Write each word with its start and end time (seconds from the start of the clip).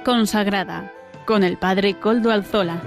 Consagrada 0.00 0.92
con 1.24 1.42
el 1.42 1.56
Padre 1.56 1.94
Coldo 1.94 2.30
Alzola. 2.30 2.80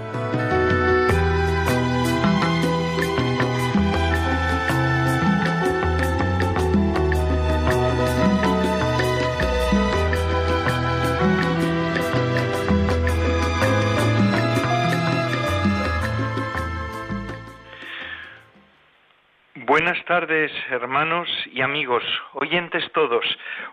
Buenas 19.55 20.03
tardes, 20.05 20.51
hermanos 20.71 21.29
y 21.51 21.61
amigos, 21.61 22.03
oyentes 22.33 22.83
todos. 22.91 23.25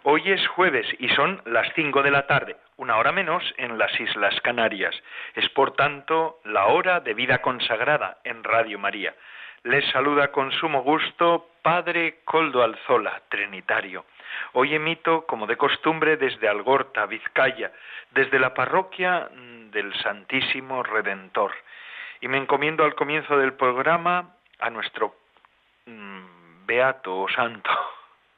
Hoy 0.02 0.22
es 0.26 0.46
jueves 0.48 0.86
y 0.98 1.08
son 1.08 1.42
las 1.46 1.66
cinco 1.74 2.02
de 2.02 2.10
la 2.10 2.26
tarde, 2.26 2.56
una 2.86 2.98
hora 2.98 3.10
menos 3.10 3.42
en 3.56 3.78
las 3.78 3.98
Islas 3.98 4.40
Canarias. 4.42 4.94
Es 5.34 5.48
por 5.48 5.72
tanto 5.72 6.38
la 6.44 6.66
hora 6.66 7.00
de 7.00 7.14
vida 7.14 7.38
consagrada 7.42 8.18
en 8.22 8.44
Radio 8.44 8.78
María. 8.78 9.12
Les 9.64 9.84
saluda 9.90 10.30
con 10.30 10.52
sumo 10.52 10.84
gusto 10.84 11.48
Padre 11.62 12.20
Coldo 12.24 12.62
Alzola, 12.62 13.22
Trinitario. 13.28 14.04
Hoy 14.52 14.76
emito, 14.76 15.26
como 15.26 15.48
de 15.48 15.56
costumbre, 15.56 16.16
desde 16.16 16.48
Algorta, 16.48 17.06
Vizcaya, 17.06 17.72
desde 18.12 18.38
la 18.38 18.54
parroquia 18.54 19.30
del 19.72 19.92
Santísimo 19.94 20.84
Redentor. 20.84 21.50
Y 22.20 22.28
me 22.28 22.38
encomiendo 22.38 22.84
al 22.84 22.94
comienzo 22.94 23.36
del 23.36 23.54
programa 23.54 24.36
a 24.60 24.70
nuestro 24.70 25.12
Mm, 25.86 26.66
beato 26.66 27.16
o 27.16 27.28
santo, 27.28 27.70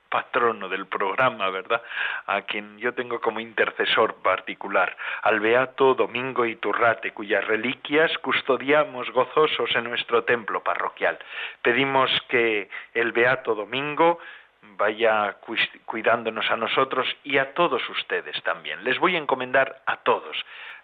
patrono 0.09 0.69
del 0.69 0.87
programa, 0.87 1.51
¿verdad? 1.51 1.83
A 2.27 2.43
quien 2.43 2.79
yo 2.79 2.95
tengo 2.95 3.21
como 3.21 3.41
intercesor 3.41 4.17
particular, 4.23 4.97
al 5.23 5.41
beato 5.41 5.95
Domingo 5.95 6.45
Iturrate, 6.45 7.13
cuyas 7.13 7.47
reliquias 7.47 8.17
custodiamos 8.19 9.11
gozosos 9.11 9.71
en 9.75 9.85
nuestro 9.85 10.25
templo 10.25 10.63
parroquial. 10.63 11.19
Pedimos 11.63 12.11
que 12.29 12.69
el 12.95 13.13
beato 13.13 13.55
Domingo 13.55 14.19
vaya 14.77 15.37
cuidándonos 15.85 16.51
a 16.51 16.57
nosotros 16.57 17.07
y 17.25 17.39
a 17.39 17.55
todos 17.55 17.89
ustedes 17.89 18.43
también. 18.43 18.85
Les 18.85 18.99
voy 18.99 19.15
a 19.17 19.19
encomendar 19.19 19.83
a 19.87 19.99
todos 19.99 20.37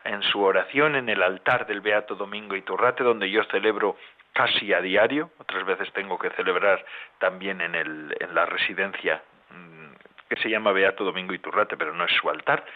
en 0.05 0.23
su 0.23 0.43
oración 0.43 0.97
en 0.97 1.09
el 1.09 1.23
altar 1.23 1.67
del 1.67 1.81
Beato 1.81 2.15
Domingo 2.15 2.57
Iturrate, 2.57 3.03
donde 3.03 3.31
yo 3.31 3.43
celebro 3.45 3.97
casi 4.35 4.75
a 4.75 4.81
diario, 4.81 5.31
otras 5.39 5.65
veces 5.65 5.91
tengo 5.93 6.19
que 6.19 6.29
celebrar 6.31 6.85
también 7.19 7.61
en, 7.61 7.75
el, 7.75 8.15
en 8.19 8.35
la 8.35 8.45
residencia 8.45 9.23
mm, 9.51 9.95
que 10.29 10.37
se 10.37 10.51
llama 10.51 10.73
Beato 10.73 11.05
Domingo 11.05 11.33
Iturrate, 11.33 11.77
pero 11.77 11.95
no 11.95 12.05
es 12.05 12.13
su 12.13 12.29
altar, 12.29 12.67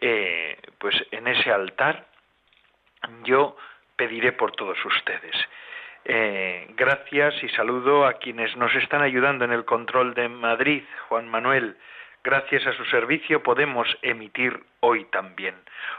eh, 0.00 0.58
pues 0.78 0.94
en 1.12 1.28
ese 1.28 1.50
altar 1.50 2.06
yo 3.22 3.56
pediré 3.94 4.32
por 4.32 4.52
todos 4.52 4.84
ustedes. 4.84 5.34
Eh, 6.04 6.66
gracias 6.76 7.42
y 7.42 7.48
saludo 7.50 8.04
a 8.04 8.14
quienes 8.14 8.56
nos 8.56 8.74
están 8.74 9.02
ayudando 9.02 9.44
en 9.44 9.52
el 9.52 9.64
control 9.64 10.12
de 10.14 10.28
Madrid, 10.28 10.82
Juan 11.08 11.28
Manuel. 11.28 11.76
Gracias 12.24 12.66
a 12.66 12.72
su 12.72 12.84
servicio 12.86 13.44
podemos 13.44 13.86
emitir 14.02 14.60
hoy 14.80 15.04
también. 15.06 15.54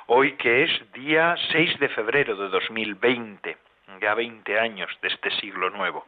Hoy 0.07 0.33
que 0.33 0.63
es 0.63 0.91
día 0.91 1.35
6 1.51 1.79
de 1.79 1.89
febrero 1.89 2.35
de 2.35 2.49
2020 2.49 3.66
ya 4.01 4.13
20 4.13 4.59
años 4.59 4.89
de 5.01 5.07
este 5.07 5.31
siglo 5.39 5.69
nuevo. 5.69 6.05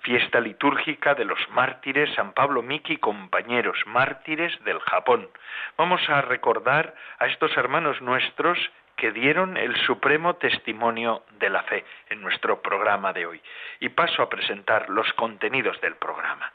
Fiesta 0.00 0.40
litúrgica 0.40 1.14
de 1.14 1.24
los 1.24 1.38
mártires 1.50 2.12
San 2.14 2.32
Pablo 2.32 2.62
Miki 2.62 2.96
compañeros, 2.96 3.78
mártires 3.86 4.52
del 4.64 4.80
Japón. 4.80 5.28
Vamos 5.76 6.00
a 6.08 6.22
recordar 6.22 6.94
a 7.18 7.26
estos 7.26 7.56
hermanos 7.56 8.00
nuestros 8.00 8.58
que 8.96 9.12
dieron 9.12 9.56
el 9.56 9.76
supremo 9.86 10.36
testimonio 10.36 11.22
de 11.38 11.50
la 11.50 11.62
fe 11.62 11.84
en 12.10 12.20
nuestro 12.20 12.60
programa 12.62 13.12
de 13.12 13.26
hoy. 13.26 13.40
Y 13.80 13.90
paso 13.90 14.22
a 14.22 14.28
presentar 14.28 14.88
los 14.90 15.12
contenidos 15.12 15.80
del 15.80 15.94
programa. 15.96 16.52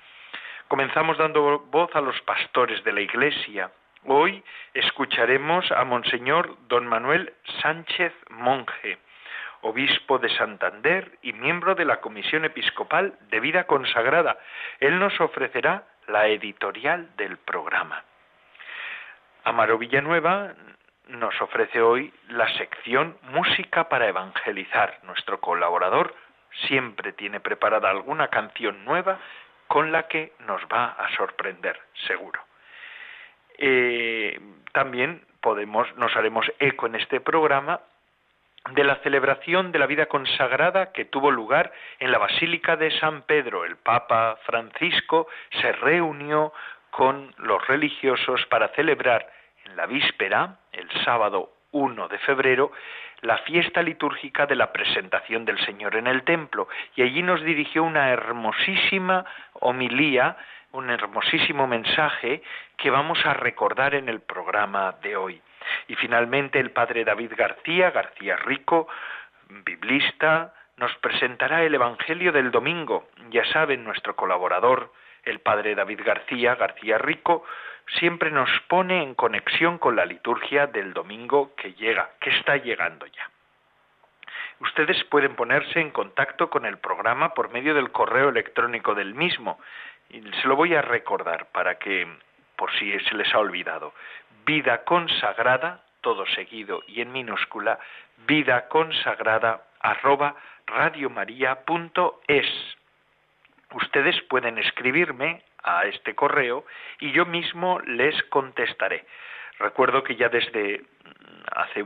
Comenzamos 0.67 1.17
dando 1.17 1.59
voz 1.59 1.95
a 1.95 2.01
los 2.01 2.19
pastores 2.21 2.83
de 2.83 2.91
la 2.91 3.01
Iglesia. 3.01 3.71
Hoy 4.05 4.43
escucharemos 4.73 5.71
a 5.71 5.85
Monseñor 5.85 6.57
Don 6.67 6.85
Manuel 6.87 7.33
Sánchez 7.61 8.13
Monje 8.29 8.97
obispo 9.63 10.19
de 10.19 10.29
Santander 10.29 11.17
y 11.21 11.33
miembro 11.33 11.73
de 11.73 11.85
la 11.85 12.01
Comisión 12.01 12.45
Episcopal 12.45 13.17
de 13.29 13.39
Vida 13.39 13.63
Consagrada. 13.65 14.37
Él 14.79 14.99
nos 14.99 15.19
ofrecerá 15.19 15.85
la 16.07 16.27
editorial 16.27 17.15
del 17.15 17.37
programa. 17.37 18.03
Amaro 19.45 19.77
Villanueva 19.77 20.53
nos 21.07 21.41
ofrece 21.41 21.81
hoy 21.81 22.13
la 22.29 22.47
sección 22.57 23.17
Música 23.23 23.89
para 23.89 24.07
Evangelizar. 24.07 24.99
Nuestro 25.03 25.39
colaborador 25.39 26.13
siempre 26.67 27.13
tiene 27.13 27.39
preparada 27.39 27.89
alguna 27.89 28.27
canción 28.27 28.83
nueva 28.85 29.19
con 29.67 29.91
la 29.91 30.07
que 30.07 30.33
nos 30.39 30.61
va 30.63 30.91
a 30.91 31.09
sorprender, 31.15 31.79
seguro. 32.07 32.41
Eh, 33.57 34.39
también 34.73 35.25
podemos, 35.41 35.93
nos 35.95 36.15
haremos 36.15 36.51
eco 36.59 36.87
en 36.87 36.95
este 36.95 37.21
programa 37.21 37.79
de 38.71 38.83
la 38.83 38.95
celebración 38.97 39.71
de 39.71 39.79
la 39.79 39.87
vida 39.87 40.05
consagrada 40.05 40.91
que 40.93 41.05
tuvo 41.05 41.31
lugar 41.31 41.73
en 41.99 42.11
la 42.11 42.17
Basílica 42.17 42.77
de 42.77 42.91
San 42.99 43.23
Pedro. 43.23 43.65
El 43.65 43.75
Papa 43.75 44.37
Francisco 44.45 45.27
se 45.61 45.73
reunió 45.73 46.53
con 46.89 47.33
los 47.37 47.65
religiosos 47.67 48.45
para 48.45 48.69
celebrar 48.69 49.27
en 49.65 49.75
la 49.75 49.85
víspera, 49.85 50.59
el 50.71 50.89
sábado 51.03 51.51
1 51.71 52.07
de 52.07 52.19
febrero, 52.19 52.71
la 53.21 53.37
fiesta 53.39 53.81
litúrgica 53.81 54.45
de 54.45 54.55
la 54.55 54.71
presentación 54.71 55.43
del 55.45 55.59
Señor 55.65 55.95
en 55.95 56.07
el 56.07 56.23
templo 56.23 56.67
y 56.95 57.01
allí 57.01 57.21
nos 57.21 57.41
dirigió 57.43 57.83
una 57.83 58.11
hermosísima 58.11 59.25
homilía, 59.53 60.37
un 60.71 60.89
hermosísimo 60.89 61.67
mensaje 61.67 62.41
que 62.77 62.89
vamos 62.89 63.25
a 63.25 63.33
recordar 63.33 63.95
en 63.95 64.09
el 64.09 64.21
programa 64.21 64.95
de 65.01 65.15
hoy. 65.15 65.41
Y 65.87 65.95
finalmente 65.95 66.59
el 66.59 66.71
padre 66.71 67.05
David 67.05 67.33
García, 67.35 67.91
García 67.91 68.35
Rico, 68.37 68.87
biblista, 69.49 70.53
nos 70.77 70.95
presentará 70.97 71.63
el 71.63 71.75
Evangelio 71.75 72.31
del 72.31 72.51
domingo. 72.51 73.09
Ya 73.29 73.45
saben, 73.45 73.83
nuestro 73.83 74.15
colaborador, 74.15 74.91
el 75.23 75.39
padre 75.39 75.75
David 75.75 76.01
García, 76.03 76.55
García 76.55 76.97
Rico, 76.97 77.45
siempre 77.99 78.31
nos 78.31 78.49
pone 78.67 79.03
en 79.03 79.15
conexión 79.15 79.77
con 79.77 79.95
la 79.95 80.05
liturgia 80.05 80.67
del 80.67 80.93
domingo 80.93 81.53
que 81.55 81.73
llega, 81.73 82.11
que 82.19 82.31
está 82.31 82.57
llegando 82.57 83.05
ya. 83.05 83.29
Ustedes 84.59 85.03
pueden 85.05 85.35
ponerse 85.35 85.79
en 85.79 85.91
contacto 85.91 86.49
con 86.49 86.65
el 86.65 86.77
programa 86.77 87.33
por 87.33 87.51
medio 87.51 87.73
del 87.73 87.91
correo 87.91 88.29
electrónico 88.29 88.95
del 88.95 89.13
mismo. 89.13 89.59
Y 90.09 90.21
se 90.21 90.47
lo 90.47 90.55
voy 90.55 90.75
a 90.75 90.81
recordar 90.81 91.47
para 91.47 91.75
que, 91.75 92.07
por 92.55 92.71
si 92.77 92.97
se 92.99 93.15
les 93.15 93.33
ha 93.33 93.39
olvidado, 93.39 93.93
vida 94.45 94.83
consagrada, 94.83 95.83
todo 96.01 96.25
seguido 96.27 96.81
y 96.87 97.01
en 97.01 97.11
minúscula, 97.11 97.79
vida 98.27 98.67
consagrada 98.67 99.63
arroba 99.79 100.35
radiomaria.es. 100.67 102.47
Ustedes 103.73 104.21
pueden 104.23 104.57
escribirme 104.57 105.43
a 105.63 105.85
este 105.85 106.13
correo 106.15 106.65
y 106.99 107.11
yo 107.11 107.25
mismo 107.25 107.79
les 107.81 108.21
contestaré. 108.23 109.05
Recuerdo 109.59 110.03
que 110.03 110.15
ya 110.15 110.29
desde 110.29 110.79
mm, 110.79 111.43
hace 111.55 111.83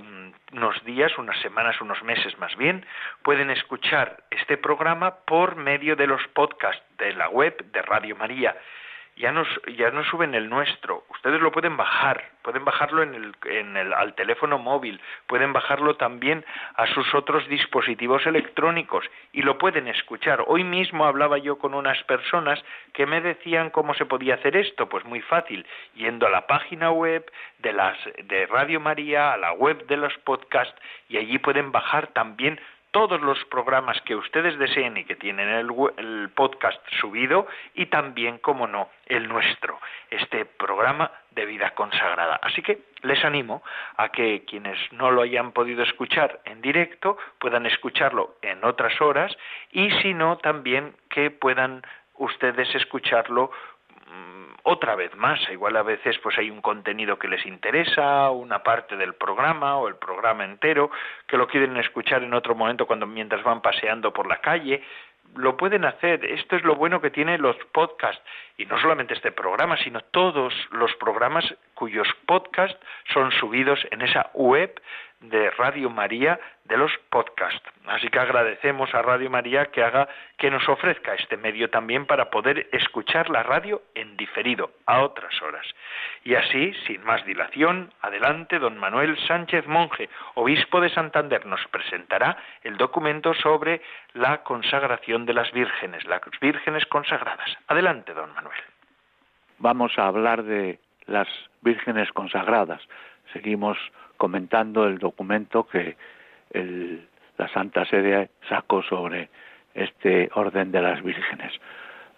unos 0.54 0.84
días, 0.84 1.18
unas 1.18 1.40
semanas, 1.42 1.80
unos 1.82 2.02
meses 2.04 2.38
más 2.40 2.56
bien, 2.58 2.86
pueden 3.24 3.50
escuchar 3.50 4.24
este 4.32 4.58
programa 4.58 5.18
por 5.26 5.56
medio 5.56 5.96
de 5.96 6.08
los 6.08 6.26
podcasts 6.30 6.84
de 6.98 7.14
la 7.14 7.30
web 7.30 7.56
de 7.72 7.82
Radio 7.82 8.16
María 8.16 8.56
ya 9.18 9.32
nos, 9.32 9.48
ya 9.76 9.90
nos 9.92 10.08
suben 10.08 10.36
el 10.36 10.50
nuestro. 10.50 11.04
Ustedes 11.10 11.42
lo 11.42 11.52
pueden 11.52 11.76
bajar, 11.76 12.24
pueden 12.44 12.64
bajarlo 12.64 13.02
en 13.04 13.16
el, 13.16 13.36
en 13.46 13.76
el, 13.76 13.94
al 13.94 14.14
teléfono 14.14 14.58
móvil, 14.60 15.02
pueden 15.26 15.54
bajarlo 15.54 15.96
también 15.96 16.46
a 16.76 16.86
sus 16.88 17.14
otros 17.16 17.48
dispositivos 17.48 18.26
electrónicos 18.28 19.06
y 19.34 19.42
lo 19.42 19.58
pueden 19.58 19.88
escuchar. 19.88 20.44
Hoy 20.48 20.64
mismo 20.64 21.06
hablaba 21.06 21.38
yo 21.40 21.58
con 21.58 21.74
unas 21.74 22.02
personas 22.04 22.64
que 22.94 23.06
me 23.06 23.22
decían 23.22 23.72
cómo 23.72 23.94
se 23.96 24.06
podía 24.06 24.36
hacer 24.36 24.56
esto. 24.56 24.88
Pues 24.88 25.04
muy 25.06 25.22
fácil, 25.22 25.66
yendo 25.96 26.28
a 26.28 26.30
la 26.30 26.46
página 26.46 26.92
web 26.92 27.26
de, 27.60 27.74
las, 27.74 27.98
de 28.24 28.46
Radio 28.46 28.80
María, 28.80 29.34
a 29.34 29.38
la 29.38 29.54
web 29.54 29.86
de 29.88 29.98
los 29.98 30.16
podcasts 30.20 30.80
y 31.10 31.18
allí 31.18 31.40
pueden 31.40 31.72
bajar 31.72 32.08
también 32.08 32.60
todos 32.98 33.22
los 33.22 33.38
programas 33.46 34.02
que 34.02 34.16
ustedes 34.16 34.58
deseen 34.58 34.98
y 34.98 35.04
que 35.04 35.16
tienen 35.16 35.48
el, 35.50 36.30
podcast 36.34 36.82
subido 37.00 37.46
y 37.76 37.86
también, 37.86 38.40
como 38.40 38.66
no, 38.66 38.90
el 39.06 39.28
nuestro, 39.28 39.80
este 40.10 40.46
programa 40.46 41.12
de 41.30 41.46
vida 41.46 41.76
consagrada. 41.76 42.40
Así 42.42 42.64
que 42.64 42.80
les 43.04 43.24
animo 43.24 43.62
a 43.98 44.10
que 44.10 44.46
quienes 44.46 44.80
no 44.94 45.12
lo 45.12 45.22
hayan 45.22 45.52
podido 45.52 45.84
escuchar 45.84 46.40
en 46.46 46.60
directo 46.64 47.20
puedan 47.38 47.68
escucharlo 47.68 48.38
en 48.42 48.66
otras 48.66 49.00
horas 49.00 49.32
y 49.72 49.92
si 50.02 50.16
no, 50.16 50.40
también 50.40 50.96
que 51.12 51.30
puedan 51.30 51.84
ustedes 52.16 52.74
escucharlo 52.74 53.52
otra 54.64 54.96
vez 54.96 55.16
más. 55.16 55.40
Igual 55.50 55.78
a 55.78 55.84
veces 55.84 56.18
pues 56.20 56.38
hay 56.38 56.50
un 56.50 56.62
contenido 56.62 57.18
que 57.18 57.28
les 57.28 57.46
interesa, 57.46 58.30
una 58.32 58.64
parte 58.64 58.98
del 58.98 59.14
programa 59.16 59.78
o 59.78 59.88
el 59.88 59.96
programa 59.96 60.44
entero, 60.44 60.92
que 61.26 61.38
lo 61.38 61.48
quieren 61.48 61.78
escuchar 61.78 62.24
en 62.24 62.34
otro 62.34 62.54
momento 62.54 62.86
cuando 62.86 63.08
mientras 63.08 63.44
van 63.44 63.62
paseando 63.62 64.12
por 64.12 64.28
la 64.28 64.42
calle 64.42 64.84
lo 65.36 65.58
pueden 65.58 65.86
hacer. 65.86 66.26
Esto 66.26 66.56
es 66.56 66.64
lo 66.64 66.76
bueno 66.76 67.02
que 67.02 67.12
tienen 67.12 67.42
los 67.42 67.56
podcasts. 67.72 68.22
Y 68.58 68.66
no 68.66 68.80
solamente 68.80 69.14
este 69.14 69.32
programa, 69.32 69.78
sino 69.78 70.02
todos 70.02 70.54
los 70.72 70.94
programas 70.96 71.46
cuyos 71.74 72.08
podcasts 72.26 72.80
son 73.14 73.32
subidos 73.32 73.80
en 73.92 74.02
esa 74.02 74.32
web 74.34 74.82
de 75.20 75.50
Radio 75.52 75.90
María 75.90 76.40
de 76.66 76.78
los 76.78 76.92
podcasts. 77.10 77.64
Así 77.88 78.08
que 78.10 78.20
agradecemos 78.20 78.94
a 78.94 79.02
Radio 79.02 79.30
María 79.30 79.66
que 79.68 79.84
haga 79.84 80.08
que 80.38 80.52
nos 80.52 80.68
ofrezca 80.70 81.16
este 81.16 81.38
medio 81.38 81.70
también 81.70 82.06
para 82.06 82.30
poder 82.30 82.68
escuchar 82.72 83.30
la 83.30 83.42
radio 83.44 83.82
en 83.96 84.16
diferido 84.16 84.72
a 84.86 85.02
otras 85.02 85.42
horas. 85.42 85.66
Y 86.24 86.36
así, 86.36 86.74
sin 86.86 87.04
más 87.04 87.26
dilación, 87.26 87.92
adelante 88.02 88.60
don 88.60 88.78
Manuel 88.78 89.18
Sánchez 89.28 89.66
Monje, 89.66 90.10
obispo 90.36 90.82
de 90.82 90.90
Santander, 90.90 91.46
nos 91.46 91.66
presentará 91.68 92.38
el 92.64 92.78
documento 92.78 93.34
sobre 93.34 93.82
la 94.14 94.44
consagración 94.44 95.26
de 95.26 95.34
las 95.34 95.52
vírgenes, 95.52 96.06
las 96.06 96.22
vírgenes 96.40 96.86
consagradas. 96.86 97.58
Adelante, 97.68 98.14
don 98.14 98.34
Manuel. 98.34 98.60
Vamos 99.60 99.98
a 99.98 100.08
hablar 100.08 100.44
de 100.44 100.80
las 101.08 101.28
vírgenes 101.62 102.12
consagradas. 102.12 102.82
Seguimos 103.34 103.78
comentando 104.18 104.86
el 104.86 104.98
documento 104.98 105.68
que 105.68 105.96
la 106.54 107.48
Santa 107.50 107.86
Sede 107.86 108.30
sacó 108.50 108.82
sobre 108.84 109.30
este 109.74 110.30
orden 110.34 110.72
de 110.72 110.82
las 110.82 111.04
vírgenes. 111.04 111.54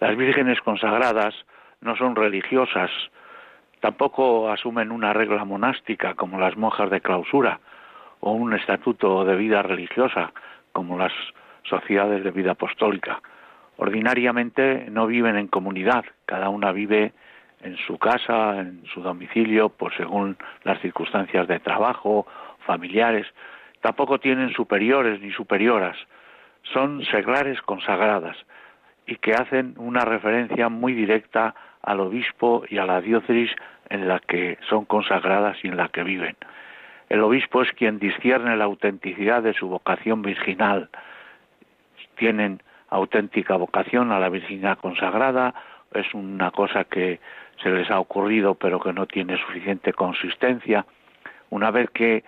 Las 0.00 0.16
vírgenes 0.16 0.60
consagradas 0.62 1.34
no 1.82 1.96
son 1.96 2.16
religiosas, 2.16 2.90
tampoco 3.80 4.50
asumen 4.50 4.92
una 4.92 5.12
regla 5.12 5.44
monástica 5.44 6.14
como 6.14 6.40
las 6.40 6.56
monjas 6.56 6.90
de 6.90 7.00
clausura 7.00 7.60
o 8.20 8.32
un 8.32 8.54
estatuto 8.54 9.24
de 9.24 9.36
vida 9.36 9.62
religiosa 9.62 10.32
como 10.72 10.98
las 10.98 11.12
sociedades 11.64 12.24
de 12.24 12.30
vida 12.30 12.52
apostólica. 12.52 13.20
Ordinariamente 13.76 14.86
no 14.90 15.06
viven 15.06 15.36
en 15.36 15.48
comunidad, 15.48 16.04
cada 16.26 16.48
una 16.48 16.72
vive 16.72 17.12
en 17.62 17.76
su 17.76 17.98
casa, 17.98 18.58
en 18.58 18.84
su 18.92 19.02
domicilio, 19.02 19.68
pues 19.68 19.94
según 19.96 20.36
las 20.64 20.80
circunstancias 20.80 21.46
de 21.48 21.60
trabajo, 21.60 22.26
familiares. 22.66 23.26
Tampoco 23.80 24.18
tienen 24.18 24.52
superiores 24.52 25.20
ni 25.20 25.32
superioras. 25.32 25.96
Son 26.72 27.04
seglares 27.06 27.60
consagradas 27.62 28.36
y 29.06 29.16
que 29.16 29.34
hacen 29.34 29.74
una 29.78 30.04
referencia 30.04 30.68
muy 30.68 30.92
directa 30.92 31.54
al 31.82 32.00
obispo 32.00 32.64
y 32.68 32.78
a 32.78 32.84
la 32.84 33.00
diócesis 33.00 33.50
en 33.88 34.06
la 34.06 34.20
que 34.20 34.58
son 34.68 34.84
consagradas 34.84 35.56
y 35.64 35.68
en 35.68 35.76
la 35.76 35.88
que 35.88 36.04
viven. 36.04 36.36
El 37.08 37.22
obispo 37.22 37.62
es 37.62 37.72
quien 37.72 37.98
discierne 37.98 38.56
la 38.56 38.64
autenticidad 38.64 39.42
de 39.42 39.54
su 39.54 39.68
vocación 39.68 40.22
virginal. 40.22 40.90
Tienen 42.16 42.62
auténtica 42.88 43.56
vocación 43.56 44.12
a 44.12 44.20
la 44.20 44.28
virginidad 44.28 44.78
consagrada, 44.78 45.54
es 45.92 46.14
una 46.14 46.52
cosa 46.52 46.84
que 46.84 47.18
se 47.62 47.70
les 47.70 47.90
ha 47.90 48.00
ocurrido 48.00 48.54
pero 48.54 48.80
que 48.80 48.92
no 48.92 49.06
tiene 49.06 49.36
suficiente 49.38 49.92
consistencia. 49.92 50.84
Una 51.50 51.70
vez 51.70 51.90
que 51.90 52.24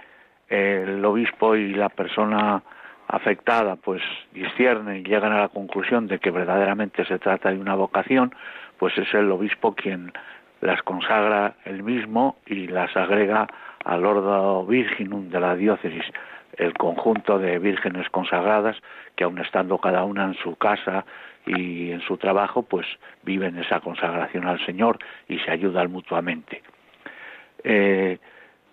el 0.49 1.05
obispo 1.05 1.57
y 1.57 1.75
la 1.75 1.89
persona 1.89 2.63
afectada 3.09 3.77
pues 3.77 4.03
disciernen 4.33 4.99
y 4.99 5.03
llegan 5.03 5.33
a 5.33 5.41
la 5.41 5.49
conclusión 5.49 6.07
de 6.07 6.19
que 6.19 6.31
verdaderamente 6.31 7.05
se 7.05 7.19
trata 7.19 7.51
de 7.51 7.59
una 7.59 7.75
vocación, 7.75 8.35
pues 8.79 8.97
es 8.99 9.13
el 9.15 9.31
obispo 9.31 9.75
quien 9.75 10.13
las 10.61 10.83
consagra 10.83 11.55
él 11.65 11.83
mismo 11.83 12.37
y 12.47 12.69
las 12.69 12.97
agrega 12.97 13.49
al 13.85 14.07
ordo 14.07 14.65
virginum 14.65 15.29
de 15.29 15.41
la 15.41 15.57
diócesis, 15.57 16.05
el 16.57 16.73
conjunto 16.75 17.39
de 17.39 17.59
vírgenes 17.59 18.09
consagradas 18.11 18.77
que 19.17 19.25
aun 19.25 19.39
estando 19.39 19.79
cada 19.79 20.05
una 20.05 20.25
en 20.25 20.35
su 20.35 20.57
casa 20.57 21.05
y 21.47 21.91
en 21.91 22.01
su 22.03 22.17
trabajo 22.17 22.63
pues 22.63 22.87
viven 23.23 23.59
esa 23.59 23.81
consagración 23.81 24.47
al 24.47 24.65
Señor 24.65 24.99
y 25.29 25.39
se 25.41 25.51
ayudan 25.51 25.91
mutuamente. 25.91 26.63
Eh, 27.65 28.19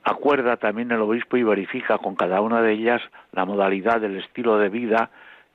acuerda 0.04 0.58
también 0.58 0.92
el 0.92 1.02
obispo 1.02 1.38
y 1.38 1.44
verifica 1.44 1.98
con 1.98 2.16
cada 2.16 2.42
una 2.42 2.62
de 2.62 2.74
ellas 2.74 3.02
la 3.32 3.46
modalidad 3.46 4.02
del 4.02 4.18
estilo 4.18 4.58
de 4.58 4.70
vida 4.70 5.10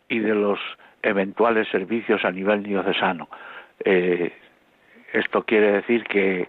y 0.09 0.19
de 0.19 0.35
los 0.35 0.59
eventuales 1.03 1.69
servicios 1.69 2.25
a 2.25 2.31
nivel 2.31 2.63
diocesano. 2.63 3.29
Eh, 3.85 4.33
esto 5.13 5.45
quiere 5.45 5.73
decir 5.73 6.05
que 6.05 6.49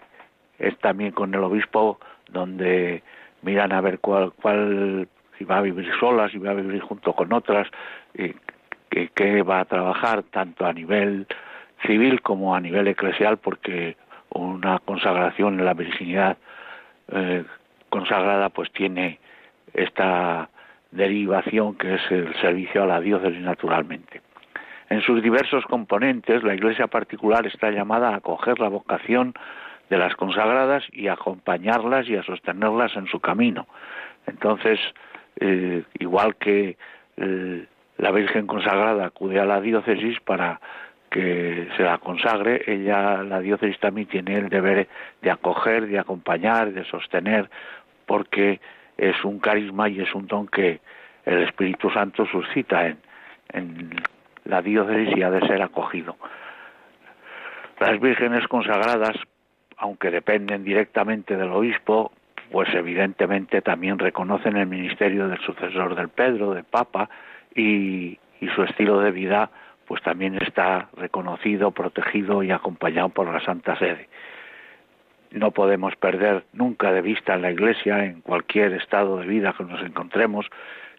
es 0.58 0.76
también 0.78 1.12
con 1.12 1.34
el 1.34 1.42
obispo 1.42 1.98
donde 2.28 3.02
miran 3.42 3.72
a 3.72 3.80
ver 3.80 4.00
cuál, 4.00 4.32
cuál 4.32 5.08
si 5.38 5.44
va 5.44 5.58
a 5.58 5.62
vivir 5.62 5.88
sola, 6.00 6.28
si 6.30 6.38
va 6.38 6.50
a 6.50 6.54
vivir 6.54 6.80
junto 6.80 7.12
con 7.12 7.32
otras, 7.32 7.68
que, 9.14 9.42
va 9.42 9.60
a 9.60 9.64
trabajar 9.64 10.22
tanto 10.24 10.66
a 10.66 10.72
nivel 10.72 11.26
civil 11.86 12.22
como 12.22 12.54
a 12.54 12.60
nivel 12.60 12.88
eclesial, 12.88 13.36
porque 13.36 13.96
una 14.30 14.78
consagración 14.80 15.58
en 15.58 15.64
la 15.64 15.74
virginidad 15.74 16.36
eh, 17.12 17.44
consagrada 17.88 18.48
pues 18.48 18.70
tiene 18.72 19.18
esta 19.74 20.48
derivación 20.90 21.74
que 21.76 21.94
es 21.94 22.10
el 22.10 22.34
servicio 22.40 22.82
a 22.82 22.86
la 22.86 23.00
diócesis 23.00 23.40
naturalmente. 23.40 24.22
En 24.88 25.02
sus 25.02 25.22
diversos 25.22 25.64
componentes, 25.64 26.42
la 26.42 26.54
Iglesia 26.54 26.86
particular 26.86 27.46
está 27.46 27.70
llamada 27.70 28.10
a 28.10 28.16
acoger 28.16 28.58
la 28.60 28.68
vocación 28.68 29.34
de 29.90 29.98
las 29.98 30.14
consagradas 30.16 30.84
y 30.92 31.08
a 31.08 31.14
acompañarlas 31.14 32.08
y 32.08 32.16
a 32.16 32.22
sostenerlas 32.22 32.96
en 32.96 33.06
su 33.06 33.20
camino. 33.20 33.66
Entonces, 34.26 34.78
eh, 35.40 35.82
igual 35.98 36.36
que 36.36 36.76
eh, 37.16 37.66
la 37.98 38.10
Virgen 38.10 38.46
consagrada 38.46 39.06
acude 39.06 39.40
a 39.40 39.44
la 39.44 39.60
diócesis 39.60 40.20
para 40.20 40.60
que 41.10 41.68
se 41.76 41.82
la 41.82 41.98
consagre, 41.98 42.62
ella, 42.66 43.22
la 43.22 43.40
diócesis 43.40 43.78
también 43.78 44.08
tiene 44.08 44.38
el 44.38 44.48
deber 44.48 44.88
de 45.22 45.30
acoger, 45.30 45.86
de 45.86 45.98
acompañar, 45.98 46.72
de 46.72 46.84
sostener, 46.84 47.48
porque 48.06 48.60
es 48.98 49.24
un 49.24 49.38
carisma 49.38 49.88
y 49.88 50.00
es 50.00 50.14
un 50.14 50.26
don 50.26 50.46
que 50.46 50.80
el 51.24 51.42
Espíritu 51.42 51.90
Santo 51.90 52.26
suscita 52.26 52.86
en, 52.86 52.98
en 53.52 53.90
la 54.44 54.62
diócesis 54.62 55.16
y 55.16 55.22
ha 55.22 55.30
de 55.30 55.46
ser 55.46 55.62
acogido. 55.62 56.16
Las 57.78 58.00
vírgenes 58.00 58.46
consagradas, 58.48 59.16
aunque 59.76 60.10
dependen 60.10 60.64
directamente 60.64 61.36
del 61.36 61.50
obispo, 61.50 62.12
pues 62.50 62.68
evidentemente 62.74 63.60
también 63.60 63.98
reconocen 63.98 64.56
el 64.56 64.66
ministerio 64.66 65.28
del 65.28 65.38
sucesor 65.40 65.94
del 65.94 66.08
Pedro, 66.08 66.54
del 66.54 66.64
Papa, 66.64 67.08
y, 67.56 68.18
su 68.54 68.62
estilo 68.62 69.00
de 69.00 69.10
vida 69.10 69.50
pues 69.86 70.02
también 70.02 70.36
está 70.42 70.88
reconocido, 70.96 71.70
protegido 71.70 72.42
y 72.42 72.50
acompañado 72.50 73.08
por 73.08 73.32
la 73.32 73.40
Santa 73.40 73.78
Sede. 73.78 74.08
No 75.30 75.52
podemos 75.52 75.94
perder 75.96 76.44
nunca 76.52 76.92
de 76.92 77.02
vista 77.02 77.34
en 77.34 77.42
la 77.42 77.52
Iglesia, 77.52 78.04
en 78.04 78.20
cualquier 78.20 78.72
estado 78.72 79.18
de 79.18 79.26
vida 79.26 79.54
que 79.56 79.64
nos 79.64 79.80
encontremos, 79.82 80.46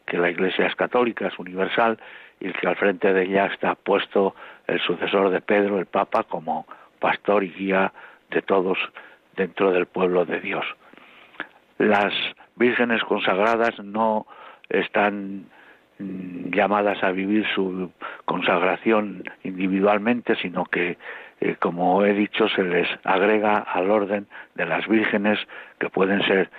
que 0.05 0.17
la 0.17 0.29
Iglesia 0.29 0.67
es 0.67 0.75
católica, 0.75 1.27
es 1.27 1.37
universal, 1.37 1.99
y 2.39 2.51
que 2.53 2.67
al 2.67 2.75
frente 2.77 3.13
de 3.13 3.23
ella 3.23 3.47
está 3.47 3.75
puesto 3.75 4.35
el 4.67 4.79
sucesor 4.79 5.31
de 5.31 5.41
Pedro, 5.41 5.79
el 5.79 5.85
Papa, 5.85 6.23
como 6.23 6.65
pastor 6.99 7.43
y 7.43 7.49
guía 7.49 7.91
de 8.29 8.41
todos 8.41 8.77
dentro 9.35 9.71
del 9.71 9.85
pueblo 9.85 10.25
de 10.25 10.39
Dios. 10.39 10.65
Las 11.77 12.13
vírgenes 12.55 13.03
consagradas 13.03 13.77
no 13.79 14.25
están 14.69 15.45
llamadas 15.99 17.03
a 17.03 17.11
vivir 17.11 17.45
su 17.53 17.91
consagración 18.25 19.23
individualmente, 19.43 20.35
sino 20.35 20.65
que, 20.65 20.97
eh, 21.41 21.55
como 21.59 22.05
he 22.05 22.13
dicho, 22.13 22.47
se 22.49 22.63
les 22.63 22.87
agrega 23.03 23.57
al 23.57 23.89
orden 23.89 24.27
de 24.55 24.65
las 24.65 24.87
vírgenes, 24.87 25.39
que 25.79 25.89
pueden 25.89 26.21
ser 26.23 26.49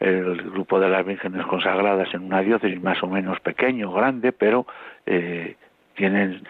el 0.00 0.36
grupo 0.50 0.78
de 0.78 0.88
las 0.88 1.04
vírgenes 1.04 1.44
consagradas 1.46 2.12
en 2.14 2.22
una 2.22 2.40
diócesis 2.40 2.80
más 2.82 3.02
o 3.02 3.08
menos 3.08 3.40
pequeño, 3.40 3.92
grande, 3.92 4.32
pero 4.32 4.66
eh, 5.06 5.56
tienen, 5.94 6.42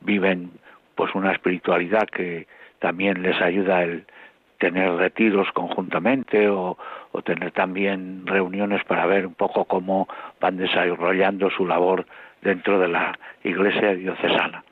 viven 0.00 0.50
pues 0.94 1.14
una 1.14 1.32
espiritualidad 1.32 2.06
que 2.06 2.46
también 2.78 3.22
les 3.22 3.40
ayuda 3.40 3.82
el 3.82 4.04
tener 4.58 4.92
retiros 4.92 5.50
conjuntamente 5.52 6.48
o, 6.48 6.76
tener 7.24 7.52
también 7.52 8.26
reuniones 8.26 8.84
para 8.84 9.06
ver 9.06 9.26
un 9.26 9.34
poco 9.34 9.64
cómo 9.64 10.08
van 10.40 10.56
desarrollando 10.56 11.48
su 11.50 11.66
labor 11.66 12.06
dentro 12.42 12.78
de 12.78 12.88
la 12.88 13.18
iglesia 13.44 13.94
diocesana. 13.94 14.64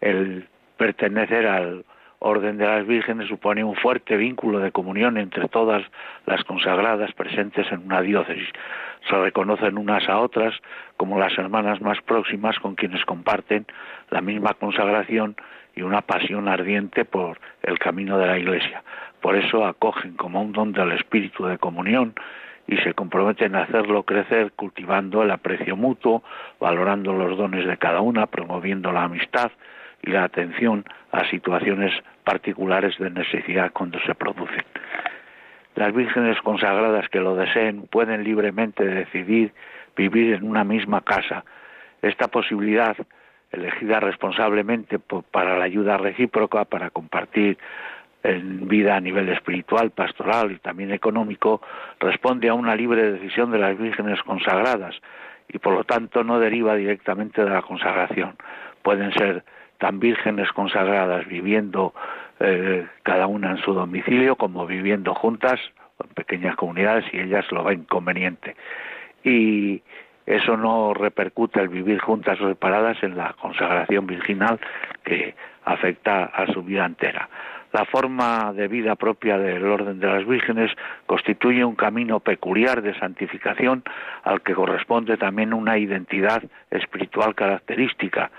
El 0.00 0.46
pertenecer 0.76 1.46
al 1.46 1.84
Orden 2.20 2.58
de 2.58 2.66
las 2.66 2.86
Vírgenes 2.86 3.28
supone 3.28 3.64
un 3.64 3.74
fuerte 3.74 4.16
vínculo 4.16 4.60
de 4.60 4.72
comunión 4.72 5.16
entre 5.16 5.48
todas 5.48 5.82
las 6.26 6.44
consagradas 6.44 7.12
presentes 7.12 7.66
en 7.72 7.86
una 7.86 8.02
diócesis. 8.02 8.48
Se 9.08 9.16
reconocen 9.16 9.78
unas 9.78 10.06
a 10.08 10.20
otras 10.20 10.54
como 10.98 11.18
las 11.18 11.36
hermanas 11.38 11.80
más 11.80 12.00
próximas 12.02 12.58
con 12.58 12.74
quienes 12.74 13.04
comparten 13.06 13.66
la 14.10 14.20
misma 14.20 14.52
consagración 14.54 15.34
y 15.74 15.82
una 15.82 16.02
pasión 16.02 16.48
ardiente 16.48 17.04
por 17.04 17.38
el 17.62 17.78
camino 17.78 18.18
de 18.18 18.26
la 18.26 18.38
Iglesia. 18.38 18.82
Por 19.20 19.36
eso 19.36 19.66
acogen 19.66 20.14
como 20.16 20.42
un 20.42 20.52
don 20.52 20.72
del 20.72 20.92
espíritu 20.92 21.46
de 21.46 21.58
comunión 21.58 22.14
y 22.66 22.76
se 22.78 22.94
comprometen 22.94 23.56
a 23.56 23.62
hacerlo 23.62 24.04
crecer 24.04 24.52
cultivando 24.52 25.22
el 25.22 25.30
aprecio 25.30 25.76
mutuo, 25.76 26.22
valorando 26.60 27.12
los 27.12 27.36
dones 27.36 27.66
de 27.66 27.76
cada 27.76 28.00
una, 28.00 28.26
promoviendo 28.26 28.92
la 28.92 29.04
amistad 29.04 29.50
y 30.02 30.10
la 30.10 30.24
atención 30.24 30.84
a 31.12 31.24
situaciones 31.28 31.92
particulares 32.24 32.96
de 32.98 33.10
necesidad 33.10 33.72
cuando 33.72 33.98
se 34.00 34.14
producen. 34.14 34.64
Las 35.74 35.94
vírgenes 35.94 36.40
consagradas 36.42 37.08
que 37.08 37.20
lo 37.20 37.36
deseen 37.36 37.86
pueden 37.88 38.24
libremente 38.24 38.84
decidir 38.84 39.52
vivir 39.96 40.34
en 40.34 40.44
una 40.44 40.64
misma 40.64 41.00
casa. 41.00 41.44
Esta 42.02 42.28
posibilidad, 42.28 42.96
elegida 43.52 44.00
responsablemente 44.00 44.98
para 44.98 45.58
la 45.58 45.64
ayuda 45.64 45.96
recíproca, 45.96 46.64
para 46.64 46.90
compartir 46.90 47.58
en 48.22 48.68
vida 48.68 48.96
a 48.96 49.00
nivel 49.00 49.28
espiritual, 49.30 49.90
pastoral 49.90 50.52
y 50.52 50.58
también 50.58 50.92
económico, 50.92 51.62
responde 51.98 52.48
a 52.48 52.54
una 52.54 52.76
libre 52.76 53.12
decisión 53.12 53.50
de 53.50 53.58
las 53.58 53.78
vírgenes 53.78 54.22
consagradas 54.22 54.94
y 55.48 55.58
por 55.58 55.74
lo 55.74 55.84
tanto 55.84 56.22
no 56.22 56.38
deriva 56.38 56.76
directamente 56.76 57.42
de 57.42 57.50
la 57.50 57.62
consagración. 57.62 58.36
Pueden 58.82 59.12
ser 59.12 59.44
tan 59.78 59.98
vírgenes 59.98 60.50
consagradas 60.52 61.26
viviendo 61.26 61.94
eh, 62.38 62.86
cada 63.02 63.26
una 63.26 63.52
en 63.52 63.58
su 63.58 63.72
domicilio 63.72 64.36
como 64.36 64.66
viviendo 64.66 65.14
juntas 65.14 65.58
en 66.02 66.14
pequeñas 66.14 66.56
comunidades 66.56 67.04
y 67.12 67.18
ellas 67.18 67.50
lo 67.50 67.64
ven 67.64 67.84
conveniente. 67.84 68.54
Y 69.24 69.82
eso 70.30 70.56
no 70.56 70.94
repercute 70.94 71.60
el 71.60 71.68
vivir 71.68 71.98
juntas 71.98 72.40
o 72.40 72.48
separadas 72.48 73.02
en 73.02 73.16
la 73.16 73.32
consagración 73.32 74.06
virginal 74.06 74.60
que 75.02 75.34
afecta 75.64 76.24
a 76.26 76.46
su 76.52 76.62
vida 76.62 76.86
entera. 76.86 77.28
La 77.72 77.84
forma 77.84 78.52
de 78.52 78.68
vida 78.68 78.96
propia 78.96 79.38
del 79.38 79.64
orden 79.64 80.00
de 80.00 80.06
las 80.06 80.26
vírgenes 80.26 80.70
constituye 81.06 81.64
un 81.64 81.74
camino 81.74 82.20
peculiar 82.20 82.82
de 82.82 82.98
santificación 82.98 83.82
al 84.22 84.42
que 84.42 84.54
corresponde 84.54 85.16
también 85.16 85.52
una 85.52 85.78
identidad 85.78 86.42
espiritual 86.70 87.34
característica 87.34 88.30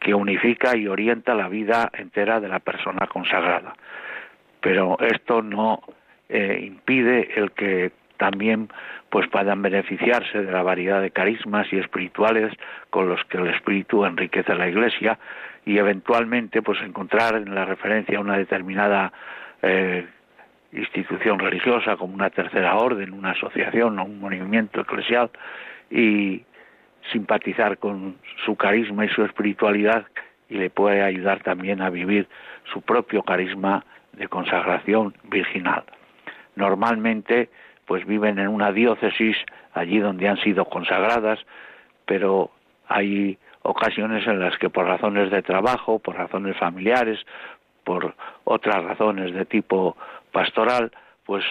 que 0.00 0.14
unifica 0.14 0.76
y 0.76 0.86
orienta 0.86 1.34
la 1.34 1.48
vida 1.48 1.90
entera 1.94 2.40
de 2.40 2.48
la 2.48 2.60
persona 2.60 3.06
consagrada. 3.06 3.74
Pero 4.60 4.98
esto 5.00 5.42
no 5.42 5.80
eh, 6.28 6.60
impide 6.62 7.38
el 7.38 7.52
que 7.52 7.92
también 8.24 8.68
pues 9.10 9.28
puedan 9.28 9.60
beneficiarse 9.60 10.42
de 10.42 10.50
la 10.50 10.62
variedad 10.62 11.02
de 11.02 11.10
carismas 11.10 11.70
y 11.70 11.76
espirituales 11.76 12.52
con 12.88 13.06
los 13.06 13.22
que 13.24 13.36
el 13.36 13.48
espíritu 13.48 14.06
enriquece 14.06 14.54
la 14.54 14.66
iglesia 14.66 15.18
y 15.66 15.76
eventualmente 15.76 16.62
pues 16.62 16.80
encontrar 16.80 17.34
en 17.34 17.54
la 17.54 17.66
referencia 17.66 18.16
a 18.16 18.22
una 18.22 18.38
determinada 18.38 19.12
eh, 19.60 20.06
institución 20.72 21.38
religiosa 21.38 21.96
como 21.96 22.14
una 22.14 22.30
tercera 22.30 22.76
orden, 22.76 23.12
una 23.12 23.32
asociación 23.32 23.98
o 23.98 24.04
un 24.04 24.20
movimiento 24.20 24.80
eclesial 24.80 25.30
y 25.90 26.42
simpatizar 27.12 27.76
con 27.76 28.16
su 28.46 28.56
carisma 28.56 29.04
y 29.04 29.10
su 29.10 29.22
espiritualidad 29.22 30.06
y 30.48 30.54
le 30.54 30.70
puede 30.70 31.02
ayudar 31.02 31.42
también 31.42 31.82
a 31.82 31.90
vivir 31.90 32.26
su 32.72 32.80
propio 32.80 33.22
carisma 33.22 33.84
de 34.14 34.28
consagración 34.28 35.14
virginal. 35.24 35.84
Normalmente 36.56 37.50
pues 37.86 38.04
viven 38.06 38.38
en 38.38 38.48
una 38.48 38.72
diócesis 38.72 39.36
allí 39.72 39.98
donde 39.98 40.28
han 40.28 40.38
sido 40.38 40.64
consagradas, 40.66 41.38
pero 42.06 42.50
hay 42.88 43.38
ocasiones 43.62 44.26
en 44.26 44.40
las 44.40 44.56
que 44.58 44.70
por 44.70 44.86
razones 44.86 45.30
de 45.30 45.42
trabajo, 45.42 45.98
por 45.98 46.16
razones 46.16 46.56
familiares, 46.56 47.18
por 47.84 48.14
otras 48.44 48.82
razones 48.84 49.34
de 49.34 49.44
tipo 49.44 49.96
pastoral, 50.32 50.92
pues 51.24 51.44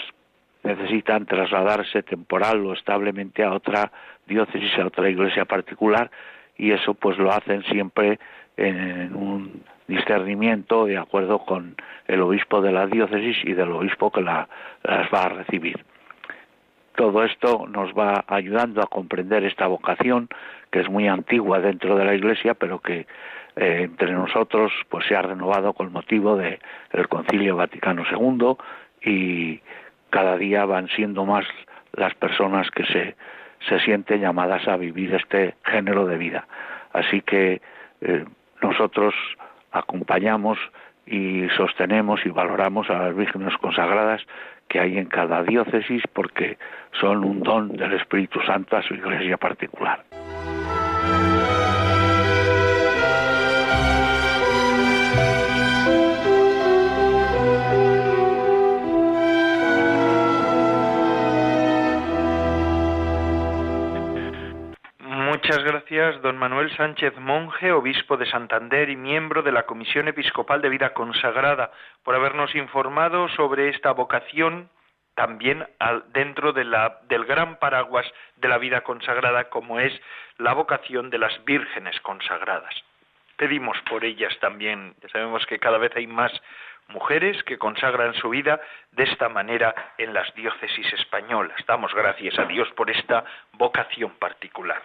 necesitan 0.63 1.25
trasladarse 1.25 2.03
temporal 2.03 2.65
o 2.65 2.73
establemente 2.73 3.43
a 3.43 3.53
otra 3.53 3.91
diócesis, 4.25 4.77
a 4.79 4.87
otra 4.87 5.09
iglesia 5.09 5.45
particular, 5.45 6.09
y 6.57 6.71
eso 6.71 6.93
pues 6.93 7.17
lo 7.17 7.31
hacen 7.31 7.63
siempre 7.63 8.19
en 8.57 9.15
un 9.15 9.63
discernimiento 9.87 10.85
de 10.85 10.97
acuerdo 10.97 11.39
con 11.39 11.75
el 12.07 12.21
obispo 12.21 12.61
de 12.61 12.71
la 12.71 12.87
diócesis 12.87 13.37
y 13.43 13.53
del 13.53 13.71
obispo 13.71 14.11
que 14.11 14.21
las 14.21 14.47
va 14.85 15.23
a 15.23 15.29
recibir. 15.29 15.83
Todo 16.95 17.23
esto 17.23 17.65
nos 17.67 17.91
va 17.93 18.23
ayudando 18.27 18.81
a 18.81 18.87
comprender 18.87 19.43
esta 19.43 19.67
vocación 19.67 20.29
que 20.71 20.81
es 20.81 20.89
muy 20.89 21.07
antigua 21.07 21.59
dentro 21.59 21.95
de 21.95 22.05
la 22.05 22.13
Iglesia, 22.13 22.53
pero 22.53 22.79
que 22.79 23.07
eh, 23.55 23.81
entre 23.83 24.11
nosotros 24.11 24.71
pues 24.89 25.05
se 25.07 25.15
ha 25.15 25.21
renovado 25.21 25.73
con 25.73 25.91
motivo 25.91 26.35
del 26.35 27.07
Concilio 27.09 27.55
Vaticano 27.55 28.03
II 28.09 28.55
y 29.03 29.61
cada 30.09 30.37
día 30.37 30.65
van 30.65 30.87
siendo 30.89 31.25
más 31.25 31.45
las 31.93 32.13
personas 32.15 32.69
que 32.71 32.85
se, 32.85 33.15
se 33.67 33.79
sienten 33.79 34.21
llamadas 34.21 34.67
a 34.67 34.77
vivir 34.77 35.13
este 35.15 35.55
género 35.63 36.05
de 36.05 36.17
vida. 36.17 36.47
Así 36.91 37.21
que 37.21 37.61
eh, 38.01 38.25
nosotros 38.61 39.13
acompañamos 39.71 40.57
y 41.05 41.47
sostenemos 41.57 42.25
y 42.25 42.29
valoramos 42.29 42.89
a 42.89 42.99
las 42.99 43.15
vírgenes 43.15 43.55
consagradas 43.57 44.21
que 44.67 44.79
hay 44.79 44.97
en 44.97 45.05
cada 45.05 45.43
diócesis 45.43 46.03
porque 46.13 46.57
son 46.99 47.23
un 47.23 47.41
don 47.41 47.75
del 47.75 47.93
Espíritu 47.93 48.39
Santo 48.41 48.77
a 48.77 48.81
su 48.83 48.93
iglesia 48.93 49.37
particular. 49.37 50.03
Gracias, 65.83 66.21
don 66.21 66.37
Manuel 66.37 66.73
Sánchez 66.77 67.13
Monje, 67.17 67.73
obispo 67.73 68.15
de 68.15 68.25
Santander 68.25 68.89
y 68.89 68.95
miembro 68.95 69.41
de 69.41 69.51
la 69.51 69.63
Comisión 69.63 70.07
Episcopal 70.07 70.61
de 70.61 70.69
Vida 70.69 70.93
Consagrada, 70.93 71.71
por 72.03 72.15
habernos 72.15 72.55
informado 72.55 73.27
sobre 73.27 73.67
esta 73.67 73.91
vocación 73.91 74.69
también 75.13 75.67
dentro 76.13 76.53
del 76.53 77.25
gran 77.25 77.59
paraguas 77.59 78.05
de 78.37 78.47
la 78.47 78.59
vida 78.59 78.79
consagrada, 78.81 79.49
como 79.49 79.81
es 79.81 79.91
la 80.37 80.53
vocación 80.53 81.09
de 81.09 81.17
las 81.17 81.43
vírgenes 81.43 81.99
consagradas. 81.99 82.73
Pedimos 83.35 83.77
por 83.89 84.05
ellas 84.05 84.33
también, 84.39 84.95
ya 85.01 85.09
sabemos 85.09 85.45
que 85.47 85.59
cada 85.59 85.79
vez 85.79 85.91
hay 85.97 86.07
más 86.07 86.31
mujeres 86.87 87.43
que 87.43 87.57
consagran 87.57 88.13
su 88.13 88.29
vida 88.29 88.61
de 88.93 89.03
esta 89.03 89.27
manera 89.27 89.75
en 89.97 90.13
las 90.13 90.33
diócesis 90.33 90.93
españolas. 90.93 91.57
Damos 91.67 91.93
gracias 91.93 92.39
a 92.39 92.45
Dios 92.45 92.69
por 92.77 92.89
esta 92.89 93.25
vocación 93.51 94.11
particular. 94.11 94.81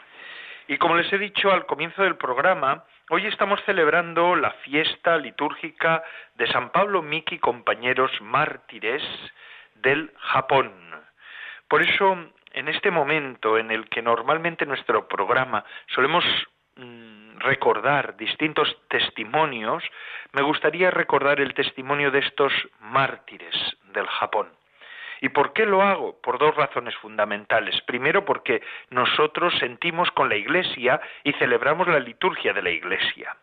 Y 0.71 0.77
como 0.77 0.97
les 0.97 1.11
he 1.11 1.19
dicho 1.19 1.51
al 1.51 1.65
comienzo 1.65 2.03
del 2.03 2.17
programa, 2.17 2.85
hoy 3.09 3.27
estamos 3.27 3.59
celebrando 3.65 4.37
la 4.37 4.51
fiesta 4.51 5.17
litúrgica 5.17 6.05
de 6.35 6.47
San 6.47 6.69
Pablo 6.73 7.01
Miki 7.01 7.39
compañeros 7.39 8.13
mártires 8.21 9.03
del 9.77 10.13
Japón. 10.19 10.71
Por 11.69 11.81
eso, 11.81 12.19
en 12.53 12.69
este 12.69 12.91
momento 12.91 13.57
en 13.57 13.71
el 13.71 13.89
que 13.89 14.03
normalmente 14.03 14.67
nuestro 14.67 15.09
programa 15.09 15.65
solemos 15.87 16.23
mm, 16.77 17.39
recordar 17.39 18.19
distintos 18.19 18.69
testimonios, 18.89 19.83
me 20.33 20.43
gustaría 20.43 20.91
recordar 20.91 21.41
el 21.41 21.55
testimonio 21.55 22.11
de 22.11 22.19
estos 22.19 22.53
mártires 22.81 23.57
del 23.95 24.07
Japón. 24.07 24.58
¿Y 25.21 25.31
por 25.31 25.53
qué 25.53 25.67
lo 25.67 25.83
hago? 25.83 26.21
Por 26.21 26.39
dos 26.39 26.55
razones 26.55 26.95
fundamentales. 26.97 27.81
Primero, 27.83 28.25
porque 28.25 28.63
nosotros 28.91 29.55
sentimos 29.59 30.11
con 30.13 30.29
la 30.29 30.37
Iglesia 30.37 31.01
y 31.25 31.33
celebramos 31.35 31.89
la 31.89 31.99
liturgia 31.99 32.53
de 32.53 32.63
la 32.63 32.71
Iglesia. 32.71 33.37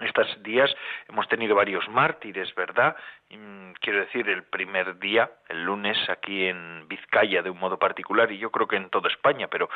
Estos 0.00 0.42
días 0.42 0.74
hemos 1.08 1.26
tenido 1.26 1.54
varios 1.54 1.88
mártires, 1.88 2.54
¿verdad? 2.54 2.94
Mm, 3.30 3.72
quiero 3.80 4.00
decir, 4.00 4.28
el 4.28 4.44
primer 4.44 4.98
día, 4.98 5.30
el 5.48 5.64
lunes, 5.64 5.96
aquí 6.10 6.46
en 6.46 6.86
Vizcaya 6.86 7.42
de 7.42 7.48
un 7.48 7.58
modo 7.58 7.78
particular, 7.78 8.30
y 8.30 8.36
yo 8.36 8.50
creo 8.50 8.68
que 8.68 8.76
en 8.76 8.90
toda 8.90 9.08
España, 9.08 9.48
pero 9.48 9.70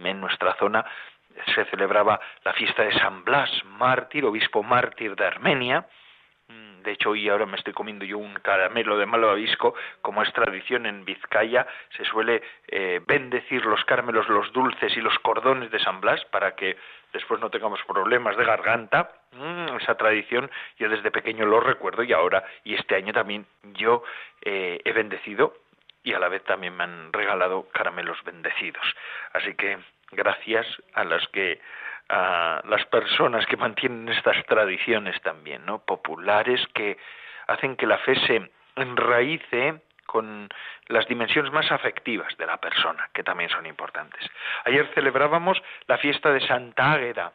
en 0.00 0.20
nuestra 0.20 0.54
zona 0.58 0.84
se 1.54 1.64
celebraba 1.64 2.20
la 2.44 2.52
fiesta 2.52 2.84
de 2.84 2.92
San 2.92 3.24
Blas, 3.24 3.50
mártir, 3.64 4.24
obispo 4.24 4.62
mártir 4.62 5.16
de 5.16 5.26
Armenia, 5.26 5.88
de 6.48 6.92
hecho 6.92 7.10
hoy 7.10 7.28
ahora 7.28 7.46
me 7.46 7.56
estoy 7.56 7.72
comiendo 7.72 8.04
yo 8.04 8.18
un 8.18 8.34
caramelo 8.34 8.98
de 8.98 9.06
malvavisco, 9.06 9.74
como 10.02 10.22
es 10.22 10.32
tradición 10.32 10.86
en 10.86 11.04
Vizcaya, 11.04 11.66
se 11.96 12.04
suele 12.04 12.42
eh, 12.68 13.00
bendecir 13.06 13.64
los 13.64 13.84
caramelos, 13.84 14.28
los 14.28 14.52
dulces 14.52 14.96
y 14.96 15.00
los 15.00 15.18
cordones 15.20 15.70
de 15.70 15.80
San 15.80 16.00
Blas 16.00 16.24
para 16.26 16.54
que 16.54 16.76
después 17.12 17.40
no 17.40 17.50
tengamos 17.50 17.80
problemas 17.84 18.36
de 18.36 18.44
garganta. 18.44 19.10
Mm, 19.32 19.76
esa 19.80 19.96
tradición 19.96 20.50
yo 20.78 20.88
desde 20.88 21.10
pequeño 21.10 21.46
lo 21.46 21.60
recuerdo 21.60 22.02
y 22.02 22.12
ahora 22.12 22.44
y 22.64 22.74
este 22.74 22.94
año 22.94 23.12
también 23.12 23.46
yo 23.74 24.04
eh, 24.42 24.80
he 24.84 24.92
bendecido 24.92 25.54
y 26.02 26.12
a 26.12 26.18
la 26.18 26.28
vez 26.28 26.44
también 26.44 26.76
me 26.76 26.84
han 26.84 27.12
regalado 27.12 27.66
caramelos 27.72 28.22
bendecidos. 28.24 28.84
Así 29.32 29.54
que 29.54 29.78
gracias 30.12 30.66
a 30.92 31.04
las 31.04 31.26
que 31.28 31.60
a 32.08 32.62
las 32.66 32.84
personas 32.86 33.46
que 33.46 33.56
mantienen 33.56 34.08
estas 34.08 34.44
tradiciones 34.46 35.20
también, 35.22 35.64
¿no? 35.64 35.78
populares 35.78 36.60
que 36.74 36.98
hacen 37.46 37.76
que 37.76 37.86
la 37.86 37.98
fe 37.98 38.14
se 38.26 38.50
enraíce 38.76 39.82
con 40.06 40.48
las 40.88 41.06
dimensiones 41.08 41.50
más 41.50 41.70
afectivas 41.72 42.36
de 42.36 42.46
la 42.46 42.58
persona, 42.58 43.08
que 43.12 43.24
también 43.24 43.50
son 43.50 43.66
importantes. 43.66 44.20
Ayer 44.64 44.90
celebrábamos 44.94 45.60
la 45.86 45.98
fiesta 45.98 46.32
de 46.32 46.46
Santa 46.46 46.92
Águeda, 46.92 47.32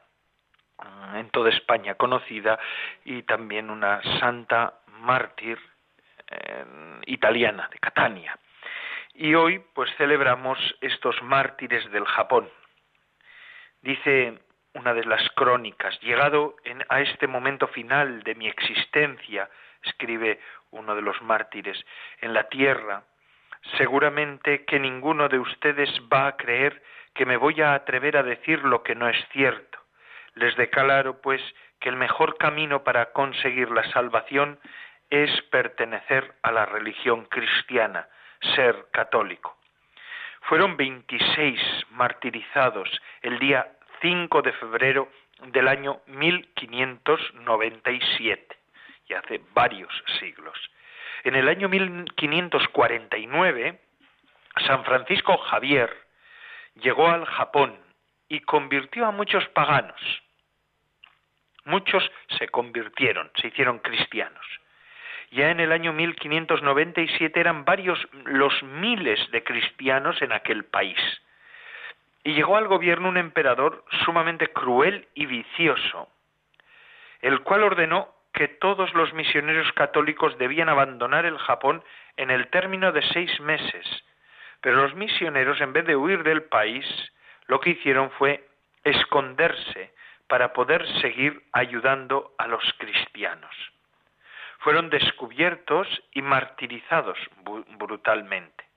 mm, 0.77 1.15
en 1.15 1.29
toda 1.31 1.49
España 1.49 1.95
conocida, 1.95 2.59
y 3.05 3.23
también 3.23 3.69
una 3.69 4.01
santa 4.19 4.75
mártir 4.87 5.59
italiana, 7.05 7.67
de 7.71 7.79
Catania. 7.79 8.37
Y 9.15 9.33
hoy 9.33 9.59
pues 9.73 9.89
celebramos 9.97 10.59
estos 10.81 11.21
mártires 11.23 11.89
del 11.91 12.05
Japón. 12.05 12.49
Dice 13.81 14.39
una 14.79 14.93
de 14.93 15.03
las 15.03 15.29
crónicas, 15.35 15.99
llegado 15.99 16.55
a 16.87 17.01
este 17.01 17.27
momento 17.27 17.67
final 17.67 18.23
de 18.23 18.33
mi 18.35 18.47
existencia, 18.47 19.49
escribe 19.83 20.39
uno 20.71 20.95
de 20.95 21.01
los 21.01 21.21
mártires, 21.21 21.85
en 22.21 22.33
la 22.33 22.47
tierra, 22.47 23.03
seguramente 23.77 24.63
que 24.63 24.79
ninguno 24.79 25.27
de 25.27 25.37
ustedes 25.37 25.89
va 26.11 26.27
a 26.27 26.37
creer 26.37 26.81
que 27.13 27.25
me 27.25 27.35
voy 27.35 27.61
a 27.61 27.73
atrever 27.73 28.15
a 28.15 28.23
decir 28.23 28.63
lo 28.63 28.81
que 28.81 28.95
no 28.95 29.09
es 29.09 29.17
cierto. 29.33 29.79
Les 30.35 30.55
declaro, 30.55 31.19
pues, 31.21 31.41
que 31.81 31.89
el 31.89 31.97
mejor 31.97 32.37
camino 32.37 32.83
para 32.85 33.11
conseguir 33.11 33.71
la 33.71 33.83
salvación 33.91 34.59
es 35.09 35.29
pertenecer 35.51 36.35
a 36.41 36.53
la 36.53 36.65
religión 36.65 37.25
cristiana, 37.25 38.07
ser 38.55 38.87
católico. 38.91 39.57
Fueron 40.43 40.77
26 40.77 41.59
martirizados 41.91 42.89
el 43.21 43.39
día 43.39 43.67
5 44.01 44.41
de 44.41 44.53
febrero 44.53 45.09
del 45.47 45.67
año 45.67 45.99
1597, 46.07 48.57
y 49.07 49.13
hace 49.13 49.41
varios 49.53 49.91
siglos. 50.19 50.57
En 51.23 51.35
el 51.35 51.47
año 51.49 51.69
1549, 51.69 53.79
San 54.65 54.83
Francisco 54.85 55.37
Javier 55.37 55.95
llegó 56.75 57.09
al 57.09 57.25
Japón 57.25 57.77
y 58.27 58.39
convirtió 58.41 59.05
a 59.05 59.11
muchos 59.11 59.47
paganos. 59.49 60.01
Muchos 61.65 62.09
se 62.37 62.47
convirtieron, 62.47 63.29
se 63.35 63.47
hicieron 63.47 63.79
cristianos. 63.79 64.45
Ya 65.31 65.49
en 65.51 65.59
el 65.59 65.71
año 65.71 65.93
1597 65.93 67.39
eran 67.39 67.63
varios 67.65 67.99
los 68.25 68.63
miles 68.63 69.19
de 69.31 69.43
cristianos 69.43 70.19
en 70.21 70.31
aquel 70.31 70.65
país 70.65 70.97
y 72.23 72.33
llegó 72.33 72.57
al 72.57 72.67
gobierno 72.67 73.09
un 73.09 73.17
emperador 73.17 73.83
sumamente 74.05 74.47
cruel 74.47 75.07
y 75.13 75.25
vicioso, 75.25 76.09
el 77.21 77.41
cual 77.41 77.63
ordenó 77.63 78.13
que 78.33 78.47
todos 78.47 78.93
los 78.93 79.13
misioneros 79.13 79.71
católicos 79.73 80.37
debían 80.37 80.69
abandonar 80.69 81.25
el 81.25 81.37
Japón 81.37 81.83
en 82.17 82.29
el 82.31 82.47
término 82.49 82.91
de 82.91 83.01
seis 83.01 83.39
meses. 83.39 83.85
Pero 84.61 84.77
los 84.81 84.95
misioneros, 84.95 85.59
en 85.61 85.73
vez 85.73 85.85
de 85.85 85.95
huir 85.95 86.23
del 86.23 86.43
país, 86.43 86.85
lo 87.47 87.59
que 87.59 87.71
hicieron 87.71 88.11
fue 88.11 88.47
esconderse 88.83 89.93
para 90.27 90.53
poder 90.53 90.85
seguir 91.01 91.43
ayudando 91.53 92.33
a 92.37 92.47
los 92.47 92.63
cristianos. 92.77 93.55
Fueron 94.59 94.89
descubiertos 94.89 95.87
y 96.13 96.21
martirizados 96.21 97.17
brutalmente. 97.77 98.68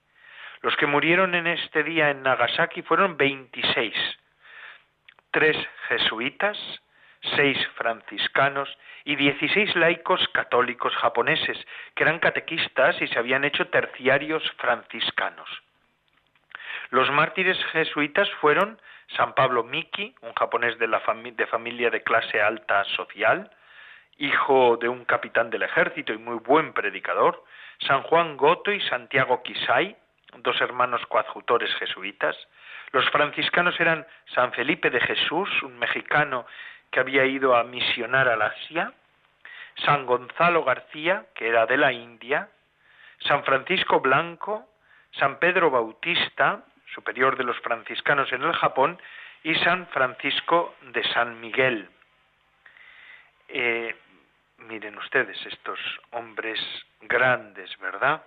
Los 0.62 0.76
que 0.76 0.86
murieron 0.86 1.34
en 1.34 1.48
este 1.48 1.82
día 1.82 2.10
en 2.10 2.22
Nagasaki 2.22 2.82
fueron 2.82 3.16
26, 3.16 3.94
tres 5.32 5.56
jesuitas, 5.88 6.56
seis 7.36 7.58
franciscanos 7.74 8.68
y 9.04 9.16
16 9.16 9.74
laicos 9.74 10.26
católicos 10.28 10.94
japoneses, 10.96 11.58
que 11.94 12.04
eran 12.04 12.20
catequistas 12.20 13.00
y 13.02 13.08
se 13.08 13.18
habían 13.18 13.44
hecho 13.44 13.68
terciarios 13.68 14.42
franciscanos. 14.58 15.48
Los 16.90 17.10
mártires 17.10 17.58
jesuitas 17.72 18.30
fueron 18.40 18.80
San 19.16 19.34
Pablo 19.34 19.64
Miki, 19.64 20.14
un 20.20 20.32
japonés 20.34 20.78
de, 20.78 20.86
la 20.86 21.02
de 21.24 21.46
familia 21.46 21.90
de 21.90 22.02
clase 22.02 22.40
alta 22.40 22.84
social, 22.84 23.50
hijo 24.18 24.76
de 24.76 24.88
un 24.88 25.04
capitán 25.04 25.50
del 25.50 25.62
ejército 25.62 26.12
y 26.12 26.18
muy 26.18 26.36
buen 26.36 26.72
predicador, 26.72 27.42
San 27.80 28.02
Juan 28.02 28.36
Goto 28.36 28.70
y 28.70 28.80
Santiago 28.82 29.42
Kisai, 29.42 29.96
dos 30.38 30.60
hermanos 30.60 31.04
coadjutores 31.06 31.74
jesuitas. 31.76 32.36
Los 32.92 33.08
franciscanos 33.10 33.78
eran 33.80 34.06
San 34.34 34.52
Felipe 34.52 34.90
de 34.90 35.00
Jesús, 35.00 35.48
un 35.62 35.78
mexicano 35.78 36.46
que 36.90 37.00
había 37.00 37.24
ido 37.24 37.56
a 37.56 37.64
misionar 37.64 38.28
al 38.28 38.42
Asia, 38.42 38.92
San 39.84 40.06
Gonzalo 40.06 40.64
García, 40.64 41.26
que 41.34 41.48
era 41.48 41.66
de 41.66 41.76
la 41.76 41.92
India, 41.92 42.48
San 43.20 43.44
Francisco 43.44 44.00
Blanco, 44.00 44.68
San 45.12 45.38
Pedro 45.38 45.70
Bautista, 45.70 46.64
superior 46.94 47.36
de 47.36 47.44
los 47.44 47.58
franciscanos 47.60 48.32
en 48.32 48.42
el 48.42 48.52
Japón, 48.52 49.00
y 49.42 49.54
San 49.56 49.86
Francisco 49.88 50.76
de 50.92 51.02
San 51.12 51.40
Miguel. 51.40 51.88
Eh, 53.48 53.94
miren 54.58 54.96
ustedes 54.98 55.38
estos 55.46 55.78
hombres 56.12 56.60
grandes, 57.00 57.76
¿verdad? 57.78 58.22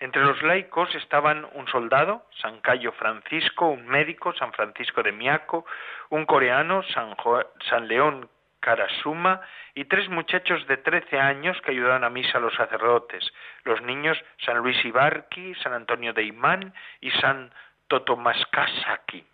Entre 0.00 0.22
los 0.22 0.42
laicos 0.42 0.94
estaban 0.94 1.46
un 1.52 1.68
soldado, 1.68 2.26
San 2.40 2.60
Cayo 2.60 2.92
Francisco, 2.92 3.68
un 3.68 3.86
médico, 3.86 4.32
San 4.34 4.52
Francisco 4.52 5.02
de 5.02 5.12
Miaco, 5.12 5.64
un 6.10 6.26
coreano, 6.26 6.82
San, 6.82 7.88
León 7.88 8.28
Karasuma, 8.60 9.40
y 9.74 9.84
tres 9.84 10.08
muchachos 10.08 10.66
de 10.66 10.78
trece 10.78 11.18
años 11.20 11.60
que 11.62 11.70
ayudaban 11.70 12.02
a 12.04 12.10
misa 12.10 12.38
a 12.38 12.40
los 12.40 12.54
sacerdotes, 12.54 13.24
los 13.64 13.80
niños 13.82 14.18
San 14.44 14.58
Luis 14.58 14.82
Ibarki, 14.84 15.54
San 15.56 15.72
Antonio 15.72 16.12
de 16.12 16.24
Imán 16.24 16.74
y 17.00 17.10
San 17.12 17.52
Totomascasaki, 17.88 19.24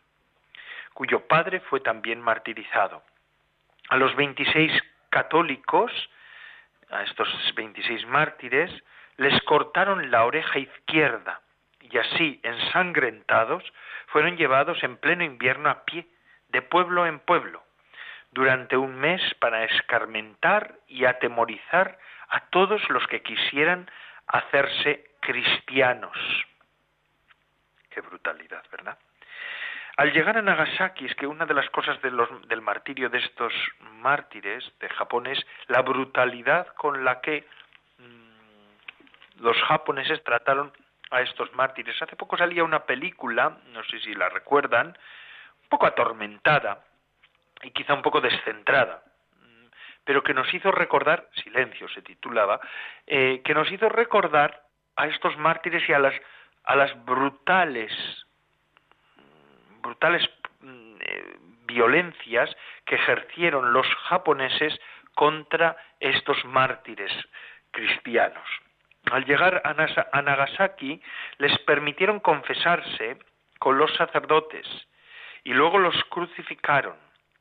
cuyo 0.95 1.27
padre 1.27 1.61
fue 1.61 1.81
también 1.81 2.21
martirizado. 2.21 3.03
A 3.89 3.97
los 3.97 4.15
veintiséis 4.17 4.73
católicos, 5.11 5.93
a 6.91 7.03
estos 7.03 7.29
veintiséis 7.55 8.05
mártires, 8.07 8.71
les 9.21 9.39
cortaron 9.43 10.11
la 10.11 10.25
oreja 10.25 10.59
izquierda 10.59 11.43
y 11.79 11.99
así, 11.99 12.41
ensangrentados, 12.43 13.63
fueron 14.07 14.39
llevados 14.39 14.83
en 14.83 14.97
pleno 14.97 15.23
invierno 15.23 15.69
a 15.69 15.85
pie, 15.85 16.07
de 16.49 16.63
pueblo 16.63 17.07
en 17.07 17.19
pueblo, 17.19 17.63
durante 18.33 18.79
un 18.79 18.99
mes 18.99 19.21
para 19.35 19.65
escarmentar 19.65 20.75
y 20.89 21.05
atemorizar 21.05 21.99
a 22.31 22.47
todos 22.47 22.81
los 22.89 23.07
que 23.09 23.21
quisieran 23.21 23.91
hacerse 24.27 25.11
cristianos. 25.21 26.17
Qué 27.91 28.01
brutalidad, 28.01 28.65
¿verdad? 28.73 28.97
Al 29.99 30.15
llegar 30.15 30.39
a 30.39 30.43
Nagasaki, 30.43 31.05
es 31.05 31.15
que 31.17 31.27
una 31.27 31.45
de 31.45 31.53
las 31.53 31.69
cosas 31.69 32.01
del 32.01 32.63
martirio 32.63 33.11
de 33.11 33.19
estos 33.19 33.53
mártires 33.99 34.65
de 34.81 34.89
Japón 34.89 35.27
es 35.27 35.47
la 35.67 35.83
brutalidad 35.83 36.69
con 36.69 37.05
la 37.05 37.21
que 37.21 37.47
los 39.41 39.57
japoneses 39.63 40.23
trataron 40.23 40.73
a 41.11 41.23
estos 41.23 41.53
mártires. 41.55 42.01
Hace 42.01 42.17
poco 42.17 42.37
salía 42.37 42.63
una 42.65 42.85
película, 42.85 43.59
no 43.73 43.83
sé 43.85 43.99
si 44.01 44.15
la 44.15 44.29
recuerdan, 44.29 44.89
un 45.63 45.69
poco 45.69 45.87
atormentada 45.87 46.85
y 47.63 47.71
quizá 47.73 47.95
un 47.95 48.03
poco 48.03 48.21
descentrada, 48.21 49.03
pero 50.05 50.23
que 50.23 50.35
nos 50.35 50.53
hizo 50.55 50.71
recordar, 50.71 51.29
Silencio 51.43 51.89
se 51.89 52.03
titulaba, 52.03 52.61
eh, 53.07 53.43
que 53.45 53.55
nos 53.55 53.71
hizo 53.71 53.89
recordar 53.89 54.63
a 54.97 55.07
estos 55.07 55.37
mártires 55.37 55.87
y 55.89 55.93
a 55.93 55.99
las, 55.99 56.15
a 56.65 56.77
las 56.77 57.05
brutales, 57.05 57.93
brutales 59.83 60.29
mm, 60.61 60.97
eh, 61.01 61.37
violencias 61.67 62.55
que 62.85 62.97
ejercieron 62.97 63.73
los 63.73 63.87
japoneses 64.09 64.79
contra 65.15 65.77
estos 65.99 66.45
mártires 66.45 67.13
cristianos. 67.71 68.49
Al 69.11 69.25
llegar 69.25 69.63
a 69.65 70.23
Nagasaki 70.23 71.01
les 71.39 71.59
permitieron 71.61 72.21
confesarse 72.21 73.19
con 73.59 73.79
los 73.79 73.95
sacerdotes 73.97 74.67
y 75.45 75.53
luego 75.53 75.79
los 75.79 75.95
crucificaron, 76.05 76.97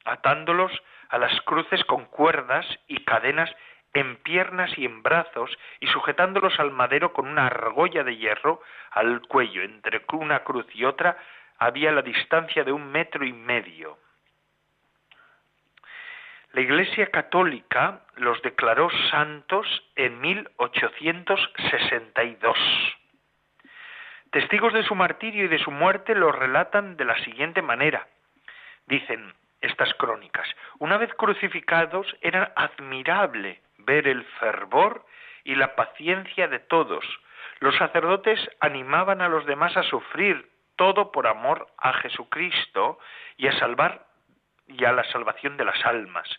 atándolos 0.05 0.71
a 1.09 1.17
las 1.17 1.39
cruces 1.41 1.83
con 1.85 2.05
cuerdas 2.05 2.65
y 2.87 3.03
cadenas 3.03 3.53
en 3.93 4.17
piernas 4.17 4.71
y 4.77 4.85
en 4.85 5.01
brazos 5.01 5.57
y 5.79 5.87
sujetándolos 5.87 6.59
al 6.59 6.71
madero 6.71 7.13
con 7.13 7.27
una 7.27 7.47
argolla 7.47 8.03
de 8.03 8.17
hierro 8.17 8.61
al 8.91 9.21
cuello. 9.21 9.63
Entre 9.63 10.01
una 10.13 10.43
cruz 10.43 10.65
y 10.73 10.85
otra 10.85 11.17
había 11.57 11.91
la 11.91 12.01
distancia 12.01 12.63
de 12.63 12.71
un 12.71 12.91
metro 12.91 13.25
y 13.25 13.33
medio. 13.33 13.97
La 16.51 16.61
Iglesia 16.61 17.11
Católica 17.11 18.01
los 18.15 18.41
declaró 18.41 18.89
santos 19.11 19.67
en 19.95 20.19
1862. 20.19 22.57
Testigos 24.31 24.73
de 24.73 24.81
su 24.83 24.95
martirio 24.95 25.45
y 25.45 25.47
de 25.47 25.59
su 25.59 25.69
muerte 25.69 26.15
lo 26.15 26.31
relatan 26.31 26.97
de 26.97 27.05
la 27.05 27.23
siguiente 27.23 27.61
manera. 27.61 28.07
Dicen 28.87 29.31
estas 29.61 29.93
crónicas, 29.93 30.47
una 30.79 30.97
vez 30.97 31.13
crucificados 31.13 32.07
era 32.21 32.51
admirable 32.55 33.61
ver 33.77 34.07
el 34.07 34.23
fervor 34.39 35.05
y 35.43 35.53
la 35.53 35.75
paciencia 35.75 36.47
de 36.47 36.57
todos. 36.57 37.05
Los 37.59 37.77
sacerdotes 37.77 38.39
animaban 38.59 39.21
a 39.21 39.29
los 39.29 39.45
demás 39.45 39.77
a 39.77 39.83
sufrir 39.83 40.49
todo 40.77 41.11
por 41.11 41.27
amor 41.27 41.67
a 41.77 41.93
Jesucristo 41.93 42.97
y 43.37 43.45
a 43.47 43.59
salvar 43.59 44.08
y 44.69 44.85
a 44.85 44.93
la 44.93 45.03
salvación 45.05 45.57
de 45.57 45.65
las 45.65 45.85
almas. 45.85 46.29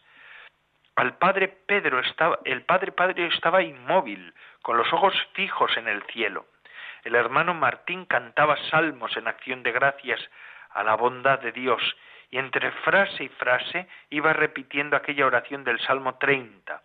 Al 0.97 1.17
padre 1.19 1.49
Pedro 1.49 2.01
estaba, 2.01 2.39
el 2.45 2.63
padre 2.63 2.93
Padre 2.93 3.27
estaba 3.27 3.63
inmóvil, 3.63 4.35
con 4.63 4.77
los 4.77 4.93
ojos 4.93 5.15
fijos 5.35 5.77
en 5.77 5.89
el 5.89 6.03
cielo. 6.05 6.47
El 7.05 7.15
hermano 7.15 7.55
Martín 7.55 8.05
cantaba 8.05 8.57
salmos 8.71 9.17
en 9.17 9.27
acción 9.27 9.63
de 9.63 9.73
gracias 9.73 10.21
a 10.71 10.83
la 10.83 10.95
bondad 10.95 11.39
de 11.41 11.53
Dios 11.53 11.83
y 12.31 12.39
entre 12.39 12.71
frase 12.71 13.25
y 13.25 13.29
frase 13.29 13.89
iba 14.11 14.33
repitiendo 14.33 14.97
aquella 14.97 15.27
oración 15.27 15.65
del 15.65 15.81
Salmo 15.81 16.17
30. 16.19 16.83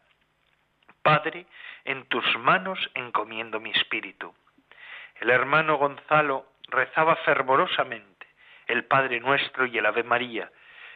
Padre, 1.01 1.45
en 1.83 2.05
tus 2.07 2.25
manos 2.39 2.79
encomiendo 2.95 3.59
mi 3.59 3.71
espíritu. 3.71 4.33
El 5.19 5.29
hermano 5.29 5.77
Gonzalo 5.77 6.47
rezaba 6.69 7.15
fervorosamente 7.17 8.27
el 8.67 8.85
Padre 8.85 9.19
Nuestro 9.19 9.65
y 9.65 9.77
el 9.77 9.85
Ave 9.85 10.03
María. 10.03 10.51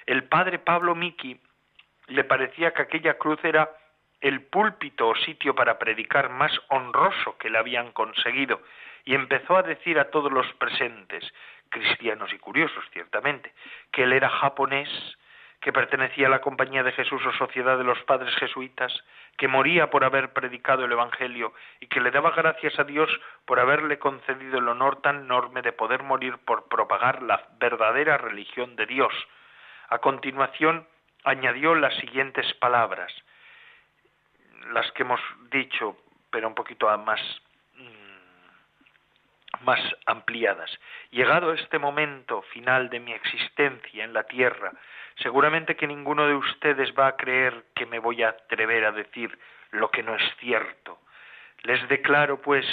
El 0.09 0.23
padre 0.23 0.57
Pablo 0.57 0.95
Miki 0.95 1.39
le 2.07 2.23
parecía 2.23 2.73
que 2.73 2.81
aquella 2.81 3.19
cruz 3.19 3.37
era 3.43 3.69
el 4.21 4.41
púlpito 4.41 5.07
o 5.07 5.15
sitio 5.15 5.53
para 5.53 5.77
predicar 5.77 6.31
más 6.31 6.51
honroso 6.69 7.37
que 7.37 7.51
le 7.51 7.59
habían 7.59 7.91
conseguido, 7.91 8.59
y 9.05 9.13
empezó 9.13 9.55
a 9.55 9.61
decir 9.61 9.99
a 9.99 10.09
todos 10.09 10.31
los 10.31 10.51
presentes, 10.53 11.23
cristianos 11.69 12.33
y 12.33 12.39
curiosos 12.39 12.83
ciertamente, 12.91 13.53
que 13.91 14.01
él 14.01 14.13
era 14.13 14.29
japonés, 14.29 14.89
que 15.61 15.71
pertenecía 15.71 16.25
a 16.25 16.31
la 16.31 16.41
Compañía 16.41 16.81
de 16.81 16.93
Jesús 16.93 17.23
o 17.27 17.31
Sociedad 17.33 17.77
de 17.77 17.83
los 17.83 18.01
Padres 18.05 18.35
Jesuitas, 18.37 18.91
que 19.37 19.47
moría 19.47 19.91
por 19.91 20.03
haber 20.03 20.33
predicado 20.33 20.85
el 20.85 20.91
Evangelio 20.91 21.53
y 21.81 21.85
que 21.85 22.01
le 22.01 22.09
daba 22.09 22.31
gracias 22.31 22.79
a 22.79 22.83
Dios 22.83 23.11
por 23.45 23.59
haberle 23.59 23.99
concedido 23.99 24.57
el 24.57 24.69
honor 24.69 25.03
tan 25.03 25.25
enorme 25.25 25.61
de 25.61 25.71
poder 25.71 26.01
morir 26.01 26.39
por 26.45 26.67
propagar 26.67 27.21
la 27.21 27.47
verdadera 27.59 28.17
religión 28.17 28.75
de 28.75 28.87
Dios. 28.87 29.13
A 29.89 29.99
continuación 29.99 30.87
añadió 31.23 31.75
las 31.75 31.95
siguientes 31.95 32.53
palabras, 32.55 33.11
las 34.71 34.91
que 34.91 35.03
hemos 35.03 35.21
dicho, 35.51 35.97
pero 36.31 36.47
un 36.47 36.55
poquito 36.55 36.95
más 36.99 37.19
más 39.61 39.79
ampliadas. 40.05 40.71
Llegado 41.11 41.53
este 41.53 41.79
momento 41.79 42.41
final 42.53 42.89
de 42.89 42.99
mi 42.99 43.11
existencia 43.11 44.03
en 44.03 44.13
la 44.13 44.23
tierra, 44.23 44.71
seguramente 45.17 45.75
que 45.75 45.87
ninguno 45.87 46.27
de 46.27 46.35
ustedes 46.35 46.93
va 46.97 47.07
a 47.07 47.17
creer 47.17 47.65
que 47.75 47.85
me 47.85 47.99
voy 47.99 48.23
a 48.23 48.29
atrever 48.29 48.85
a 48.85 48.91
decir 48.91 49.37
lo 49.71 49.91
que 49.91 50.03
no 50.03 50.15
es 50.15 50.23
cierto. 50.37 50.99
Les 51.63 51.85
declaro, 51.89 52.41
pues, 52.41 52.65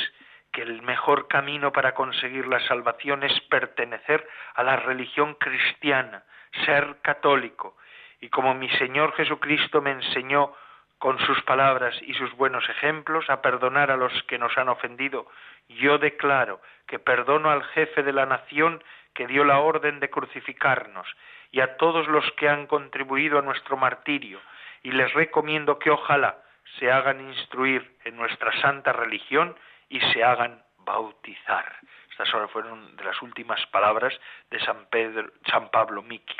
que 0.52 0.62
el 0.62 0.83
mejor 0.83 1.29
camino 1.29 1.72
para 1.72 1.94
conseguir 1.94 2.46
la 2.46 2.61
salvación 2.61 3.24
es 3.24 3.40
pertenecer 3.50 4.26
a 4.55 4.62
la 4.62 4.76
religión 4.76 5.35
cristiana, 5.35 6.22
ser 6.64 6.96
católico, 7.02 7.76
y 8.20 8.28
como 8.28 8.54
mi 8.54 8.68
Señor 8.70 9.12
Jesucristo 9.14 9.82
me 9.82 9.92
enseñó 9.92 10.52
con 10.98 11.18
sus 11.20 11.42
palabras 11.42 11.94
y 12.02 12.14
sus 12.14 12.34
buenos 12.36 12.68
ejemplos 12.68 13.28
a 13.28 13.42
perdonar 13.42 13.90
a 13.90 13.96
los 13.96 14.22
que 14.24 14.38
nos 14.38 14.56
han 14.56 14.68
ofendido, 14.68 15.26
yo 15.68 15.98
declaro 15.98 16.60
que 16.86 16.98
perdono 16.98 17.50
al 17.50 17.64
jefe 17.64 18.02
de 18.02 18.12
la 18.12 18.26
nación 18.26 18.82
que 19.14 19.26
dio 19.26 19.44
la 19.44 19.58
orden 19.58 20.00
de 20.00 20.10
crucificarnos 20.10 21.06
y 21.50 21.60
a 21.60 21.76
todos 21.76 22.06
los 22.08 22.24
que 22.32 22.48
han 22.48 22.66
contribuido 22.66 23.38
a 23.38 23.42
nuestro 23.42 23.76
martirio, 23.76 24.40
y 24.82 24.92
les 24.92 25.12
recomiendo 25.14 25.78
que 25.78 25.90
ojalá 25.90 26.38
se 26.78 26.90
hagan 26.90 27.20
instruir 27.20 27.96
en 28.04 28.16
nuestra 28.16 28.52
santa 28.60 28.92
religión 28.92 29.56
y 29.88 30.00
se 30.00 30.24
hagan 30.24 30.62
bautizar. 30.78 31.76
Estas 32.10 32.50
fueron 32.50 32.96
de 32.96 33.04
las 33.04 33.20
últimas 33.20 33.64
palabras 33.66 34.18
de 34.50 34.58
San, 34.60 34.86
Pedro, 34.86 35.30
San 35.50 35.70
Pablo 35.70 36.02
Miki. 36.02 36.36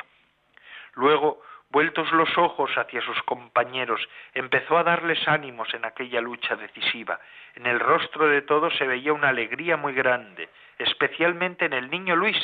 Luego 0.97 1.41
Vueltos 1.69 2.09
los 2.13 2.37
ojos 2.37 2.71
hacia 2.77 3.01
sus 3.01 3.21
compañeros, 3.23 3.99
empezó 4.33 4.77
a 4.77 4.83
darles 4.83 5.27
ánimos 5.27 5.73
en 5.73 5.83
aquella 5.83 6.21
lucha 6.21 6.55
decisiva. 6.55 7.19
En 7.55 7.65
el 7.65 7.81
rostro 7.81 8.27
de 8.27 8.41
todos 8.41 8.73
se 8.77 8.87
veía 8.87 9.11
una 9.11 9.29
alegría 9.29 9.75
muy 9.75 9.93
grande, 9.93 10.47
especialmente 10.77 11.65
en 11.65 11.73
el 11.73 11.89
niño 11.89 12.15
Luis. 12.15 12.37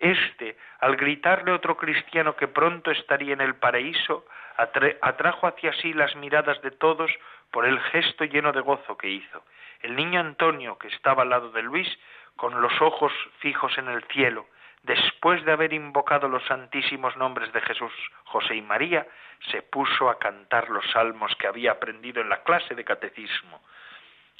Este, 0.00 0.56
al 0.80 0.96
gritarle 0.96 1.52
otro 1.52 1.76
cristiano 1.76 2.36
que 2.36 2.48
pronto 2.48 2.90
estaría 2.90 3.34
en 3.34 3.42
el 3.42 3.56
paraíso, 3.56 4.24
atrajo 4.56 5.46
hacia 5.46 5.74
sí 5.74 5.92
las 5.92 6.16
miradas 6.16 6.62
de 6.62 6.70
todos 6.70 7.10
por 7.50 7.66
el 7.66 7.78
gesto 7.80 8.24
lleno 8.24 8.52
de 8.52 8.60
gozo 8.60 8.96
que 8.96 9.10
hizo. 9.10 9.44
El 9.80 9.94
niño 9.94 10.20
Antonio, 10.20 10.78
que 10.78 10.88
estaba 10.88 11.22
al 11.22 11.30
lado 11.30 11.50
de 11.50 11.62
Luis, 11.62 11.88
con 12.36 12.62
los 12.62 12.80
ojos 12.80 13.12
fijos 13.40 13.76
en 13.76 13.88
el 13.88 14.02
cielo, 14.04 14.46
después 14.82 15.44
de 15.44 15.52
haber 15.52 15.72
invocado 15.72 16.28
los 16.28 16.44
santísimos 16.46 17.16
nombres 17.16 17.52
de 17.52 17.60
Jesús, 17.60 17.92
José 18.24 18.56
y 18.56 18.62
María, 18.62 19.06
se 19.50 19.62
puso 19.62 20.08
a 20.08 20.18
cantar 20.18 20.68
los 20.70 20.84
salmos 20.90 21.34
que 21.36 21.46
había 21.46 21.72
aprendido 21.72 22.20
en 22.20 22.28
la 22.28 22.42
clase 22.42 22.74
de 22.74 22.84
catecismo. 22.84 23.62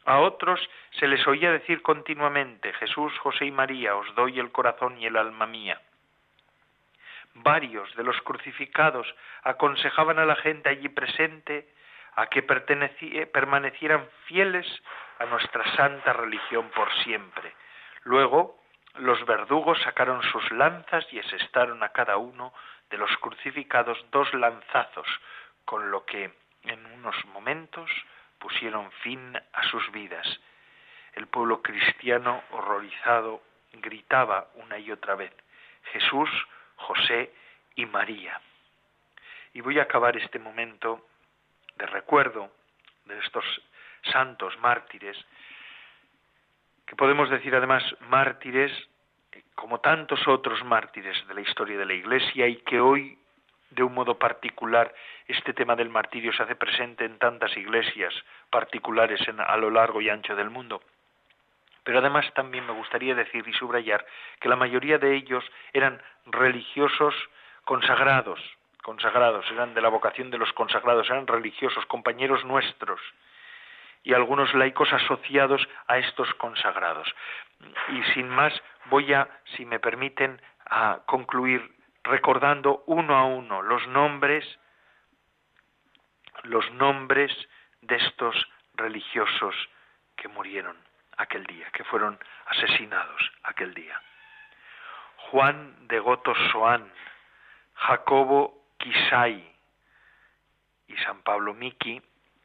A 0.05 0.21
otros 0.21 0.61
se 0.93 1.07
les 1.07 1.27
oía 1.27 1.53
decir 1.53 1.83
continuamente, 1.83 2.73
Jesús, 2.75 3.17
José 3.19 3.47
y 3.47 3.51
María, 3.51 3.95
os 3.97 4.15
doy 4.15 4.39
el 4.39 4.51
corazón 4.53 4.99
y 4.99 5.07
el 5.07 5.17
alma 5.17 5.47
mía. 5.47 5.81
Varios 7.35 7.95
de 7.95 8.05
los 8.05 8.21
crucificados 8.23 9.07
aconsejaban 9.43 10.19
a 10.19 10.25
la 10.25 10.37
gente 10.37 10.71
allí 10.71 10.89
presente 10.89 11.69
a 12.17 12.27
que 12.27 12.43
permanecieran 12.43 14.09
fieles 14.25 14.67
a 15.19 15.27
nuestra 15.27 15.65
santa 15.77 16.13
religión 16.13 16.69
por 16.71 16.93
siempre. 17.05 17.53
Luego, 18.05 18.58
los 18.99 19.25
verdugos 19.27 19.81
sacaron 19.83 20.23
sus 20.23 20.51
lanzas 20.53 21.07
y 21.13 21.19
asestaron 21.19 21.83
a 21.83 21.91
cada 21.91 22.17
uno 22.17 22.53
de 22.91 22.99
los 22.99 23.15
crucificados 23.19 23.99
dos 24.11 24.33
lanzazos, 24.35 25.07
con 25.65 25.91
lo 25.91 26.05
que 26.05 26.33
en 26.65 26.87
unos 26.87 27.17
momentos 27.27 27.91
pusieron 28.39 28.91
fin 29.03 29.37
a 29.53 29.63
sus 29.65 29.91
vidas. 29.93 30.27
El 31.15 31.27
pueblo 31.27 31.63
cristiano, 31.63 32.43
horrorizado, 32.51 33.43
gritaba 33.73 34.49
una 34.55 34.79
y 34.79 34.91
otra 34.91 35.15
vez, 35.15 35.33
Jesús, 35.93 36.31
José 36.77 37.33
y 37.75 37.87
María. 37.87 38.41
Y 39.53 39.61
voy 39.61 39.79
a 39.79 39.85
acabar 39.85 40.17
este 40.17 40.39
momento 40.39 41.07
de 41.77 41.87
recuerdo 41.87 42.51
de 43.05 43.19
estos 43.19 43.45
santos 44.13 44.59
mártires 44.61 45.17
que 46.89 46.97
podemos 46.97 47.29
decir 47.29 47.55
además 47.55 47.85
mártires 48.09 48.73
como 49.55 49.81
tantos 49.81 50.27
otros 50.27 50.65
mártires 50.65 51.17
de 51.29 51.35
la 51.35 51.43
historia 51.43 51.79
de 51.79 51.85
la 51.85 51.93
Iglesia 51.93 52.47
y 52.49 52.57
que 52.57 52.81
hoy 52.81 53.19
de 53.71 53.83
un 53.83 53.93
modo 53.93 54.19
particular 54.19 54.95
este 55.27 55.53
tema 55.53 55.77
del 55.77 55.91
martirio 55.91 56.33
se 56.33 56.43
hace 56.43 56.57
presente 56.57 57.05
en 57.05 57.19
tantas 57.19 57.55
iglesias 57.57 58.15
particulares 58.51 59.21
a 59.29 59.57
lo 59.59 59.71
largo 59.71 60.01
y 60.01 60.09
ancho 60.09 60.35
del 60.35 60.49
mundo. 60.49 60.81
Pero 61.85 61.99
además 61.99 62.33
también 62.35 62.67
me 62.67 62.73
gustaría 62.73 63.15
decir 63.15 63.47
y 63.47 63.53
subrayar 63.53 64.07
que 64.41 64.49
la 64.49 64.57
mayoría 64.57 64.99
de 64.99 65.15
ellos 65.15 65.45
eran 65.75 66.01
religiosos 66.25 67.15
consagrados, 67.65 68.41
consagrados, 68.83 69.45
eran 69.51 69.75
de 69.75 69.83
la 69.83 69.91
vocación 69.91 70.31
de 70.31 70.39
los 70.39 70.53
consagrados, 70.55 71.11
eran 71.11 71.27
religiosos, 71.27 71.85
compañeros 71.87 72.45
nuestros, 72.47 73.01
y 74.03 74.15
algunos 74.15 74.53
laicos 74.55 74.93
asociados 74.93 75.67
a 75.87 75.99
estos 75.99 76.33
consagrados. 76.35 77.13
Y 77.89 78.03
sin 78.15 78.29
más, 78.29 78.53
voy 78.87 79.13
a, 79.13 79.29
si 79.57 79.65
me 79.65 79.81
permiten, 79.81 80.41
a 80.71 81.01
concluir 81.07 81.75
recordando 82.05 82.85
uno 82.87 83.17
a 83.17 83.25
uno 83.25 83.63
los 83.63 83.87
nombres, 83.89 84.45
los 86.43 86.71
nombres 86.73 87.33
de 87.83 87.97
estos 87.97 88.35
religiosos 88.75 89.55
que 90.17 90.29
murieron 90.29 90.77
aquel 91.17 91.45
día, 91.45 91.69
que 91.73 91.85
fueron 91.85 92.19
asesinados 92.47 93.33
aquel 93.43 93.75
día. 93.75 94.01
Juan 95.31 95.89
de 95.89 95.99
Goto 95.99 96.35
Soán, 96.51 96.91
Jacobo 97.75 98.65
Kisai 98.79 99.55
y 100.87 100.97
San 100.99 101.23
Pablo 101.23 101.55
Miki 101.55 102.01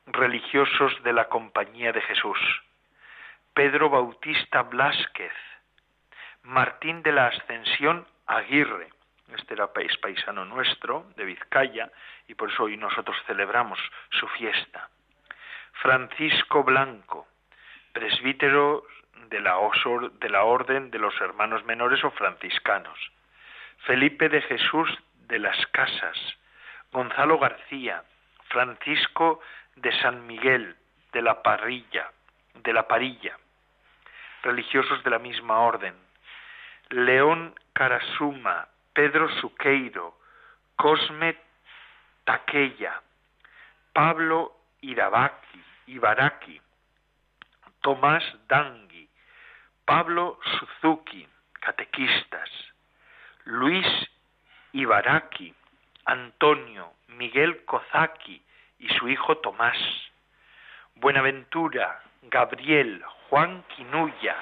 religiosos 0.05 1.01
de 1.03 1.13
la 1.13 1.29
Compañía 1.29 1.91
de 1.91 2.01
Jesús, 2.01 2.39
Pedro 3.53 3.89
Bautista 3.89 4.63
Blásquez, 4.63 5.33
Martín 6.43 7.03
de 7.03 7.11
la 7.11 7.27
Ascensión 7.27 8.05
Aguirre, 8.25 8.89
este 9.35 9.53
era 9.53 9.71
país 9.71 9.95
paisano 9.97 10.45
nuestro, 10.45 11.05
de 11.15 11.25
Vizcaya, 11.25 11.89
y 12.27 12.35
por 12.35 12.51
eso 12.51 12.63
hoy 12.63 12.77
nosotros 12.77 13.17
celebramos 13.25 13.79
su 14.11 14.27
fiesta. 14.27 14.89
Francisco 15.73 16.63
Blanco, 16.63 17.27
presbítero 17.93 18.83
de 19.29 19.39
la, 19.39 19.57
de 20.19 20.29
la 20.29 20.43
Orden 20.43 20.91
de 20.91 20.99
los 20.99 21.19
Hermanos 21.19 21.63
Menores 21.65 22.03
o 22.03 22.11
franciscanos. 22.11 22.99
Felipe 23.85 24.29
de 24.29 24.41
Jesús 24.41 24.89
de 25.27 25.39
las 25.39 25.65
Casas, 25.67 26.17
Gonzalo 26.91 27.39
García, 27.39 28.03
Francisco 28.49 29.39
de 29.75 29.91
San 30.01 30.25
Miguel 30.27 30.75
de 31.11 31.21
la 31.21 31.41
Parrilla, 31.41 32.11
de 32.55 32.73
la 32.73 32.87
Parilla, 32.87 33.37
religiosos 34.41 35.03
de 35.03 35.09
la 35.09 35.19
misma 35.19 35.59
orden. 35.59 35.95
León 36.89 37.55
Carasuma, 37.73 38.67
Pedro 38.93 39.29
Suqueiro, 39.39 40.17
Cosme 40.75 41.37
Taquella, 42.25 43.01
Pablo 43.93 44.55
Irabaki, 44.81 45.63
Ibaraki, 45.87 46.61
Tomás 47.81 48.23
Dangui, 48.47 49.09
Pablo 49.85 50.39
Suzuki, 50.57 51.27
catequistas, 51.59 52.49
Luis 53.45 53.87
Ibaraki, 54.71 55.53
Antonio, 56.05 56.93
Miguel 57.07 57.63
Kozaki 57.65 58.41
y 58.83 58.89
su 58.95 59.07
hijo 59.07 59.37
Tomás, 59.37 59.77
Buenaventura, 60.95 62.01
Gabriel, 62.23 63.01
Juan 63.29 63.63
Quinuya, 63.69 64.35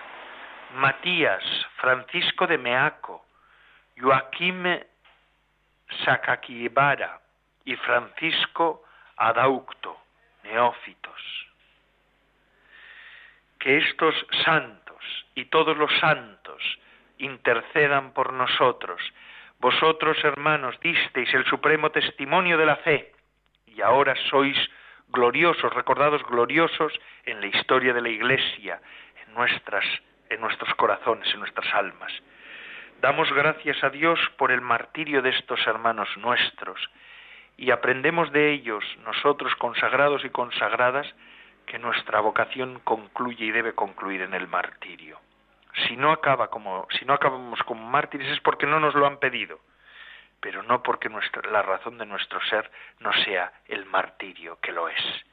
Matías, 0.74 1.44
Francisco 1.76 2.48
de 2.48 2.58
Meaco, 2.58 3.24
Joaquim 4.00 4.80
Sacaquibara 6.04 7.22
y 7.66 7.76
Francisco 7.76 8.84
Adaucto, 9.16 9.96
neófitos. 10.44 11.22
Que 13.60 13.78
estos 13.78 14.16
santos 14.44 15.04
y 15.36 15.46
todos 15.46 15.78
los 15.78 15.92
santos 16.00 16.64
intercedan 17.20 18.12
por 18.14 18.34
nosotros. 18.34 19.00
Vosotros, 19.60 20.18
hermanos, 20.24 20.80
disteis 20.80 21.32
el 21.36 21.46
supremo 21.46 21.92
testimonio 21.92 22.58
de 22.58 22.66
la 22.66 22.78
fe 22.78 23.14
y 23.76 23.82
ahora 23.82 24.16
sois 24.30 24.58
gloriosos, 25.10 25.74
recordados 25.74 26.24
gloriosos 26.24 26.94
en 27.26 27.42
la 27.42 27.48
historia 27.48 27.94
de 27.94 28.02
la 28.02 28.10
Iglesia, 28.10 28.82
en 29.26 29.34
nuestras 29.34 29.86
en 30.32 30.40
nuestros 30.40 30.74
corazones, 30.76 31.28
en 31.34 31.40
nuestras 31.40 31.74
almas. 31.74 32.12
Damos 33.02 33.32
gracias 33.34 33.84
a 33.84 33.90
Dios 33.90 34.20
por 34.38 34.52
el 34.52 34.62
martirio 34.62 35.22
de 35.22 35.32
estos 35.32 35.60
hermanos 35.68 36.08
nuestros 36.18 36.80
y 37.58 37.72
aprendemos 37.72 38.32
de 38.32 38.52
ellos, 38.52 38.84
nosotros 39.04 39.54
consagrados 39.56 40.24
y 40.24 40.30
consagradas, 40.30 41.08
que 41.66 41.80
nuestra 41.80 42.22
vocación 42.22 42.80
concluye 42.84 43.46
y 43.46 43.52
debe 43.52 43.74
concluir 43.74 44.22
en 44.22 44.34
el 44.34 44.48
martirio. 44.48 45.20
Si 45.88 45.96
no 45.96 46.12
acaba 46.12 46.50
como 46.50 46.88
si 46.98 47.06
no 47.06 47.14
acabamos 47.14 47.62
como 47.64 47.88
mártires 47.90 48.28
es 48.30 48.40
porque 48.40 48.66
no 48.66 48.80
nos 48.80 48.96
lo 48.96 49.06
han 49.06 49.18
pedido, 49.18 49.60
pero 50.42 50.64
no 50.64 50.84
porque 50.84 51.10
la 51.50 51.62
razón 51.62 51.98
de 51.98 52.06
nuestro 52.06 52.42
ser 52.42 52.70
no 53.00 53.14
sea 53.24 53.54
el 53.68 53.86
martirio, 53.86 54.60
que 54.62 54.72
lo 54.72 54.90
es. 54.90 55.26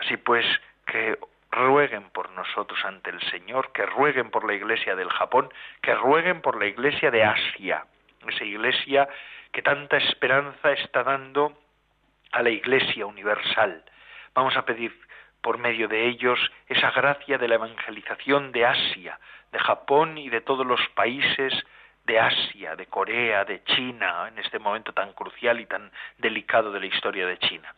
Así 0.00 0.16
pues, 0.16 0.44
que 0.86 1.18
rueguen 1.50 2.10
por 2.10 2.30
nosotros 2.30 2.84
ante 2.84 3.10
el 3.10 3.20
Señor, 3.30 3.72
que 3.72 3.86
rueguen 3.86 4.30
por 4.30 4.44
la 4.44 4.54
Iglesia 4.54 4.96
del 4.96 5.10
Japón, 5.10 5.52
que 5.82 5.94
rueguen 5.94 6.40
por 6.42 6.58
la 6.58 6.66
Iglesia 6.66 7.10
de 7.10 7.24
Asia, 7.24 7.84
esa 8.26 8.44
Iglesia 8.44 9.08
que 9.52 9.62
tanta 9.62 9.96
esperanza 9.96 10.72
está 10.72 11.02
dando 11.02 11.58
a 12.32 12.42
la 12.42 12.50
Iglesia 12.50 13.06
universal. 13.06 13.84
Vamos 14.34 14.56
a 14.56 14.64
pedir 14.64 14.96
por 15.42 15.58
medio 15.58 15.88
de 15.88 16.06
ellos 16.06 16.38
esa 16.68 16.90
gracia 16.90 17.38
de 17.38 17.48
la 17.48 17.54
evangelización 17.56 18.52
de 18.52 18.66
Asia, 18.66 19.18
de 19.52 19.58
Japón 19.58 20.18
y 20.18 20.28
de 20.28 20.40
todos 20.40 20.66
los 20.66 20.80
países 20.90 21.52
de 22.04 22.18
Asia, 22.18 22.76
de 22.76 22.86
Corea, 22.86 23.44
de 23.44 23.62
China, 23.64 24.28
en 24.28 24.38
este 24.38 24.58
momento 24.58 24.92
tan 24.92 25.12
crucial 25.12 25.60
y 25.60 25.66
tan 25.66 25.90
delicado 26.18 26.72
de 26.72 26.80
la 26.80 26.86
historia 26.86 27.26
de 27.26 27.38
China. 27.38 27.74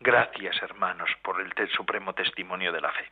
Gracias, 0.00 0.60
hermanos, 0.62 1.10
por 1.22 1.40
el 1.40 1.68
supremo 1.70 2.12
testimonio 2.14 2.72
de 2.72 2.80
la 2.80 2.92
fe. 2.92 3.10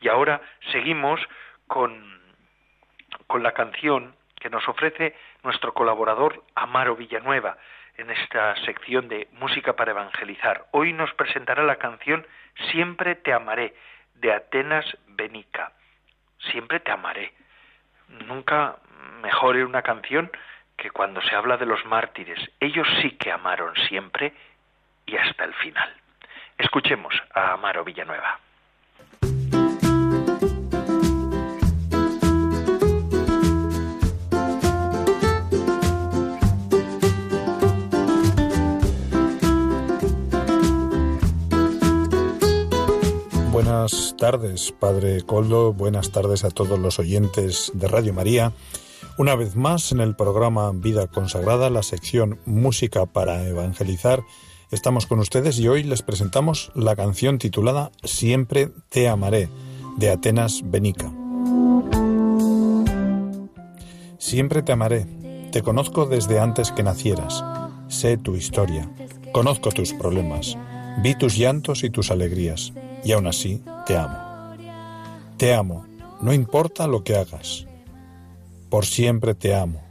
Y 0.00 0.08
ahora 0.08 0.40
seguimos 0.70 1.20
con, 1.66 2.20
con 3.26 3.42
la 3.42 3.52
canción 3.52 4.14
que 4.38 4.50
nos 4.50 4.66
ofrece 4.68 5.14
nuestro 5.42 5.72
colaborador 5.72 6.44
Amaro 6.54 6.96
Villanueva 6.96 7.56
en 7.96 8.10
esta 8.10 8.56
sección 8.64 9.08
de 9.08 9.28
Música 9.32 9.76
para 9.76 9.92
Evangelizar. 9.92 10.66
Hoy 10.72 10.92
nos 10.92 11.12
presentará 11.14 11.62
la 11.62 11.76
canción 11.76 12.26
Siempre 12.70 13.14
te 13.14 13.32
amaré 13.32 13.74
de 14.14 14.32
Atenas 14.32 14.84
Benica. 15.08 15.72
Siempre 16.50 16.80
te 16.80 16.90
amaré. 16.90 17.32
Nunca 18.26 18.76
mejor 19.22 19.56
una 19.56 19.82
canción 19.82 20.30
que 20.76 20.90
cuando 20.90 21.20
se 21.22 21.34
habla 21.34 21.56
de 21.56 21.66
los 21.66 21.84
mártires. 21.84 22.38
Ellos 22.58 22.86
sí 23.02 23.12
que 23.12 23.30
amaron 23.30 23.74
siempre 23.88 24.32
y 25.06 25.16
hasta 25.16 25.44
el 25.44 25.54
final. 25.54 25.90
Escuchemos 26.58 27.14
a 27.34 27.52
Amaro 27.52 27.84
Villanueva. 27.84 28.40
Buenas 43.52 44.14
tardes, 44.16 44.72
Padre 44.72 45.22
Coldo. 45.22 45.72
Buenas 45.72 46.10
tardes 46.10 46.44
a 46.44 46.50
todos 46.50 46.78
los 46.78 46.98
oyentes 46.98 47.70
de 47.74 47.88
Radio 47.88 48.14
María. 48.14 48.52
Una 49.20 49.36
vez 49.36 49.54
más 49.54 49.92
en 49.92 50.00
el 50.00 50.16
programa 50.16 50.72
Vida 50.72 51.06
Consagrada, 51.06 51.68
la 51.68 51.82
sección 51.82 52.40
Música 52.46 53.04
para 53.04 53.46
Evangelizar 53.46 54.22
Estamos 54.70 55.06
con 55.06 55.18
ustedes 55.18 55.58
y 55.58 55.68
hoy 55.68 55.82
les 55.82 56.00
presentamos 56.00 56.72
la 56.74 56.96
canción 56.96 57.36
titulada 57.36 57.90
Siempre 58.02 58.70
te 58.88 59.10
amaré 59.10 59.50
de 59.98 60.08
Atenas 60.08 60.62
Benica. 60.64 61.12
Siempre 64.16 64.62
te 64.62 64.72
amaré, 64.72 65.06
te 65.52 65.60
conozco 65.60 66.06
desde 66.06 66.40
antes 66.40 66.72
que 66.72 66.82
nacieras, 66.82 67.44
sé 67.88 68.16
tu 68.16 68.36
historia, 68.36 68.90
conozco 69.32 69.70
tus 69.70 69.92
problemas, 69.92 70.56
vi 71.02 71.14
tus 71.14 71.36
llantos 71.36 71.84
y 71.84 71.90
tus 71.90 72.10
alegrías, 72.10 72.72
y 73.04 73.12
aún 73.12 73.26
así 73.26 73.62
te 73.84 73.98
amo. 73.98 74.16
Te 75.36 75.52
amo, 75.52 75.84
no 76.22 76.32
importa 76.32 76.86
lo 76.86 77.04
que 77.04 77.16
hagas, 77.16 77.66
por 78.70 78.86
siempre 78.86 79.34
te 79.34 79.54
amo. 79.54 79.82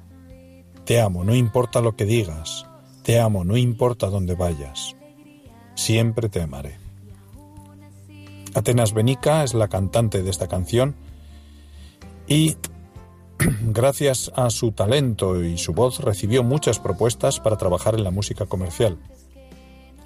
Te 0.85 0.99
amo, 0.99 1.23
no 1.23 1.35
importa 1.35 1.81
lo 1.81 1.95
que 1.95 2.05
digas, 2.05 2.65
te 3.03 3.19
amo, 3.19 3.43
no 3.43 3.57
importa 3.57 4.07
dónde 4.07 4.33
vayas. 4.33 4.95
Siempre 5.75 6.29
te 6.29 6.41
amaré. 6.41 6.77
Atenas 8.55 8.93
Benica 8.93 9.43
es 9.43 9.53
la 9.53 9.67
cantante 9.67 10.23
de 10.23 10.29
esta 10.31 10.47
canción 10.47 10.95
y 12.27 12.55
gracias 13.61 14.31
a 14.35 14.49
su 14.49 14.71
talento 14.71 15.43
y 15.43 15.57
su 15.57 15.73
voz 15.73 15.99
recibió 15.99 16.43
muchas 16.43 16.79
propuestas 16.79 17.39
para 17.39 17.57
trabajar 17.57 17.93
en 17.93 18.03
la 18.03 18.11
música 18.11 18.47
comercial. 18.47 18.97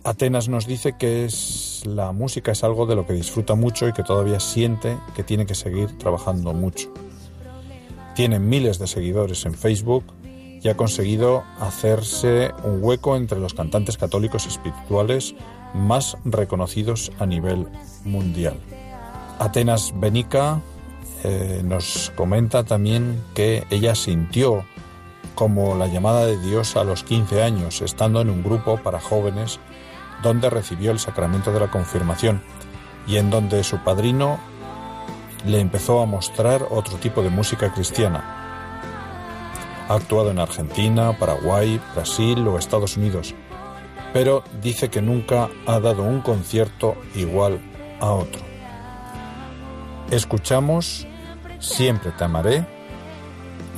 Atenas 0.04 0.50
nos 0.50 0.68
dice 0.68 0.98
que 0.98 1.24
es, 1.24 1.84
la 1.86 2.12
música 2.12 2.52
es 2.52 2.66
algo 2.66 2.86
de 2.86 2.96
lo 2.96 3.08
que 3.08 3.14
disfruta 3.14 3.56
mucho 3.56 3.88
y 3.88 3.94
que 3.94 4.04
todavía 4.04 4.42
siente 4.42 4.98
que 5.16 5.24
tiene 5.24 5.46
que 5.46 5.56
seguir 5.56 5.98
trabajando 5.98 6.54
mucho. 6.54 6.92
Tiene 8.16 8.40
miles 8.40 8.80
de 8.80 8.88
seguidores 8.88 9.46
en 9.46 9.54
Facebook 9.56 10.04
y 10.62 10.70
ha 10.70 10.78
conseguido 10.78 11.44
hacerse 11.60 12.52
un 12.64 12.80
hueco 12.82 13.18
entre 13.18 13.40
los 13.40 13.54
cantantes 13.54 13.98
católicos 13.98 14.46
espirituales 14.46 15.36
más 15.74 16.18
reconocidos 16.24 17.12
a 17.20 17.26
nivel 17.26 17.68
mundial. 18.06 18.56
Atenas 19.40 19.94
Benica 20.00 20.62
eh, 21.24 21.62
nos 21.66 22.12
comenta 22.16 22.64
también 22.64 23.22
que 23.34 23.66
ella 23.70 23.96
sintió 23.96 24.64
como 25.36 25.76
la 25.76 25.88
llamada 25.88 26.26
de 26.26 26.40
Dios 26.40 26.76
a 26.76 26.84
los 26.84 27.04
15 27.04 27.42
años, 27.42 27.82
estando 27.82 28.22
en 28.22 28.30
un 28.30 28.44
grupo 28.44 28.78
para 28.78 29.00
jóvenes 29.00 29.60
donde 30.22 30.50
recibió 30.50 30.92
el 30.92 31.00
sacramento 31.00 31.52
de 31.52 31.60
la 31.60 31.72
confirmación 31.72 32.42
y 33.08 33.18
en 33.18 33.30
donde 33.30 33.64
su 33.64 33.80
padrino 33.80 34.40
le 35.46 35.60
empezó 35.60 36.02
a 36.02 36.06
mostrar 36.06 36.68
otro 36.70 36.98
tipo 36.98 37.22
de 37.22 37.30
música 37.30 37.74
cristiana, 37.74 38.24
ha 39.88 39.96
actuado 39.96 40.32
en 40.32 40.40
Argentina, 40.40 41.18
Paraguay, 41.18 41.80
Brasil 41.94 42.48
o 42.48 42.58
Estados 42.58 42.98
Unidos. 42.98 43.36
pero 44.14 44.44
dice 44.62 44.90
que 44.90 45.02
nunca 45.02 45.50
ha 45.66 45.80
dado 45.80 46.04
un 46.04 46.22
concierto 46.22 46.96
igual 47.16 47.60
a 48.00 48.12
otro. 48.12 48.42
Escuchamos 50.12 51.08
Siempre 51.64 52.12
te 52.12 52.26
amaré, 52.26 52.66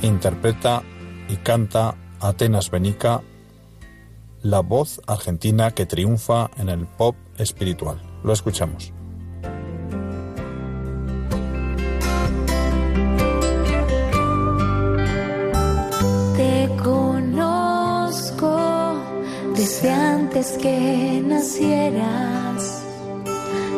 interpreta 0.02 0.82
y 1.28 1.36
canta 1.36 1.94
Atenas 2.18 2.68
Benica, 2.68 3.22
la 4.42 4.58
voz 4.58 5.00
argentina 5.06 5.70
que 5.70 5.86
triunfa 5.86 6.50
en 6.56 6.68
el 6.68 6.84
pop 6.84 7.14
espiritual. 7.38 8.02
Lo 8.24 8.32
escuchamos. 8.32 8.95
Antes 20.36 20.58
que 20.58 21.22
nacieras. 21.24 22.82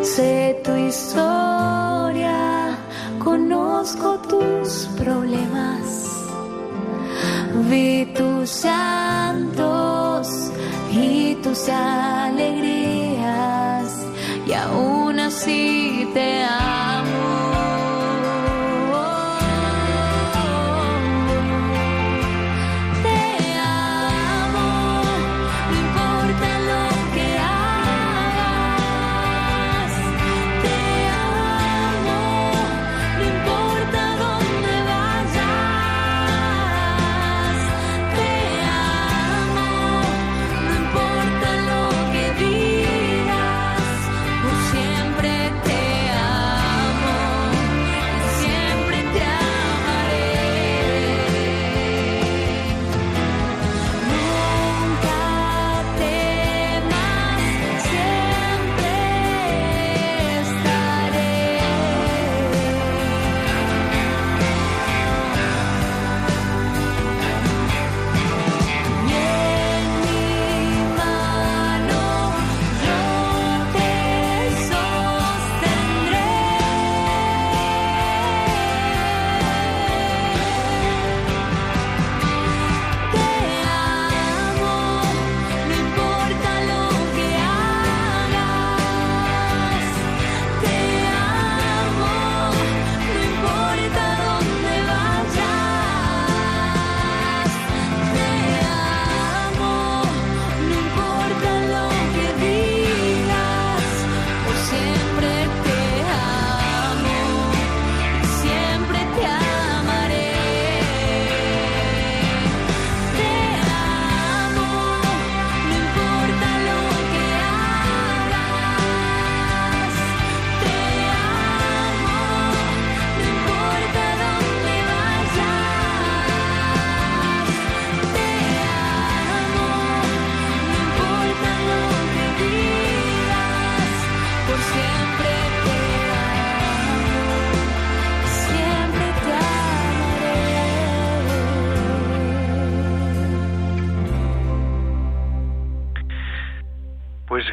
Sé 0.02 0.60
tu 0.64 0.74
historia, 0.76 2.76
conozco 3.22 4.18
tus 4.28 4.88
problemas. 4.96 6.08
Vi 7.70 8.06
tus 8.16 8.50
santos 8.50 10.50
y 10.90 11.36
tus 11.36 11.68
alegrías 11.68 13.22
y 14.46 14.52
aún 14.52 15.20
así 15.20 16.10
te 16.12 16.42
amo. 16.42 16.87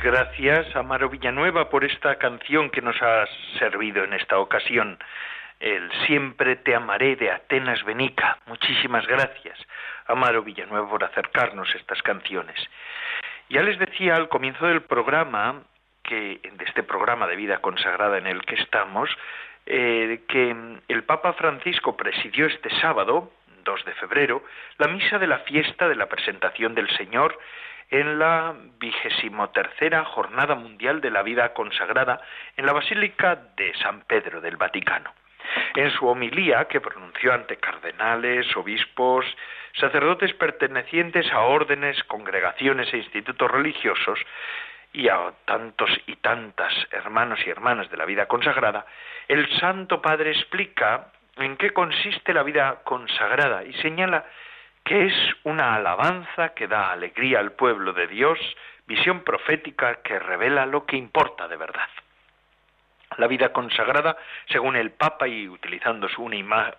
Gracias, 0.05 0.75
Amaro 0.75 1.09
Villanueva, 1.09 1.67
por 1.67 1.83
esta 1.83 2.17
canción 2.17 2.69
que 2.69 2.79
nos 2.79 2.95
ha 3.01 3.25
servido 3.57 4.03
en 4.03 4.13
esta 4.13 4.37
ocasión. 4.37 4.99
El 5.59 5.91
Siempre 6.05 6.57
te 6.57 6.75
amaré 6.75 7.15
de 7.15 7.31
Atenas 7.31 7.83
Benica. 7.83 8.37
Muchísimas 8.45 9.07
gracias, 9.07 9.57
Amaro 10.05 10.43
Villanueva, 10.43 10.87
por 10.87 11.03
acercarnos 11.03 11.73
estas 11.73 12.03
canciones. 12.03 12.55
Ya 13.49 13.63
les 13.63 13.79
decía 13.79 14.15
al 14.15 14.29
comienzo 14.29 14.67
del 14.67 14.83
programa, 14.83 15.63
que 16.03 16.39
de 16.53 16.65
este 16.65 16.83
programa 16.83 17.25
de 17.25 17.35
vida 17.35 17.57
consagrada 17.57 18.19
en 18.19 18.27
el 18.27 18.45
que 18.45 18.55
estamos, 18.55 19.09
eh, 19.65 20.21
que 20.27 20.55
el 20.87 21.03
Papa 21.03 21.33
Francisco 21.33 21.97
presidió 21.97 22.45
este 22.45 22.69
sábado, 22.79 23.31
2 23.63 23.85
de 23.85 23.93
febrero, 23.95 24.43
la 24.77 24.87
misa 24.87 25.17
de 25.17 25.25
la 25.25 25.39
fiesta 25.39 25.87
de 25.87 25.95
la 25.95 26.05
presentación 26.05 26.75
del 26.75 26.89
Señor 26.95 27.39
en 27.89 28.19
la 28.19 28.55
vigésimo 28.79 29.49
tercera 29.49 30.05
Jornada 30.05 30.55
Mundial 30.55 31.01
de 31.01 31.11
la 31.11 31.23
Vida 31.23 31.53
Consagrada 31.53 32.21
en 32.57 32.65
la 32.65 32.73
Basílica 32.73 33.35
de 33.55 33.73
San 33.75 34.01
Pedro 34.01 34.41
del 34.41 34.57
Vaticano. 34.57 35.13
En 35.75 35.91
su 35.91 36.07
homilía, 36.07 36.65
que 36.65 36.81
pronunció 36.81 37.33
ante 37.33 37.57
cardenales, 37.57 38.55
obispos, 38.57 39.25
sacerdotes 39.73 40.33
pertenecientes 40.33 41.31
a 41.31 41.41
órdenes, 41.41 42.03
congregaciones 42.05 42.91
e 42.93 42.97
institutos 42.97 43.51
religiosos, 43.51 44.19
y 44.95 45.09
a 45.09 45.33
tantos 45.43 45.89
y 46.07 46.15
tantas 46.15 46.73
hermanos 46.91 47.39
y 47.45 47.49
hermanas 47.49 47.89
de 47.91 47.97
la 47.97 48.05
vida 48.05 48.27
consagrada, 48.27 48.85
el 49.27 49.47
Santo 49.59 50.01
Padre 50.01 50.31
explica 50.31 51.07
en 51.35 51.57
qué 51.57 51.71
consiste 51.71 52.33
la 52.33 52.43
vida 52.43 52.81
consagrada 52.85 53.65
y 53.65 53.73
señala 53.73 54.25
que 54.85 55.07
es 55.07 55.13
una 55.43 55.75
alabanza 55.75 56.53
que 56.53 56.67
da 56.67 56.91
alegría 56.91 57.39
al 57.39 57.53
pueblo 57.53 57.91
de 57.91 58.07
Dios, 58.07 58.39
visión 58.85 59.23
profética 59.23 59.95
que 60.03 60.19
revela 60.19 60.67
lo 60.67 60.85
que 60.85 60.95
importa 60.95 61.47
de 61.47 61.57
verdad. 61.57 61.89
La 63.17 63.25
vida 63.25 63.51
consagrada, 63.51 64.15
según 64.47 64.75
el 64.75 64.91
Papa 64.91 65.27
y 65.27 65.47
utilizando 65.47 66.07
una, 66.19 66.75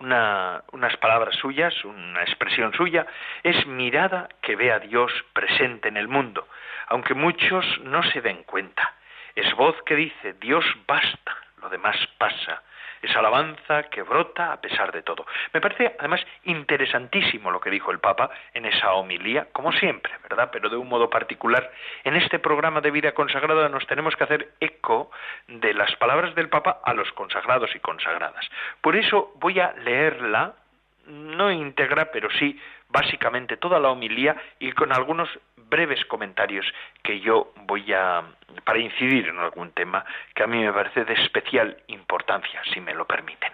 unas 0.00 0.96
palabras 0.96 1.36
suyas, 1.36 1.84
una 1.84 2.22
expresión 2.22 2.72
suya, 2.72 3.06
es 3.42 3.66
mirada 3.66 4.28
que 4.40 4.56
ve 4.56 4.72
a 4.72 4.78
Dios 4.78 5.12
presente 5.34 5.88
en 5.88 5.98
el 5.98 6.08
mundo, 6.08 6.48
aunque 6.86 7.12
muchos 7.12 7.64
no 7.80 8.02
se 8.04 8.22
den 8.22 8.42
cuenta. 8.44 8.94
Es 9.34 9.52
voz 9.54 9.76
que 9.82 9.96
dice, 9.96 10.32
Dios 10.40 10.64
basta, 10.86 11.36
lo 11.60 11.68
demás 11.68 11.96
pasa 12.16 12.62
esa 13.02 13.18
alabanza 13.18 13.84
que 13.84 14.02
brota 14.02 14.52
a 14.52 14.60
pesar 14.60 14.92
de 14.92 15.02
todo. 15.02 15.26
Me 15.52 15.60
parece 15.60 15.94
además 15.98 16.24
interesantísimo 16.44 17.50
lo 17.50 17.60
que 17.60 17.70
dijo 17.70 17.90
el 17.90 18.00
Papa 18.00 18.30
en 18.54 18.66
esa 18.66 18.92
homilía, 18.94 19.48
como 19.52 19.72
siempre, 19.72 20.12
¿verdad? 20.22 20.50
Pero 20.52 20.68
de 20.68 20.76
un 20.76 20.88
modo 20.88 21.10
particular, 21.10 21.70
en 22.04 22.16
este 22.16 22.38
programa 22.38 22.80
de 22.80 22.90
vida 22.90 23.12
consagrada 23.12 23.68
nos 23.68 23.86
tenemos 23.86 24.16
que 24.16 24.24
hacer 24.24 24.52
eco 24.60 25.10
de 25.46 25.74
las 25.74 25.94
palabras 25.96 26.34
del 26.34 26.48
Papa 26.48 26.80
a 26.84 26.94
los 26.94 27.10
consagrados 27.12 27.74
y 27.74 27.80
consagradas. 27.80 28.48
Por 28.80 28.96
eso 28.96 29.32
voy 29.36 29.60
a 29.60 29.72
leerla, 29.72 30.54
no 31.06 31.50
íntegra, 31.50 32.10
pero 32.10 32.28
sí 32.38 32.60
básicamente 32.88 33.56
toda 33.56 33.78
la 33.78 33.90
homilía 33.90 34.36
y 34.58 34.72
con 34.72 34.92
algunos 34.92 35.28
breves 35.56 36.04
comentarios 36.06 36.66
que 37.02 37.20
yo 37.20 37.52
voy 37.66 37.92
a 37.92 38.22
para 38.64 38.78
incidir 38.78 39.28
en 39.28 39.38
algún 39.38 39.72
tema 39.72 40.04
que 40.34 40.42
a 40.42 40.46
mí 40.46 40.62
me 40.64 40.72
parece 40.72 41.04
de 41.04 41.14
especial 41.14 41.82
importancia, 41.88 42.62
si 42.72 42.80
me 42.80 42.94
lo 42.94 43.06
permiten. 43.06 43.52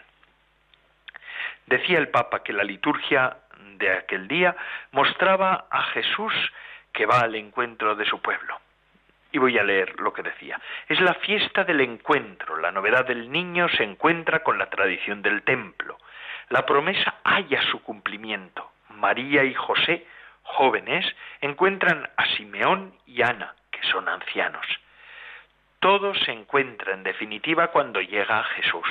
Decía 1.66 1.98
el 1.98 2.08
Papa 2.08 2.42
que 2.42 2.52
la 2.52 2.64
liturgia 2.64 3.38
de 3.78 3.90
aquel 3.90 4.28
día 4.28 4.54
mostraba 4.92 5.66
a 5.70 5.82
Jesús 5.84 6.32
que 6.92 7.06
va 7.06 7.20
al 7.20 7.34
encuentro 7.34 7.94
de 7.96 8.04
su 8.04 8.20
pueblo. 8.20 8.60
Y 9.32 9.38
voy 9.38 9.58
a 9.58 9.64
leer 9.64 9.98
lo 9.98 10.12
que 10.12 10.22
decía. 10.22 10.60
Es 10.88 11.00
la 11.00 11.14
fiesta 11.14 11.64
del 11.64 11.80
encuentro. 11.80 12.56
La 12.56 12.70
novedad 12.70 13.04
del 13.04 13.32
niño 13.32 13.68
se 13.68 13.82
encuentra 13.82 14.44
con 14.44 14.58
la 14.58 14.70
tradición 14.70 15.22
del 15.22 15.42
templo. 15.42 15.98
La 16.50 16.64
promesa 16.64 17.16
halla 17.24 17.60
su 17.62 17.82
cumplimiento. 17.82 18.70
María 18.90 19.42
y 19.42 19.54
José, 19.54 20.06
jóvenes, 20.42 21.04
encuentran 21.40 22.08
a 22.16 22.26
Simeón 22.36 22.94
y 23.06 23.22
Ana, 23.22 23.54
que 23.72 23.82
son 23.88 24.08
ancianos. 24.08 24.66
Todo 25.84 26.14
se 26.14 26.32
encuentra 26.32 26.94
en 26.94 27.02
definitiva 27.02 27.68
cuando 27.68 28.00
llega 28.00 28.38
a 28.38 28.44
Jesús. 28.44 28.88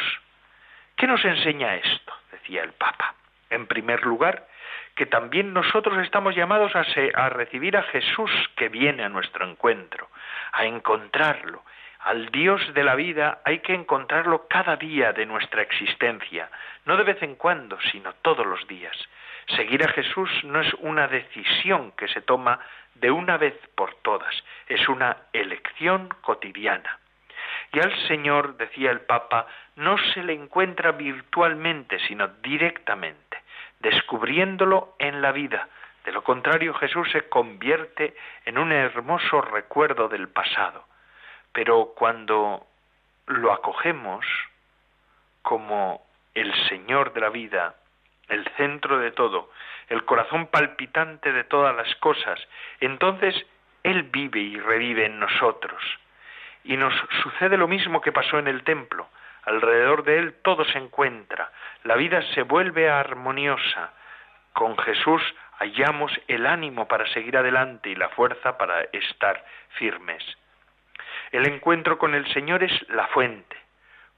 ¿Qué 0.96 1.08
nos 1.08 1.26
enseña 1.26 1.74
esto? 1.74 2.14
decía 2.32 2.62
el 2.62 2.74
Papa. 2.74 3.16
En 3.50 3.66
primer 3.66 4.06
lugar, 4.06 4.48
que 4.94 5.08
también 5.08 5.54
nosotros 5.54 5.98
estamos 6.06 6.36
llamados 6.36 6.72
a, 6.76 6.86
a, 7.16 7.30
recibir 7.30 7.78
a 7.78 7.82
Jesús 7.82 8.30
que 8.56 8.70
viene 8.70 9.04
a 9.04 9.10
nuestro 9.10 9.44
encuentro, 9.50 10.08
a 10.52 10.66
encontrarlo. 10.66 11.64
Al 12.02 12.28
Dios 12.30 12.62
de 12.76 12.84
la 12.84 12.94
vida 12.94 13.42
hay 13.44 13.62
que 13.62 13.74
encontrarlo 13.74 14.48
cada 14.48 14.76
día 14.76 15.14
de 15.14 15.26
nuestra 15.26 15.64
existencia, 15.64 16.48
no 16.86 16.96
de 16.96 17.06
vez 17.06 17.24
en 17.24 17.38
cuando, 17.38 17.80
sino 17.92 18.14
todos 18.22 18.46
los 18.46 18.68
días. 18.68 18.96
Seguir 19.48 19.84
a 19.84 19.92
Jesús 19.94 20.30
no 20.44 20.62
es 20.62 20.72
una 20.76 21.08
decisión 21.08 21.92
que 21.94 22.08
se 22.08 22.22
toma 22.22 22.60
de 22.96 23.12
una 23.12 23.38
vez 23.38 23.56
por 23.76 23.94
todas, 23.96 24.34
es 24.68 24.88
una 24.88 25.18
elección 25.34 26.10
cotidiana. 26.22 27.00
Y 27.72 27.80
al 27.80 27.96
Señor, 28.08 28.58
decía 28.58 28.92
el 28.92 29.02
Papa, 29.02 29.48
no 29.76 29.98
se 30.14 30.24
le 30.24 30.34
encuentra 30.34 30.92
virtualmente, 30.92 32.00
sino 32.08 32.28
directamente, 32.28 33.42
descubriéndolo 33.80 34.96
en 35.00 35.22
la 35.22 35.32
vida. 35.32 35.68
De 36.06 36.12
lo 36.12 36.24
contrario, 36.24 36.74
Jesús 36.76 37.10
se 37.12 37.30
convierte 37.30 38.16
en 38.46 38.58
un 38.58 38.72
hermoso 38.72 39.42
recuerdo 39.42 40.08
del 40.08 40.30
pasado. 40.30 40.86
Pero 41.52 41.94
cuando 41.96 42.66
lo 43.28 43.54
acogemos 43.54 44.26
como 45.42 46.06
el 46.34 46.54
Señor 46.68 47.14
de 47.14 47.22
la 47.22 47.30
vida, 47.30 47.76
el 48.28 48.48
centro 48.58 49.00
de 49.00 49.12
todo, 49.12 49.52
el 49.90 50.06
corazón 50.06 50.48
palpitante 50.48 51.32
de 51.32 51.44
todas 51.44 51.76
las 51.76 51.94
cosas, 51.96 52.40
entonces 52.80 53.36
Él 53.84 54.04
vive 54.04 54.40
y 54.40 54.60
revive 54.60 55.06
en 55.06 55.20
nosotros. 55.20 55.82
Y 56.64 56.78
nos 56.78 56.94
sucede 57.22 57.58
lo 57.58 57.68
mismo 57.68 58.02
que 58.02 58.12
pasó 58.12 58.40
en 58.40 58.48
el 58.48 58.64
templo. 58.64 59.08
Alrededor 59.44 60.04
de 60.04 60.20
Él 60.20 60.36
todo 60.42 60.64
se 60.66 60.78
encuentra, 60.78 61.52
la 61.84 61.96
vida 61.96 62.22
se 62.34 62.44
vuelve 62.44 62.90
armoniosa. 62.90 63.92
Con 64.54 64.78
Jesús 64.78 65.22
hallamos 65.60 66.12
el 66.28 66.46
ánimo 66.46 66.88
para 66.88 67.08
seguir 67.08 67.38
adelante 67.38 67.90
y 67.90 67.96
la 67.96 68.10
fuerza 68.10 68.58
para 68.58 68.82
estar 68.94 69.44
firmes. 69.78 70.24
El 71.32 71.48
encuentro 71.48 71.98
con 71.98 72.16
el 72.16 72.26
Señor 72.34 72.64
es 72.64 72.90
la 72.90 73.08
fuente, 73.08 73.58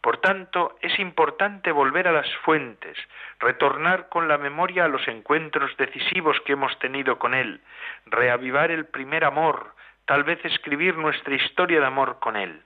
por 0.06 0.18
tanto, 0.18 0.78
es 0.82 1.00
importante 1.00 1.72
volver 1.72 2.08
a 2.08 2.12
las 2.12 2.32
fuentes, 2.44 2.96
retornar 3.40 4.08
con 4.08 4.28
la 4.28 4.38
memoria 4.38 4.86
a 4.86 4.88
los 4.88 5.08
encuentros 5.08 5.76
decisivos 5.78 6.40
que 6.42 6.54
hemos 6.54 6.78
tenido 6.78 7.18
con 7.18 7.34
Él, 7.34 7.60
reavivar 8.06 8.70
el 8.70 8.86
primer 8.86 9.26
amor, 9.26 9.74
tal 10.06 10.24
vez 10.24 10.38
escribir 10.46 10.96
nuestra 10.96 11.34
historia 11.34 11.80
de 11.80 11.88
amor 11.88 12.20
con 12.20 12.36
Él. 12.36 12.62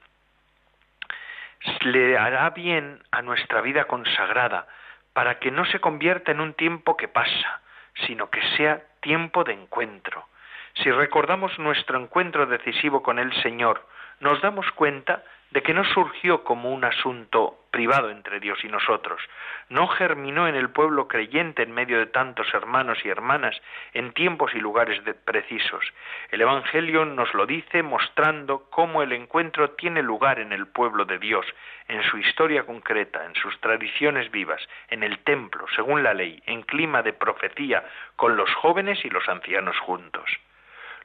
Le 1.84 2.18
hará 2.18 2.50
bien 2.50 3.02
a 3.10 3.22
nuestra 3.22 3.62
vida 3.62 3.86
consagrada 3.86 4.68
para 5.14 5.40
que 5.40 5.50
no 5.50 5.64
se 5.64 5.80
convierta 5.80 6.34
en 6.34 6.42
un 6.42 6.54
tiempo 6.56 6.98
que 6.98 7.08
pasa, 7.08 7.62
sino 8.06 8.30
que 8.30 8.42
sea 8.58 8.82
tiempo 9.00 9.46
de 9.46 9.54
encuentro. 9.54 10.28
Si 10.74 10.92
recordamos 10.92 11.58
nuestro 11.58 12.02
encuentro 12.02 12.48
decisivo 12.48 13.02
con 13.02 13.18
el 13.18 13.32
Señor, 13.42 13.88
nos 14.20 14.42
damos 14.42 14.70
cuenta 14.72 15.24
de 15.52 15.64
que 15.64 15.74
no 15.74 15.84
surgió 15.84 16.44
como 16.44 16.72
un 16.72 16.84
asunto 16.84 17.56
privado 17.72 18.10
entre 18.10 18.40
Dios 18.40 18.64
y 18.64 18.68
nosotros, 18.68 19.22
no 19.70 19.88
germinó 19.88 20.48
en 20.48 20.56
el 20.56 20.70
pueblo 20.70 21.08
creyente 21.08 21.64
en 21.64 21.72
medio 21.72 22.00
de 22.00 22.08
tantos 22.08 22.52
hermanos 22.54 23.00
y 23.04 23.10
hermanas 23.10 23.60
en 23.94 24.12
tiempos 24.14 24.54
y 24.54 24.60
lugares 24.60 25.02
precisos. 25.26 25.84
El 26.32 26.42
Evangelio 26.42 27.06
nos 27.06 27.34
lo 27.34 27.46
dice 27.46 27.84
mostrando 27.84 28.70
cómo 28.70 29.02
el 29.04 29.12
encuentro 29.12 29.72
tiene 29.72 30.02
lugar 30.02 30.40
en 30.40 30.52
el 30.52 30.68
pueblo 30.68 31.06
de 31.06 31.20
Dios, 31.20 31.46
en 31.88 32.04
su 32.04 32.18
historia 32.18 32.64
concreta, 32.66 33.26
en 33.26 33.36
sus 33.36 33.60
tradiciones 33.60 34.32
vivas, 34.32 34.62
en 34.90 35.04
el 35.04 35.20
templo, 35.20 35.66
según 35.76 36.04
la 36.04 36.14
ley, 36.14 36.42
en 36.46 36.64
clima 36.64 37.02
de 37.02 37.14
profecía, 37.14 37.84
con 38.16 38.36
los 38.36 38.54
jóvenes 38.56 39.04
y 39.06 39.10
los 39.10 39.28
ancianos 39.30 39.78
juntos. 39.80 40.30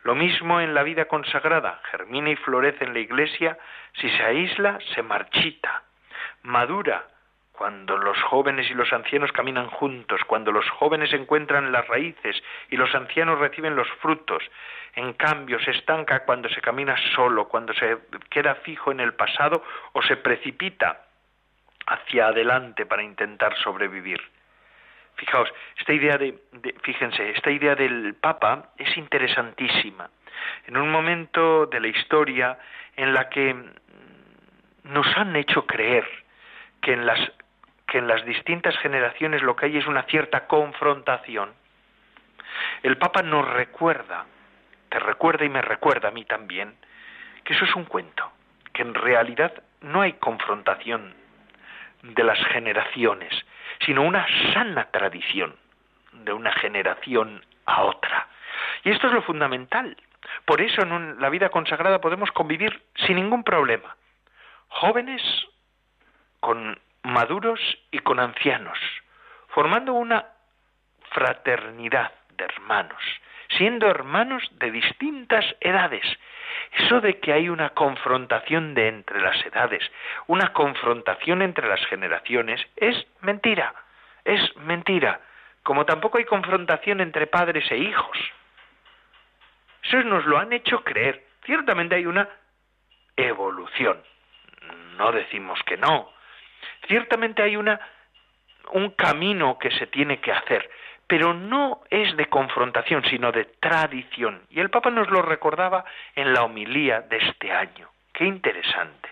Lo 0.05 0.15
mismo 0.15 0.61
en 0.61 0.75
la 0.75 0.83
vida 0.83 1.07
consagrada, 1.07 1.81
germina 1.91 2.31
y 2.31 2.37
florece 2.37 2.85
en 2.85 2.93
la 2.93 3.01
iglesia, 3.01 3.59
si 3.95 4.09
se 4.11 4.23
aísla, 4.23 4.79
se 4.95 5.03
marchita, 5.03 5.83
madura, 6.43 7.07
cuando 7.53 7.97
los 7.97 8.21
jóvenes 8.25 8.69
y 8.71 8.75
los 8.75 8.93
ancianos 8.93 9.33
caminan 9.33 9.69
juntos, 9.69 10.21
cuando 10.27 10.53
los 10.53 10.69
jóvenes 10.71 11.13
encuentran 11.15 11.73
las 11.73 11.87
raíces 11.89 12.43
y 12.69 12.77
los 12.77 12.95
ancianos 12.95 13.39
reciben 13.39 13.77
los 13.77 13.89
frutos, 14.03 14.43
en 14.95 15.15
cambio 15.15 15.59
se 15.61 15.71
estanca 15.71 16.25
cuando 16.25 16.51
se 16.51 16.61
camina 16.61 16.97
solo, 17.15 17.49
cuando 17.49 17.73
se 17.73 17.97
queda 18.29 18.57
fijo 18.57 18.93
en 18.93 19.01
el 19.01 19.15
pasado 19.15 19.65
o 19.93 20.03
se 20.03 20.17
precipita 20.17 21.07
hacia 21.87 22.27
adelante 22.27 22.85
para 22.85 23.03
intentar 23.03 23.57
sobrevivir. 23.57 24.21
Fijaos, 25.17 25.49
esta 25.79 25.93
idea 25.93 26.17
de, 26.19 26.39
fíjense, 26.83 27.31
esta 27.31 27.51
idea 27.51 27.75
del 27.75 28.15
Papa 28.15 28.71
es 28.77 28.97
interesantísima. 28.97 30.11
En 30.67 30.77
un 30.77 30.91
momento 30.91 31.67
de 31.67 31.81
la 31.81 31.89
historia 31.89 32.59
en 32.97 33.15
la 33.15 33.29
que 33.29 33.55
nos 34.85 35.07
han 35.17 35.37
hecho 35.37 35.67
creer 35.67 36.05
que 36.81 36.93
en 36.93 37.07
las 37.07 37.21
que 37.87 37.99
en 37.99 38.09
las 38.09 38.25
distintas 38.25 38.77
generaciones 38.79 39.43
lo 39.43 39.55
que 39.55 39.67
hay 39.67 39.77
es 39.77 39.87
una 39.87 40.03
cierta 40.05 40.47
confrontación. 40.47 41.53
El 42.83 42.97
Papa 42.97 43.23
nos 43.23 43.49
recuerda, 43.49 44.27
te 44.89 44.99
recuerda 44.99 45.45
y 45.45 45.49
me 45.49 45.63
recuerda 45.63 46.09
a 46.09 46.11
mí 46.11 46.25
también, 46.25 46.75
que 47.45 47.53
eso 47.53 47.65
es 47.65 47.77
un 47.77 47.85
cuento, 47.85 48.33
que 48.73 48.83
en 48.83 48.95
realidad 48.95 49.53
no 49.81 50.01
hay 50.01 50.15
confrontación 50.15 51.15
de 52.03 52.25
las 52.25 52.39
generaciones, 52.47 53.33
sino 53.85 54.03
una 54.03 54.27
sana 54.53 54.91
tradición 54.91 55.57
de 56.13 56.33
una 56.33 56.53
generación 56.53 57.45
a 57.67 57.83
otra. 57.83 58.29
Y 58.85 58.91
esto 58.91 59.09
es 59.09 59.13
lo 59.13 59.23
fundamental. 59.23 59.97
Por 60.45 60.61
eso 60.61 60.83
en 60.83 61.21
la 61.21 61.29
vida 61.29 61.51
consagrada 61.51 62.01
podemos 62.01 62.31
convivir 62.33 62.83
sin 63.07 63.17
ningún 63.17 63.45
problema. 63.45 63.97
Jóvenes 64.69 65.23
con 66.41 66.79
maduros 67.03 67.61
y 67.91 67.99
con 68.01 68.19
ancianos, 68.19 68.79
formando 69.49 69.93
una 69.93 70.27
fraternidad 71.11 72.13
de 72.37 72.45
hermanos, 72.45 73.03
siendo 73.57 73.89
hermanos 73.89 74.43
de 74.59 74.71
distintas 74.71 75.45
edades. 75.61 76.05
Eso 76.77 77.01
de 77.01 77.21
que 77.21 77.33
hay 77.33 77.49
una 77.49 77.71
confrontación 77.71 78.75
de 78.75 78.89
entre 78.89 79.21
las 79.21 79.45
edades, 79.47 79.83
una 80.27 80.53
confrontación 80.53 81.43
entre 81.43 81.69
las 81.69 81.85
generaciones, 81.87 82.61
es 82.77 83.07
mentira, 83.21 83.75
es 84.25 84.57
mentira, 84.57 85.21
como 85.63 85.87
tampoco 85.87 86.19
hay 86.19 86.25
confrontación 86.25 87.01
entre 87.01 87.27
padres 87.27 87.71
e 87.71 87.79
hijos. 87.79 88.19
Eso 89.85 90.03
nos 90.03 90.25
lo 90.27 90.39
han 90.39 90.53
hecho 90.53 90.83
creer. 90.83 91.25
Ciertamente 91.45 91.95
hay 91.95 92.07
una 92.07 92.29
evolución. 93.17 94.03
No 94.97 95.13
decimos 95.13 95.61
que 95.65 95.77
no. 95.77 96.11
Ciertamente 96.89 97.43
hay 97.43 97.57
una 97.57 97.81
un 98.73 98.91
camino 98.91 99.59
que 99.59 99.71
se 99.73 99.87
tiene 99.87 100.21
que 100.21 100.33
hacer, 100.33 100.69
pero 101.07 101.35
no 101.35 101.83
es 101.91 102.17
de 102.17 102.27
confrontación, 102.27 103.05
sino 103.05 103.33
de 103.33 103.45
tradición. 103.61 104.43
Y 104.51 104.61
el 104.61 104.71
Papa 104.71 104.91
nos 104.91 105.11
lo 105.11 105.23
recordaba 105.23 105.85
en 106.15 106.33
la 106.33 106.43
homilía 106.43 107.01
de 107.03 107.19
este 107.19 107.53
año. 107.53 107.89
Qué 108.13 108.25
interesante. 108.25 109.11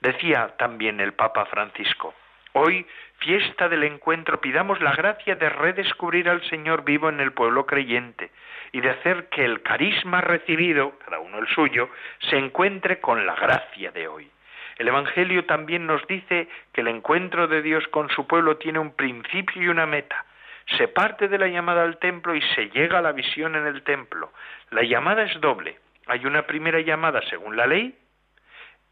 Decía 0.00 0.54
también 0.58 1.00
el 1.00 1.14
Papa 1.14 1.46
Francisco, 1.46 2.14
hoy, 2.52 2.86
fiesta 3.18 3.68
del 3.68 3.84
encuentro, 3.84 4.40
pidamos 4.40 4.80
la 4.80 4.94
gracia 4.94 5.34
de 5.36 5.48
redescubrir 5.48 6.28
al 6.28 6.42
Señor 6.48 6.84
vivo 6.84 7.08
en 7.08 7.20
el 7.20 7.32
pueblo 7.32 7.66
creyente 7.66 8.30
y 8.72 8.80
de 8.80 8.90
hacer 8.90 9.28
que 9.28 9.44
el 9.44 9.62
carisma 9.62 10.20
recibido, 10.20 10.98
cada 10.98 11.20
uno 11.20 11.38
el 11.38 11.48
suyo, 11.48 11.88
se 12.28 12.36
encuentre 12.36 13.00
con 13.00 13.26
la 13.26 13.34
gracia 13.34 13.90
de 13.92 14.08
hoy. 14.08 14.30
El 14.76 14.88
Evangelio 14.88 15.44
también 15.44 15.86
nos 15.86 16.04
dice 16.06 16.48
que 16.72 16.80
el 16.80 16.88
encuentro 16.88 17.46
de 17.46 17.62
Dios 17.62 17.86
con 17.88 18.08
su 18.10 18.26
pueblo 18.26 18.56
tiene 18.56 18.80
un 18.80 18.92
principio 18.92 19.62
y 19.62 19.68
una 19.68 19.86
meta. 19.86 20.24
Se 20.66 20.88
parte 20.88 21.28
de 21.28 21.38
la 21.38 21.48
llamada 21.48 21.82
al 21.82 21.98
templo 21.98 22.34
y 22.34 22.42
se 22.54 22.70
llega 22.70 22.98
a 22.98 23.02
la 23.02 23.12
visión 23.12 23.54
en 23.54 23.66
el 23.66 23.82
templo. 23.82 24.32
La 24.70 24.82
llamada 24.82 25.22
es 25.22 25.40
doble. 25.40 25.78
Hay 26.06 26.24
una 26.26 26.46
primera 26.46 26.80
llamada 26.80 27.20
según 27.28 27.56
la 27.56 27.66
ley, 27.66 27.96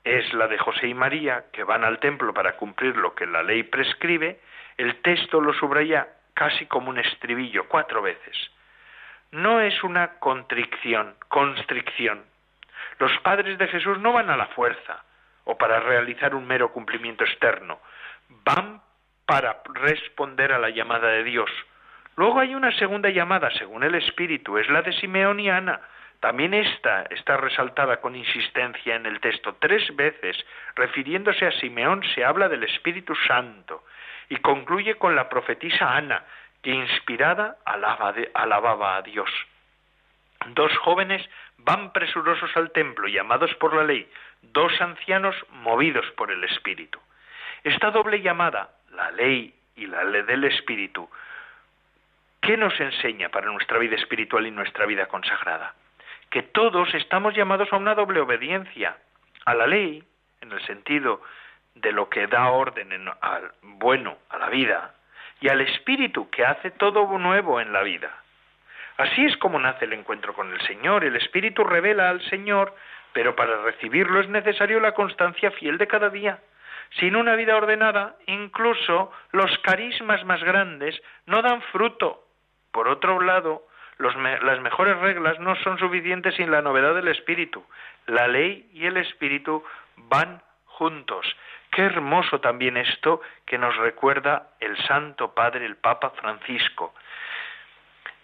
es 0.05 0.33
la 0.35 0.49
de 0.49 0.59
José 0.59 0.89
y 0.89 0.95
María, 0.95 1.47
que 1.53 1.65
van 1.65 1.85
al 1.85 1.99
templo 2.01 2.35
para 2.35 2.57
cumplir 2.57 2.97
lo 2.97 3.15
que 3.15 3.27
la 3.27 3.43
ley 3.43 3.63
prescribe. 3.63 4.41
El 4.77 5.01
texto 5.03 5.41
lo 5.41 5.53
subraya 5.53 6.09
casi 6.35 6.67
como 6.67 6.91
un 6.91 6.99
estribillo, 6.99 7.69
cuatro 7.69 8.03
veces. 8.03 8.37
no 9.33 9.61
es 9.61 9.83
una 9.83 10.19
constricción, 10.19 11.15
constricción. 11.29 12.23
Los 12.99 13.13
padres 13.21 13.57
de 13.57 13.67
Jesús 13.69 13.99
no 13.99 14.13
van 14.13 14.29
a 14.29 14.37
la 14.37 14.49
fuerza 14.49 15.05
o 15.45 15.57
para 15.57 15.81
realizar 15.81 16.35
un 16.35 16.47
mero 16.47 16.71
cumplimiento 16.73 17.25
externo, 17.25 17.81
van 18.45 18.81
para 19.33 19.63
responder 19.65 20.53
a 20.53 20.59
la 20.59 20.69
llamada 20.69 21.09
de 21.09 21.25
Dios. 21.25 21.51
Luego 22.17 22.39
hay 22.39 22.55
una 22.55 22.71
segunda 22.73 23.09
llamada, 23.09 23.51
según 23.53 23.83
el 23.83 23.95
Espíritu, 23.95 24.59
es 24.59 24.69
la 24.69 24.83
de 24.83 24.93
Simeón 24.93 25.41
y 25.41 25.49
Ana. 25.49 25.81
También 26.21 26.53
esta 26.53 27.05
está 27.05 27.39
resaltada 27.39 28.03
con 28.03 28.15
insistencia 28.15 28.95
en 28.95 29.07
el 29.07 29.21
texto. 29.21 29.57
Tres 29.59 29.97
veces, 29.97 30.37
refiriéndose 30.77 31.47
a 31.47 31.53
Simeón, 31.53 32.03
se 32.15 32.27
habla 32.27 32.51
del 32.51 32.65
Espíritu 32.65 33.15
Santo 33.27 33.85
y 34.29 34.37
concluye 34.37 34.97
con 34.97 35.17
la 35.17 35.31
profetisa 35.31 35.97
Ana, 35.97 36.27
que 36.61 36.73
inspirada 36.73 37.57
alababa 37.65 38.99
a 38.99 39.03
Dios. 39.03 39.31
Dos 40.49 40.77
jóvenes 40.77 41.27
van 41.57 41.95
presurosos 41.95 42.55
al 42.55 42.71
templo, 42.73 43.09
llamados 43.09 43.55
por 43.55 43.75
la 43.75 43.85
ley, 43.85 44.07
dos 44.43 44.79
ancianos 44.83 45.35
movidos 45.49 46.05
por 46.19 46.31
el 46.31 46.45
Espíritu. 46.45 47.01
Esta 47.65 47.91
doble 47.93 48.21
llamada, 48.21 48.71
la 48.95 49.11
ley 49.13 49.55
y 49.77 49.87
la 49.87 50.05
ley 50.05 50.23
del 50.23 50.45
Espíritu, 50.45 51.09
¿qué 52.41 52.57
nos 52.57 52.79
enseña 52.81 53.29
para 53.29 53.51
nuestra 53.51 53.79
vida 53.79 53.97
espiritual 53.97 54.47
y 54.47 54.51
nuestra 54.51 54.87
vida 54.87 55.07
consagrada? 55.07 55.75
Que 56.31 56.43
todos 56.43 56.93
estamos 56.95 57.35
llamados 57.35 57.73
a 57.73 57.77
una 57.77 57.95
doble 57.95 58.21
obediencia, 58.21 58.97
a 59.45 59.55
la 59.55 59.67
ley, 59.67 60.03
en 60.41 60.53
el 60.53 60.65
sentido 60.67 61.23
de 61.75 61.93
lo 61.93 62.09
que 62.09 62.27
da 62.27 62.49
orden 62.51 62.91
al 63.21 63.53
bueno 63.63 64.19
a 64.29 64.39
la 64.39 64.49
vida, 64.49 64.95
y 65.41 65.49
al 65.49 65.61
Espíritu 65.61 66.31
que 66.31 66.45
hace 66.45 66.71
todo 66.71 67.07
nuevo 67.19 67.61
en 67.61 67.73
la 67.73 67.83
vida. 67.83 68.11
Así 68.97 69.25
es 69.25 69.37
como 69.39 69.59
nace 69.59 69.87
el 69.87 69.95
encuentro 69.95 70.35
con 70.35 70.53
el 70.53 70.61
Señor. 70.63 71.05
El 71.05 71.17
Espíritu 71.17 71.65
revela 71.65 72.11
al 72.11 72.23
Señor, 72.29 72.75
pero 73.13 73.35
para 73.35 73.63
recibirlo 73.63 74.21
es 74.21 74.29
necesario 74.29 74.79
la 74.81 74.93
constancia 74.93 75.51
fiel 75.51 75.79
de 75.79 75.87
cada 75.87 76.11
día. 76.11 76.39
Sin 76.99 77.17
una 77.17 77.37
vida 77.37 77.57
ordenada, 77.57 78.17
incluso 78.27 79.11
los 79.33 79.51
carismas 79.59 80.25
más 80.25 80.43
grandes 80.43 81.01
no 81.27 81.43
dan 81.43 81.63
fruto. 81.73 82.25
Por 82.71 82.89
otro 82.89 83.21
lado, 83.21 83.67
las 83.99 84.61
mejores 84.61 84.99
reglas 84.99 85.39
no 85.41 85.55
son 85.57 85.79
suficientes 85.79 86.35
sin 86.35 86.51
la 86.51 86.63
novedad 86.63 86.95
del 86.95 87.09
Espíritu. 87.09 87.65
La 88.07 88.27
ley 88.29 88.69
y 88.73 88.87
el 88.87 88.97
Espíritu 88.97 89.65
van 89.97 90.43
juntos. 90.67 91.27
Qué 91.71 91.83
hermoso 91.83 92.41
también 92.41 92.77
esto 92.77 93.23
que 93.47 93.57
nos 93.57 93.77
recuerda 93.77 94.51
el 94.61 94.77
Santo 94.87 95.35
Padre, 95.35 95.65
el 95.65 95.77
Papa 95.77 96.11
Francisco. 96.11 96.95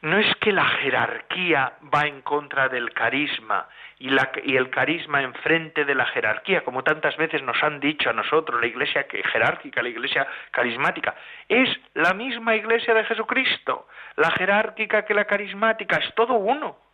No 0.02 0.18
es 0.18 0.32
que 0.36 0.52
la 0.52 0.64
jerarquía 0.64 1.72
va 1.92 2.06
en 2.06 2.22
contra 2.22 2.68
del 2.68 2.92
carisma 2.92 3.68
y, 3.98 4.10
y, 4.44 4.56
el 4.56 4.70
carisma 4.70 5.22
enfrente 5.22 5.84
de 5.84 5.94
la 5.94 6.06
jerarquía, 6.06 6.62
como 6.62 6.84
tantas 6.84 7.16
veces 7.16 7.42
nos 7.42 7.60
han 7.64 7.80
dicho 7.80 8.08
a 8.08 8.12
nosotros, 8.12 8.60
la 8.60 8.68
iglesia 8.68 9.06
jerárquica, 9.10 9.82
la 9.82 9.88
iglesia 9.88 10.26
carismática. 10.52 11.16
Es 11.48 11.68
la 11.94 12.14
misma 12.14 12.54
iglesia 12.54 12.94
de 12.94 13.04
Jesucristo, 13.04 13.88
la 14.16 14.30
jerárquica 14.30 15.04
que 15.04 15.14
la 15.14 15.24
carismática, 15.24 15.96
es 15.96 16.14
todo 16.14 16.34
uno. 16.34 16.87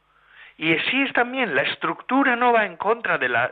Y 0.56 0.76
así 0.76 1.02
es 1.02 1.12
también, 1.12 1.54
la 1.54 1.62
estructura 1.62 2.36
no 2.36 2.52
va 2.52 2.64
en 2.64 2.76
contra 2.76 3.18
de 3.18 3.28
la, 3.28 3.48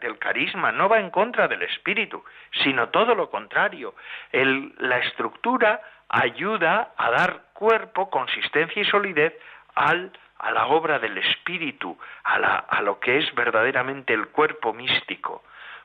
del 0.00 0.18
carisma, 0.18 0.70
no 0.70 0.88
va 0.88 1.00
en 1.00 1.10
contra 1.10 1.48
del 1.48 1.62
espíritu, 1.62 2.22
sino 2.62 2.88
todo 2.90 3.14
lo 3.14 3.30
contrario. 3.30 3.94
la 4.32 4.98
estructura 4.98 5.80
ayuda 6.08 6.92
a 6.96 7.10
dar 7.10 7.46
cuerpo, 7.52 8.10
consistencia 8.10 8.80
y 8.80 8.84
solidez 8.84 9.34
al, 9.74 10.12
a 10.38 10.52
la 10.52 10.66
obra 10.66 11.00
del 11.00 11.18
espíritu, 11.18 11.98
a, 12.22 12.38
la, 12.38 12.56
a 12.56 12.80
lo 12.80 13.00
que 13.00 13.18
es 13.18 13.34
verdaderamente 13.34 14.14
el 14.14 14.28
cuerpo 14.28 14.72
místico. 14.72 15.42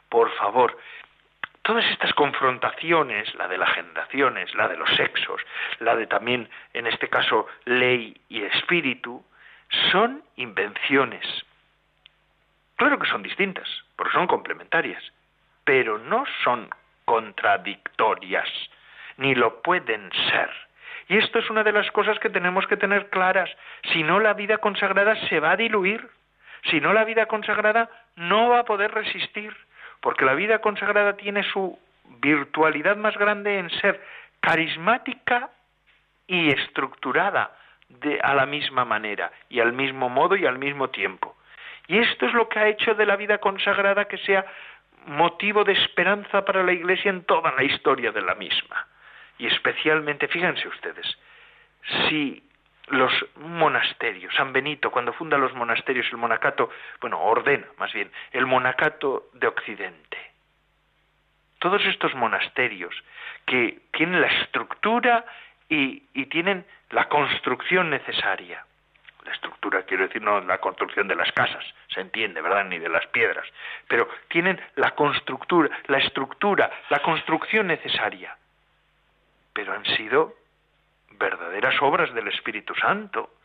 Por 0.10 0.30
favor, 0.36 0.78
todas 1.64 1.86
estas 1.86 2.14
confrontaciones, 2.14 3.34
la 3.36 3.48
de 3.48 3.58
las 3.58 3.72
generaciones, 3.72 4.54
la 4.54 4.68
de 4.68 4.78
los 4.78 4.90
sexos, 4.96 5.42
la 5.80 5.96
de 5.96 6.06
también, 6.06 6.50
en 6.74 6.86
este 6.86 7.08
caso, 7.08 7.48
ley 7.66 8.20
y 8.30 8.44
espíritu, 8.44 9.24
son 9.92 10.24
invenciones. 10.36 11.26
Claro 12.76 13.00
que 13.00 13.10
son 13.10 13.24
distintas, 13.24 13.68
porque 13.96 14.14
son 14.14 14.28
complementarias, 14.28 15.04
pero 15.64 15.98
no 15.98 16.26
son 16.44 16.70
contradictorias, 17.06 18.50
ni 19.18 19.36
lo 19.36 19.62
pueden 19.62 20.12
ser. 20.30 20.50
Y 21.08 21.18
esto 21.18 21.40
es 21.40 21.50
una 21.50 21.64
de 21.64 21.72
las 21.72 21.92
cosas 21.92 22.20
que 22.20 22.30
tenemos 22.30 22.66
que 22.68 22.78
tener 22.78 23.10
claras. 23.10 23.50
Si 23.92 24.04
no, 24.04 24.20
la 24.20 24.34
vida 24.34 24.60
consagrada 24.60 25.16
se 25.28 25.40
va 25.40 25.52
a 25.52 25.58
diluir. 25.58 26.08
Si 26.70 26.80
no, 26.80 26.94
la 26.94 27.04
vida 27.04 27.26
consagrada 27.26 27.90
no 28.16 28.50
va 28.50 28.60
a 28.60 28.66
poder 28.66 28.92
resistir, 28.94 29.56
porque 30.00 30.26
la 30.26 30.34
vida 30.34 30.60
consagrada 30.60 31.18
tiene 31.18 31.44
su 31.44 31.78
virtualidad 32.22 32.98
más 32.98 33.18
grande 33.18 33.60
en 33.60 33.70
ser 33.82 34.02
carismática 34.40 35.50
y 36.28 36.50
estructurada, 36.52 37.52
de, 38.00 38.20
a 38.22 38.34
la 38.34 38.46
misma 38.46 38.86
manera 38.86 39.32
y 39.50 39.60
al 39.60 39.74
mismo 39.74 40.10
modo 40.10 40.36
y 40.36 40.46
al 40.46 40.58
mismo 40.58 40.90
tiempo. 40.90 41.36
Y 41.88 42.00
esto 42.00 42.26
es 42.26 42.34
lo 42.34 42.48
que 42.48 42.60
ha 42.60 42.68
hecho 42.68 42.94
de 42.94 43.06
la 43.06 43.16
vida 43.16 43.40
consagrada 43.40 44.06
que 44.06 44.18
sea 44.20 44.46
motivo 45.06 45.64
de 45.64 45.74
esperanza 45.74 46.46
para 46.46 46.64
la 46.64 46.74
Iglesia 46.74 47.10
en 47.10 47.24
toda 47.24 47.52
la 47.54 47.64
historia 47.64 48.12
de 48.12 48.22
la 48.22 48.36
misma. 48.36 48.88
Y 49.38 49.48
especialmente, 49.48 50.28
fíjense 50.28 50.68
ustedes, 50.68 51.18
si 52.08 52.44
los 52.88 53.12
monasterios, 53.38 54.34
San 54.36 54.54
Benito, 54.54 54.92
cuando 54.92 55.14
funda 55.14 55.38
los 55.38 55.54
monasterios, 55.54 56.08
el 56.12 56.18
monacato, 56.18 56.70
bueno, 57.00 57.20
ordena 57.22 57.66
más 57.78 57.92
bien, 57.94 58.12
el 58.32 58.46
monacato 58.46 59.30
de 59.34 59.48
Occidente. 59.48 60.18
Todos 61.60 61.84
estos 61.86 62.14
monasterios 62.16 62.94
que 63.46 63.80
tienen 63.92 64.22
la 64.22 64.28
estructura 64.28 65.26
y, 65.72 66.26
tienen 66.26 66.66
la 66.90 67.08
construcción 67.08 67.90
necesaria. 67.90 68.66
La 69.24 69.32
estructura, 69.32 69.84
quiero 69.84 70.08
decir, 70.08 70.22
no 70.22 70.42
la 70.42 70.58
construcción 70.58 71.08
de 71.08 71.16
las 71.16 71.32
casas, 71.32 71.64
se 71.94 72.02
entiende, 72.02 72.42
¿verdad? 72.42 72.66
Ni 72.66 72.80
de 72.80 72.90
las 72.90 73.06
piedras. 73.08 73.46
Pero 73.88 74.10
tienen 74.28 74.60
la 74.76 74.92
constructura, 74.92 75.70
la 75.88 76.00
estructura, 76.00 76.70
la 76.90 77.00
construcción 77.00 77.68
necesaria. 77.68 78.36
Pero 79.54 79.74
han 79.74 79.86
sido 79.86 80.36
verdaderas 81.12 81.76
obras 81.82 82.14
del 82.14 82.28
Espíritu 82.28 82.76
Santo. 82.76 83.36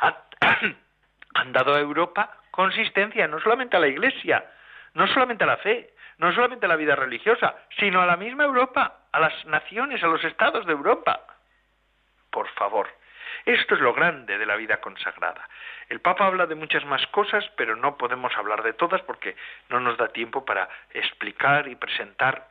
Han, 0.00 1.52
dado 1.52 1.74
a 1.74 1.80
Europa 1.80 2.38
consistencia, 2.50 3.28
no 3.28 3.38
solamente 3.40 3.76
a 3.76 3.80
la 3.80 3.88
Iglesia, 3.88 4.44
no 4.94 5.06
solamente 5.08 5.44
a 5.44 5.48
la 5.48 5.58
fe, 5.58 5.90
no 6.18 6.32
solamente 6.32 6.66
a 6.66 6.68
la 6.68 6.76
vida 6.76 6.96
religiosa, 6.96 7.54
sino 7.78 8.00
a 8.00 8.06
la 8.06 8.16
misma 8.16 8.44
Europa, 8.44 9.00
a 9.12 9.20
las 9.20 9.44
naciones, 9.44 10.02
a 10.02 10.06
los 10.06 10.24
estados 10.24 10.64
de 10.66 10.72
Europa 10.72 11.35
por 12.36 12.48
favor. 12.48 12.86
Esto 13.46 13.76
es 13.76 13.80
lo 13.80 13.94
grande 13.94 14.36
de 14.36 14.44
la 14.44 14.56
vida 14.56 14.78
consagrada. 14.82 15.48
El 15.88 16.00
Papa 16.00 16.26
habla 16.26 16.44
de 16.44 16.54
muchas 16.54 16.84
más 16.84 17.06
cosas, 17.06 17.50
pero 17.56 17.76
no 17.76 17.96
podemos 17.96 18.36
hablar 18.36 18.62
de 18.62 18.74
todas 18.74 19.00
porque 19.00 19.34
no 19.70 19.80
nos 19.80 19.96
da 19.96 20.08
tiempo 20.08 20.44
para 20.44 20.68
explicar 20.92 21.66
y 21.66 21.76
presentar 21.76 22.46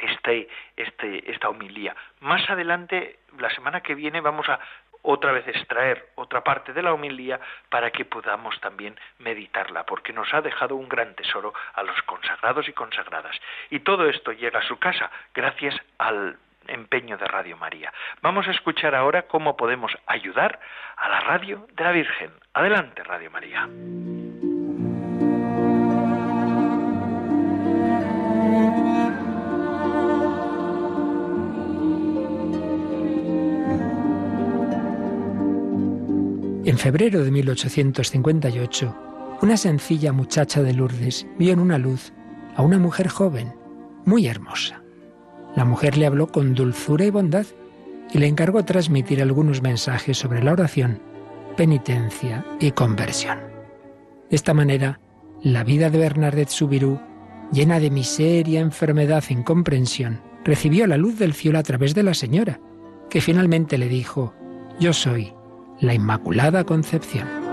este, 0.00 0.48
este, 0.76 1.30
esta 1.30 1.48
homilía. 1.48 1.94
Más 2.18 2.50
adelante, 2.50 3.20
la 3.38 3.50
semana 3.50 3.82
que 3.82 3.94
viene, 3.94 4.20
vamos 4.20 4.48
a 4.48 4.58
otra 5.02 5.30
vez 5.30 5.46
extraer 5.46 6.08
otra 6.16 6.42
parte 6.42 6.72
de 6.72 6.82
la 6.82 6.92
homilía 6.92 7.38
para 7.68 7.92
que 7.92 8.04
podamos 8.04 8.60
también 8.60 8.98
meditarla, 9.20 9.86
porque 9.86 10.12
nos 10.12 10.34
ha 10.34 10.40
dejado 10.40 10.74
un 10.74 10.88
gran 10.88 11.14
tesoro 11.14 11.54
a 11.74 11.84
los 11.84 12.02
consagrados 12.02 12.68
y 12.68 12.72
consagradas. 12.72 13.36
Y 13.70 13.78
todo 13.78 14.08
esto 14.08 14.32
llega 14.32 14.58
a 14.58 14.66
su 14.66 14.76
casa 14.80 15.08
gracias 15.32 15.76
al 15.98 16.36
empeño 16.66 17.16
de 17.16 17.26
Radio 17.26 17.56
María. 17.56 17.92
Vamos 18.22 18.48
a 18.48 18.50
escuchar 18.50 18.94
ahora 18.94 19.28
cómo 19.28 19.56
podemos 19.56 19.92
ayudar 20.06 20.60
a 20.96 21.08
la 21.08 21.20
radio 21.20 21.66
de 21.74 21.84
la 21.84 21.92
Virgen. 21.92 22.30
Adelante, 22.54 23.04
Radio 23.04 23.30
María. 23.30 23.68
En 36.64 36.76
febrero 36.76 37.24
de 37.24 37.30
1858, 37.30 39.38
una 39.40 39.56
sencilla 39.56 40.12
muchacha 40.12 40.62
de 40.62 40.74
Lourdes 40.74 41.26
vio 41.38 41.54
en 41.54 41.60
una 41.60 41.78
luz 41.78 42.12
a 42.56 42.62
una 42.62 42.78
mujer 42.78 43.08
joven, 43.08 43.54
muy 44.04 44.26
hermosa. 44.26 44.82
La 45.56 45.64
mujer 45.64 45.96
le 45.96 46.06
habló 46.06 46.28
con 46.28 46.54
dulzura 46.54 47.04
y 47.04 47.10
bondad 47.10 47.46
y 48.12 48.18
le 48.18 48.26
encargó 48.26 48.64
transmitir 48.64 49.22
algunos 49.22 49.62
mensajes 49.62 50.16
sobre 50.16 50.42
la 50.42 50.52
oración, 50.52 51.00
penitencia 51.56 52.44
y 52.60 52.70
conversión. 52.72 53.38
De 54.30 54.36
esta 54.36 54.54
manera, 54.54 55.00
la 55.42 55.64
vida 55.64 55.90
de 55.90 55.98
Bernadette 55.98 56.50
Subirú, 56.50 57.00
llena 57.52 57.80
de 57.80 57.90
miseria, 57.90 58.60
enfermedad 58.60 59.24
e 59.28 59.32
incomprensión, 59.32 60.20
recibió 60.44 60.86
la 60.86 60.96
luz 60.96 61.18
del 61.18 61.34
cielo 61.34 61.58
a 61.58 61.62
través 61.62 61.94
de 61.94 62.02
la 62.02 62.14
señora, 62.14 62.60
que 63.10 63.20
finalmente 63.20 63.78
le 63.78 63.88
dijo, 63.88 64.34
Yo 64.78 64.92
soy 64.92 65.32
la 65.80 65.94
Inmaculada 65.94 66.64
Concepción. 66.64 67.47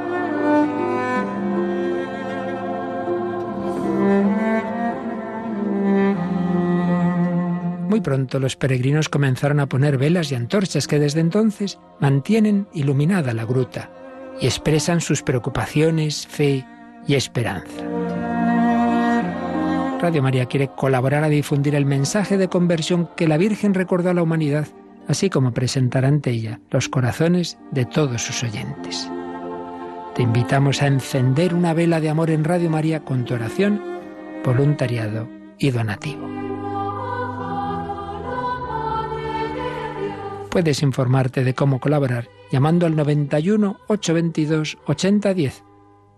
Muy 7.96 8.02
pronto 8.02 8.42
los 8.42 8.58
peregrinos 8.58 9.08
comenzaron 9.08 9.62
a 9.62 9.68
poner 9.68 9.98
velas 9.98 10.30
y 10.30 10.36
antorchas 10.36 10.86
que 10.86 11.00
desde 11.00 11.22
entonces 11.22 11.80
mantienen 12.02 12.68
iluminada 12.74 13.34
la 13.34 13.46
gruta 13.46 13.90
y 14.42 14.48
expresan 14.48 15.00
sus 15.00 15.24
preocupaciones, 15.24 16.28
fe 16.28 16.66
y 17.08 17.14
esperanza. 17.16 17.86
Radio 20.02 20.22
María 20.22 20.46
quiere 20.48 20.68
colaborar 20.76 21.24
a 21.24 21.30
difundir 21.30 21.74
el 21.74 21.86
mensaje 21.86 22.38
de 22.38 22.50
conversión 22.50 23.10
que 23.16 23.30
la 23.30 23.38
Virgen 23.38 23.74
recordó 23.74 24.10
a 24.10 24.14
la 24.14 24.24
humanidad, 24.24 24.68
así 25.08 25.30
como 25.30 25.54
presentar 25.54 26.04
ante 26.04 26.32
ella 26.32 26.60
los 26.72 26.90
corazones 26.90 27.58
de 27.72 27.86
todos 27.86 28.24
sus 28.24 28.44
oyentes. 28.44 29.10
Te 30.16 30.22
invitamos 30.22 30.82
a 30.82 30.88
encender 30.88 31.54
una 31.54 31.74
vela 31.74 32.02
de 32.02 32.10
amor 32.10 32.30
en 32.30 32.44
Radio 32.44 32.70
María 32.70 33.06
con 33.06 33.24
tu 33.24 33.36
oración, 33.36 33.82
voluntariado 34.44 35.30
y 35.58 35.72
donativo. 35.72 36.45
Puedes 40.56 40.84
informarte 40.84 41.44
de 41.44 41.54
cómo 41.54 41.82
colaborar 41.82 42.30
llamando 42.50 42.86
al 42.86 42.96
91 42.96 43.78
822 43.90 44.78
8010 44.86 45.66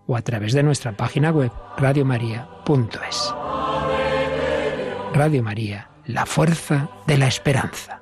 o 0.06 0.16
a 0.16 0.22
través 0.22 0.52
de 0.52 0.62
nuestra 0.62 0.92
página 0.92 1.32
web 1.32 1.50
radiomaria.es. 1.76 3.34
Radio 5.12 5.42
María, 5.42 5.90
la 6.06 6.24
fuerza 6.24 6.88
de 7.08 7.18
la 7.18 7.26
esperanza. 7.26 8.00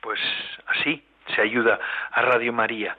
Pues 0.00 0.20
así 0.66 1.04
se 1.34 1.42
ayuda 1.42 1.78
a 2.10 2.22
Radio 2.22 2.54
María. 2.54 2.96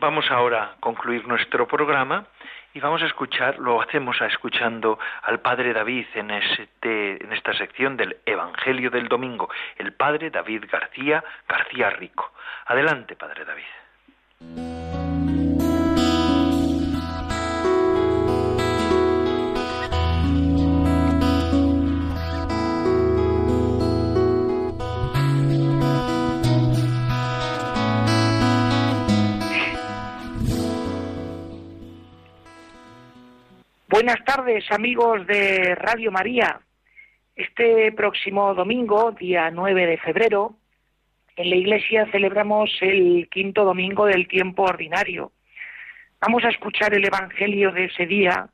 Vamos 0.00 0.30
ahora 0.30 0.62
a 0.62 0.80
concluir 0.80 1.28
nuestro 1.28 1.68
programa 1.68 2.24
y 2.72 2.80
vamos 2.80 3.02
a 3.02 3.06
escuchar, 3.06 3.58
lo 3.58 3.82
hacemos 3.82 4.22
a 4.22 4.26
escuchando 4.26 4.98
al 5.24 5.40
Padre 5.40 5.74
David 5.74 6.06
en, 6.14 6.30
este, 6.30 7.22
en 7.22 7.30
esta 7.34 7.52
sección 7.52 7.98
del 7.98 8.16
Evangelio 8.24 8.90
del 8.90 9.08
Domingo, 9.08 9.50
el 9.76 9.92
Padre 9.92 10.30
David 10.30 10.64
García 10.72 11.22
García 11.46 11.90
Rico. 11.90 12.32
Adelante, 12.64 13.14
Padre 13.14 13.44
David. 13.44 14.89
Buenas 33.92 34.24
tardes, 34.24 34.70
amigos 34.70 35.26
de 35.26 35.74
Radio 35.74 36.12
María. 36.12 36.60
Este 37.34 37.90
próximo 37.90 38.54
domingo, 38.54 39.10
día 39.10 39.50
9 39.50 39.84
de 39.84 39.98
febrero, 39.98 40.54
en 41.34 41.50
la 41.50 41.56
iglesia 41.56 42.08
celebramos 42.12 42.70
el 42.82 43.28
quinto 43.28 43.64
domingo 43.64 44.06
del 44.06 44.28
tiempo 44.28 44.62
ordinario. 44.62 45.32
Vamos 46.20 46.44
a 46.44 46.50
escuchar 46.50 46.94
el 46.94 47.04
Evangelio 47.04 47.72
de 47.72 47.86
ese 47.86 48.06
día, 48.06 48.48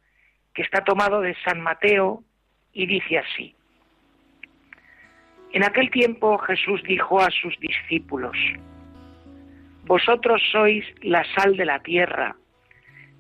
que 0.55 0.62
está 0.62 0.82
tomado 0.82 1.20
de 1.20 1.37
San 1.45 1.61
Mateo, 1.61 2.24
y 2.72 2.87
dice 2.87 3.18
así. 3.18 3.55
En 5.53 5.64
aquel 5.64 5.91
tiempo 5.91 6.39
Jesús 6.39 6.82
dijo 6.84 7.20
a 7.20 7.28
sus 7.30 7.61
discípulos, 7.61 8.39
Vosotros 9.84 10.41
sois 10.51 10.87
la 11.03 11.26
sal 11.34 11.59
de 11.59 11.66
la 11.66 11.80
tierra. 11.80 12.37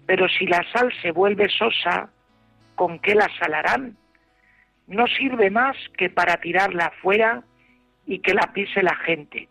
Pero 0.06 0.28
si 0.28 0.46
la 0.46 0.64
sal 0.72 0.92
se 1.02 1.10
vuelve 1.10 1.48
sosa, 1.48 2.08
¿con 2.74 2.98
qué 3.00 3.14
la 3.14 3.28
salarán? 3.38 3.96
No 4.86 5.06
sirve 5.08 5.50
más 5.50 5.76
que 5.96 6.08
para 6.10 6.36
tirarla 6.36 6.86
afuera 6.86 7.42
y 8.06 8.20
que 8.20 8.34
la 8.34 8.52
pise 8.52 8.82
la 8.82 8.94
gente. 8.94 9.48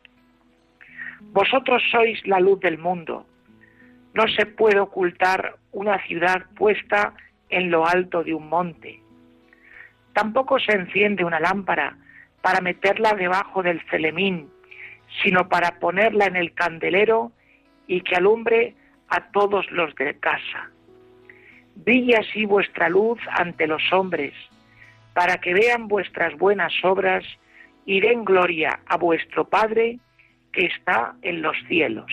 Vosotros 1.20 1.84
sois 1.91 2.26
la 2.26 2.39
luz 2.39 2.60
del 2.62 2.78
mundo. 2.78 3.26
No 4.14 4.28
se 4.30 4.45
puede 4.45 4.80
ocultar 4.80 5.58
una 5.74 6.01
ciudad 6.08 6.45
puesta 6.56 7.14
en 7.49 7.70
lo 7.70 7.86
alto 7.86 8.24
de 8.24 8.34
un 8.34 8.47
monte. 8.47 9.01
Tampoco 10.14 10.60
se 10.60 10.72
enciende 10.72 11.26
una 11.26 11.41
lámpara 11.41 11.97
para 12.41 12.62
meterla 12.62 13.14
debajo 13.14 13.62
del 13.62 13.82
celemín, 13.89 14.49
sino 15.22 15.49
para 15.49 15.80
ponerla 15.80 16.26
en 16.26 16.38
el 16.38 16.53
candelero 16.53 17.34
y 17.88 18.01
que 18.01 18.16
alumbre 18.16 18.76
a 19.10 19.32
todos 19.32 19.70
los 19.72 19.93
de 19.95 20.18
casa. 20.20 20.70
Brille 21.76 22.18
así 22.18 22.45
vuestra 22.45 22.89
luz 22.89 23.20
ante 23.38 23.68
los 23.68 23.82
hombres, 23.91 24.34
para 25.14 25.38
que 25.38 25.53
vean 25.53 25.88
vuestras 25.88 26.36
buenas 26.38 26.74
obras 26.84 27.24
y 27.86 27.99
den 27.99 28.26
gloria 28.26 28.80
a 28.88 28.97
vuestro 28.97 29.47
Padre 29.47 29.99
que 30.51 30.66
está 30.66 31.16
en 31.22 31.41
los 31.41 31.56
cielos. 31.68 32.12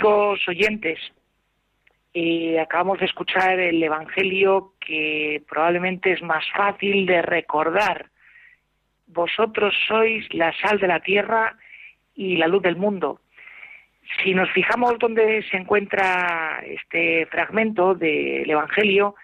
Amigos 0.00 0.48
oyentes, 0.48 0.98
eh, 2.14 2.58
acabamos 2.58 3.00
de 3.00 3.04
escuchar 3.04 3.60
el 3.60 3.82
Evangelio 3.82 4.72
que 4.80 5.42
probablemente 5.46 6.12
es 6.12 6.22
más 6.22 6.42
fácil 6.56 7.04
de 7.04 7.20
recordar. 7.20 8.06
Vosotros 9.08 9.74
sois 9.86 10.24
la 10.32 10.54
sal 10.58 10.78
de 10.78 10.86
la 10.86 11.00
tierra 11.00 11.54
y 12.14 12.38
la 12.38 12.46
luz 12.46 12.62
del 12.62 12.76
mundo. 12.76 13.20
Si 14.24 14.32
nos 14.32 14.50
fijamos 14.52 14.98
dónde 14.98 15.42
se 15.50 15.58
encuentra 15.58 16.62
este 16.64 17.26
fragmento 17.26 17.94
del 17.94 18.48
Evangelio, 18.48 19.16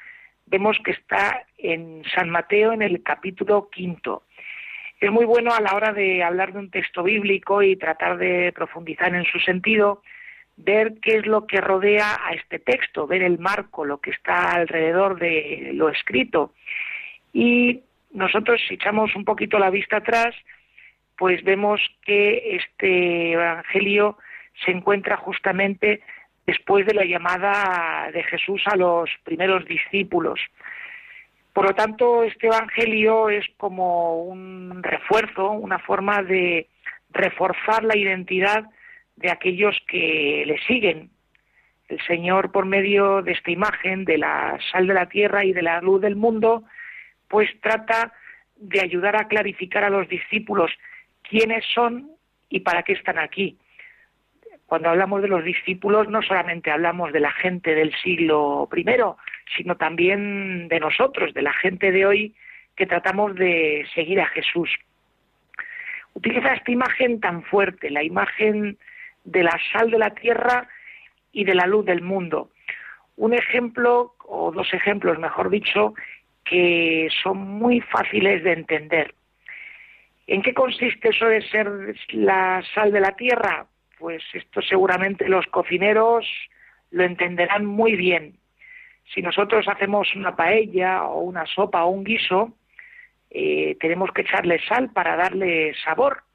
vemos 0.45 0.77
que 0.85 0.91
está 0.91 1.47
en 1.57 2.03
San 2.15 2.29
Mateo 2.29 2.75
en 2.75 2.83
el 2.83 3.03
capítulo 3.03 3.71
quinto. 3.71 4.25
Es 5.01 5.11
muy 5.11 5.25
bueno 5.25 5.55
a 5.55 5.61
la 5.63 5.75
hora 5.75 5.95
de 5.95 6.23
hablar 6.23 6.53
de 6.53 6.59
un 6.59 6.71
texto 6.71 7.03
bíblico 7.03 7.63
y 7.63 7.77
tratar 7.77 8.19
de 8.19 8.53
profundizar 8.53 9.15
en 9.15 9.25
su 9.25 9.39
sentido, 9.39 10.03
ver 10.57 10.95
qué 11.03 11.17
es 11.17 11.27
lo 11.27 11.47
que 11.47 11.61
rodea 11.61 12.19
a 12.25 12.33
este 12.33 12.59
texto, 12.59 13.07
ver 13.07 13.23
el 13.23 13.39
marco, 13.39 13.85
lo 13.85 13.99
que 13.99 14.11
está 14.11 14.53
alrededor 14.53 15.19
de 15.19 15.71
lo 15.75 15.89
escrito. 15.89 16.53
Y 17.33 17.83
nosotros, 18.13 18.61
si 18.67 18.75
echamos 18.75 19.15
un 19.15 19.25
poquito 19.25 19.59
la 19.59 19.71
vista 19.71 19.99
atrás, 19.99 20.35
pues 21.19 21.43
vemos 21.45 21.81
que 22.03 22.57
este 22.57 23.33
Evangelio 23.33 24.19
se 24.65 24.71
encuentra 24.71 25.17
justamente 25.17 26.01
después 26.47 26.87
de 26.87 26.95
la 26.95 27.05
llamada 27.05 28.11
de 28.13 28.23
Jesús 28.25 28.63
a 28.67 28.77
los 28.77 29.11
primeros 29.25 29.65
discípulos. 29.67 30.41
Por 31.53 31.67
lo 31.67 31.75
tanto, 31.75 32.23
este 32.23 32.47
Evangelio 32.47 33.29
es 33.29 33.45
como 33.57 34.23
un 34.25 34.83
refuerzo, 34.83 35.51
una 35.51 35.79
forma 35.79 36.23
de 36.23 36.69
reforzar 37.11 37.83
la 37.85 37.97
identidad 37.97 38.65
de 39.17 39.31
aquellos 39.31 39.77
que 39.87 40.45
le 40.47 40.59
siguen. 40.67 41.11
El 41.89 42.01
Señor, 42.07 42.53
por 42.53 42.67
medio 42.67 43.23
de 43.23 43.33
esta 43.33 43.51
imagen 43.51 44.05
de 44.05 44.19
la 44.19 44.59
sal 44.71 44.87
de 44.87 44.95
la 44.95 45.09
tierra 45.09 45.45
y 45.45 45.53
de 45.53 45.63
la 45.63 45.81
luz 45.81 46.01
del 46.01 46.17
mundo, 46.17 46.65
pues 47.29 47.49
trata 47.61 48.13
de 48.57 48.81
ayudar 48.81 49.17
a 49.17 49.29
clarificar 49.29 49.85
a 49.85 49.91
los 49.91 50.09
discípulos 50.09 50.71
quiénes 51.23 51.65
son 51.75 52.11
y 52.49 52.61
para 52.61 52.83
qué 52.83 52.93
están 52.93 53.19
aquí. 53.19 53.59
Cuando 54.67 54.89
hablamos 54.89 55.23
de 55.23 55.29
los 55.29 55.45
discípulos 55.45 56.09
no 56.09 56.23
solamente 56.23 56.71
hablamos 56.71 57.13
de 57.13 57.21
la 57.21 57.31
gente 57.31 57.75
del 57.75 57.95
siglo 58.03 58.69
I, 58.75 58.85
sino 59.57 59.77
también 59.77 60.67
de 60.69 60.81
nosotros, 60.81 61.33
de 61.35 61.43
la 61.43 61.53
gente 61.53 61.93
de 61.93 62.05
hoy 62.05 62.35
que 62.75 62.87
tratamos 62.87 63.35
de 63.37 63.87
seguir 63.95 64.21
a 64.21 64.27
Jesús. 64.27 64.71
Utiliza 66.15 66.55
esta 66.55 66.73
imagen 66.73 67.21
tan 67.21 67.45
fuerte, 67.45 67.91
la 67.91 68.03
imagen 68.03 68.77
de 69.27 69.43
la 69.43 69.59
sal 69.73 69.91
de 69.91 69.99
la 69.99 70.11
tierra 70.11 70.69
y 71.33 71.45
de 71.45 71.55
la 71.55 71.67
luz 71.67 71.85
del 71.85 72.01
mundo. 72.01 72.51
Un 73.17 73.35
ejemplo, 73.35 74.15
o 74.25 74.53
dos 74.53 74.73
ejemplos, 74.73 75.19
mejor 75.19 75.51
dicho, 75.51 75.95
que 76.45 77.09
son 77.23 77.39
muy 77.39 77.81
fáciles 77.81 78.43
de 78.45 78.53
entender. 78.53 79.15
¿En 80.27 80.43
qué 80.43 80.55
consiste 80.55 81.11
eso 81.11 81.27
de 81.27 81.43
ser 81.43 81.69
la 82.11 82.63
sal 82.75 82.93
de 82.93 83.01
la 83.01 83.13
tierra? 83.13 83.67
Pues 83.99 84.23
esto 84.33 84.61
seguramente 84.63 85.29
los 85.29 85.47
cocineros 85.47 86.27
lo 86.91 87.05
entenderán 87.05 87.65
muy 87.65 87.97
bien. 87.97 88.39
Si 89.15 89.23
nosotros 89.23 89.69
hacemos 89.69 90.15
una 90.15 90.35
paella 90.35 91.05
o 91.05 91.21
una 91.21 91.47
sopa 91.47 91.85
o 91.85 91.91
un 91.91 92.05
guiso, 92.05 92.53
eh, 93.31 93.77
tenemos 93.81 94.11
que 94.13 94.23
echarle 94.23 94.61
sal 94.67 94.91
para 94.91 95.17
darle 95.17 95.75
sabor. 95.85 96.26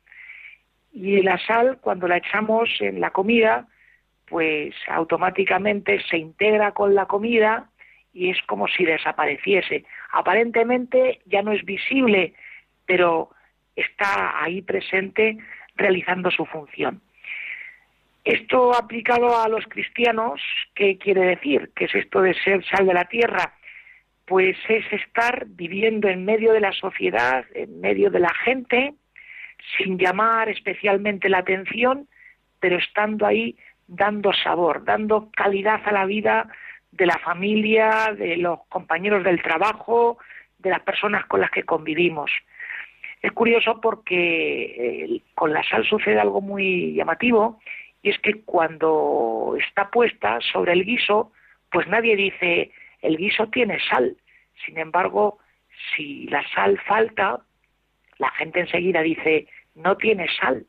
Y 0.91 1.21
la 1.21 1.37
sal, 1.45 1.79
cuando 1.81 2.07
la 2.07 2.17
echamos 2.17 2.69
en 2.79 2.99
la 2.99 3.11
comida, 3.11 3.67
pues 4.27 4.73
automáticamente 4.87 6.01
se 6.09 6.17
integra 6.17 6.73
con 6.73 6.95
la 6.95 7.05
comida 7.05 7.69
y 8.13 8.29
es 8.29 8.37
como 8.43 8.67
si 8.67 8.83
desapareciese. 8.83 9.85
Aparentemente 10.11 11.19
ya 11.25 11.41
no 11.41 11.51
es 11.51 11.63
visible, 11.63 12.33
pero 12.85 13.29
está 13.75 14.43
ahí 14.43 14.61
presente 14.61 15.37
realizando 15.75 16.31
su 16.31 16.45
función. 16.45 17.01
Esto 18.23 18.75
aplicado 18.75 19.41
a 19.41 19.47
los 19.47 19.65
cristianos, 19.65 20.41
¿qué 20.75 20.97
quiere 20.97 21.21
decir? 21.21 21.71
¿Qué 21.75 21.85
es 21.85 21.95
esto 21.95 22.21
de 22.21 22.35
ser 22.35 22.63
sal 22.65 22.85
de 22.85 22.93
la 22.93 23.05
tierra? 23.05 23.55
Pues 24.25 24.55
es 24.69 24.85
estar 24.93 25.45
viviendo 25.47 26.07
en 26.07 26.23
medio 26.23 26.53
de 26.53 26.59
la 26.59 26.71
sociedad, 26.71 27.45
en 27.55 27.81
medio 27.81 28.11
de 28.11 28.19
la 28.19 28.33
gente, 28.45 28.93
sin 29.77 29.97
llamar 29.97 30.49
especialmente 30.49 31.29
la 31.29 31.39
atención, 31.39 32.07
pero 32.59 32.77
estando 32.77 33.25
ahí 33.25 33.55
dando 33.87 34.31
sabor, 34.33 34.83
dando 34.85 35.29
calidad 35.35 35.81
a 35.85 35.91
la 35.91 36.05
vida 36.05 36.47
de 36.91 37.05
la 37.05 37.17
familia, 37.19 38.13
de 38.17 38.37
los 38.37 38.59
compañeros 38.67 39.23
del 39.23 39.41
trabajo, 39.41 40.17
de 40.59 40.69
las 40.69 40.81
personas 40.81 41.25
con 41.25 41.41
las 41.41 41.51
que 41.51 41.63
convivimos. 41.63 42.31
Es 43.21 43.31
curioso 43.33 43.79
porque 43.81 44.63
eh, 45.05 45.21
con 45.35 45.53
la 45.53 45.63
sal 45.63 45.85
sucede 45.85 46.19
algo 46.19 46.41
muy 46.41 46.93
llamativo 46.93 47.59
y 48.01 48.09
es 48.09 48.19
que 48.19 48.41
cuando 48.41 49.55
está 49.59 49.89
puesta 49.89 50.39
sobre 50.41 50.73
el 50.73 50.85
guiso, 50.85 51.31
pues 51.71 51.87
nadie 51.87 52.15
dice, 52.15 52.71
el 53.01 53.17
guiso 53.17 53.47
tiene 53.47 53.79
sal. 53.79 54.17
Sin 54.65 54.77
embargo, 54.77 55.39
si 55.95 56.27
la 56.27 56.43
sal 56.49 56.79
falta, 56.87 57.41
la 58.21 58.29
gente 58.29 58.59
enseguida 58.59 59.01
dice, 59.01 59.47
no 59.73 59.97
tiene 59.97 60.27
sal. 60.39 60.67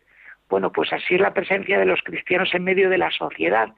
Bueno, 0.48 0.72
pues 0.72 0.90
así 0.90 1.14
es 1.14 1.20
la 1.20 1.34
presencia 1.34 1.78
de 1.78 1.84
los 1.84 2.00
cristianos 2.02 2.52
en 2.54 2.64
medio 2.64 2.88
de 2.88 2.96
la 2.96 3.10
sociedad. 3.10 3.68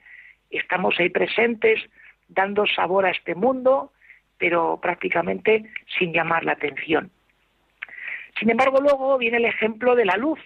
Estamos 0.49 0.95
ahí 1.01 1.11
presentes, 1.11 1.83
dando 2.29 2.67
sabor 2.69 3.05
a 3.05 3.11
este 3.11 3.35
mundo, 3.35 3.91
pero 4.39 4.79
prácticamente 4.81 5.65
sin 5.99 6.13
llamar 6.13 6.45
la 6.45 6.53
atención. 6.53 7.11
Sin 8.39 8.49
embargo, 8.49 8.81
luego 8.81 9.19
viene 9.19 9.39
el 9.39 9.45
ejemplo 9.45 9.97
de 9.97 10.05
la 10.05 10.17
luz, 10.17 10.39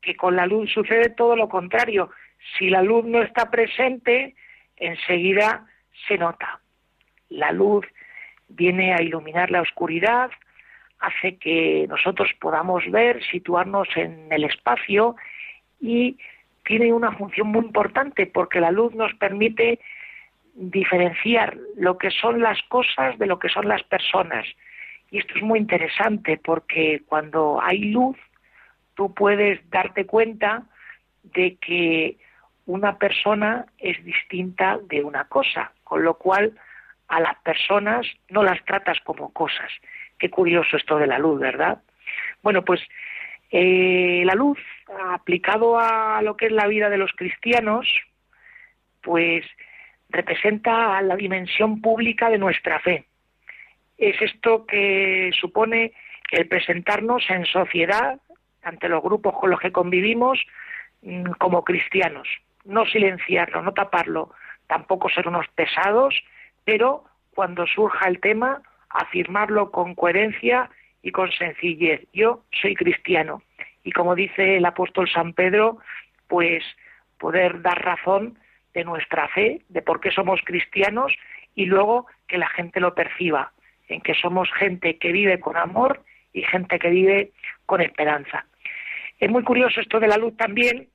que 0.00 0.16
con 0.16 0.34
la 0.34 0.46
luz 0.46 0.72
sucede 0.72 1.10
todo 1.10 1.36
lo 1.36 1.50
contrario. 1.50 2.10
Si 2.58 2.70
la 2.70 2.80
luz 2.80 3.04
no 3.04 3.20
está 3.20 3.50
presente, 3.50 4.34
enseguida 4.76 5.66
se 6.08 6.16
nota. 6.16 6.60
La 7.28 7.52
luz 7.52 7.84
viene 8.48 8.94
a 8.94 9.02
iluminar 9.02 9.50
la 9.50 9.60
oscuridad, 9.60 10.30
hace 11.00 11.36
que 11.36 11.86
nosotros 11.88 12.30
podamos 12.40 12.88
ver, 12.90 13.22
situarnos 13.24 13.88
en 13.96 14.30
el 14.30 14.44
espacio 14.44 15.16
y 15.80 16.18
tiene 16.64 16.92
una 16.92 17.12
función 17.12 17.48
muy 17.48 17.64
importante 17.64 18.26
porque 18.26 18.60
la 18.60 18.70
luz 18.70 18.94
nos 18.94 19.12
permite 19.14 19.80
diferenciar 20.54 21.56
lo 21.76 21.96
que 21.96 22.10
son 22.10 22.40
las 22.40 22.60
cosas 22.68 23.18
de 23.18 23.26
lo 23.26 23.38
que 23.38 23.48
son 23.48 23.66
las 23.66 23.82
personas. 23.82 24.46
Y 25.10 25.18
esto 25.18 25.34
es 25.36 25.42
muy 25.42 25.58
interesante 25.58 26.38
porque 26.42 27.02
cuando 27.06 27.60
hay 27.62 27.90
luz 27.90 28.16
tú 28.94 29.14
puedes 29.14 29.58
darte 29.70 30.04
cuenta 30.06 30.64
de 31.22 31.56
que 31.56 32.18
una 32.66 32.98
persona 32.98 33.66
es 33.78 34.02
distinta 34.04 34.78
de 34.88 35.02
una 35.02 35.24
cosa, 35.24 35.72
con 35.82 36.04
lo 36.04 36.14
cual 36.14 36.52
a 37.08 37.20
las 37.20 37.36
personas 37.40 38.06
no 38.28 38.42
las 38.42 38.64
tratas 38.64 38.98
como 39.00 39.32
cosas. 39.32 39.72
Qué 40.20 40.30
curioso 40.30 40.76
esto 40.76 40.98
de 40.98 41.06
la 41.06 41.18
luz, 41.18 41.40
¿verdad? 41.40 41.80
Bueno, 42.42 42.64
pues 42.64 42.80
eh, 43.50 44.22
la 44.24 44.34
luz, 44.34 44.58
aplicado 45.12 45.78
a 45.80 46.20
lo 46.22 46.36
que 46.36 46.46
es 46.46 46.52
la 46.52 46.68
vida 46.68 46.90
de 46.90 46.98
los 46.98 47.10
cristianos, 47.12 47.88
pues 49.02 49.44
representa 50.10 51.00
la 51.00 51.16
dimensión 51.16 51.80
pública 51.80 52.28
de 52.28 52.38
nuestra 52.38 52.80
fe. 52.80 53.06
Es 53.96 54.20
esto 54.20 54.66
que 54.66 55.30
supone 55.38 55.92
el 56.30 56.46
presentarnos 56.48 57.28
en 57.30 57.46
sociedad 57.46 58.20
ante 58.62 58.88
los 58.88 59.02
grupos 59.02 59.34
con 59.38 59.50
los 59.50 59.60
que 59.60 59.72
convivimos 59.72 60.38
mm, 61.02 61.32
como 61.38 61.64
cristianos. 61.64 62.28
No 62.64 62.84
silenciarlo, 62.84 63.62
no 63.62 63.72
taparlo, 63.72 64.32
tampoco 64.66 65.08
ser 65.08 65.26
unos 65.26 65.46
pesados, 65.54 66.14
pero 66.64 67.04
cuando 67.34 67.66
surja 67.66 68.06
el 68.06 68.20
tema, 68.20 68.62
afirmarlo 68.90 69.70
con 69.70 69.94
coherencia 69.94 70.70
y 71.02 71.12
con 71.12 71.30
sencillez. 71.32 72.06
Yo 72.12 72.44
soy 72.60 72.74
cristiano 72.74 73.42
y 73.84 73.92
como 73.92 74.14
dice 74.14 74.56
el 74.56 74.64
apóstol 74.66 75.08
San 75.08 75.32
Pedro, 75.32 75.78
pues 76.28 76.62
poder 77.18 77.62
dar 77.62 77.82
razón 77.82 78.38
de 78.74 78.84
nuestra 78.84 79.28
fe, 79.28 79.62
de 79.68 79.82
por 79.82 80.00
qué 80.00 80.10
somos 80.10 80.40
cristianos 80.44 81.12
y 81.54 81.66
luego 81.66 82.06
que 82.26 82.38
la 82.38 82.48
gente 82.48 82.80
lo 82.80 82.94
perciba, 82.94 83.52
en 83.88 84.00
que 84.00 84.14
somos 84.14 84.50
gente 84.52 84.96
que 84.98 85.12
vive 85.12 85.40
con 85.40 85.56
amor 85.56 86.04
y 86.32 86.42
gente 86.42 86.78
que 86.78 86.90
vive 86.90 87.32
con 87.66 87.80
esperanza. 87.80 88.46
Es 89.18 89.30
muy 89.30 89.42
curioso 89.42 89.80
esto 89.80 90.00
de 90.00 90.08
la 90.08 90.16
luz 90.16 90.36
también. 90.36 90.88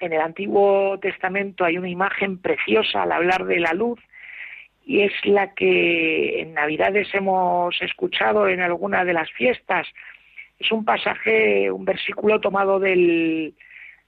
En 0.00 0.12
el 0.12 0.20
Antiguo 0.20 0.98
Testamento 0.98 1.64
hay 1.64 1.78
una 1.78 1.88
imagen 1.88 2.38
preciosa 2.38 3.02
al 3.02 3.12
hablar 3.12 3.44
de 3.44 3.60
la 3.60 3.72
luz 3.72 4.00
y 4.84 5.00
es 5.00 5.12
la 5.24 5.54
que 5.54 6.42
en 6.42 6.54
Navidades 6.54 7.08
hemos 7.14 7.80
escuchado 7.80 8.48
en 8.48 8.60
alguna 8.60 9.04
de 9.04 9.14
las 9.14 9.30
fiestas. 9.32 9.86
Es 10.58 10.70
un 10.70 10.84
pasaje, 10.84 11.70
un 11.70 11.84
versículo 11.84 12.40
tomado 12.40 12.78
del, 12.78 13.54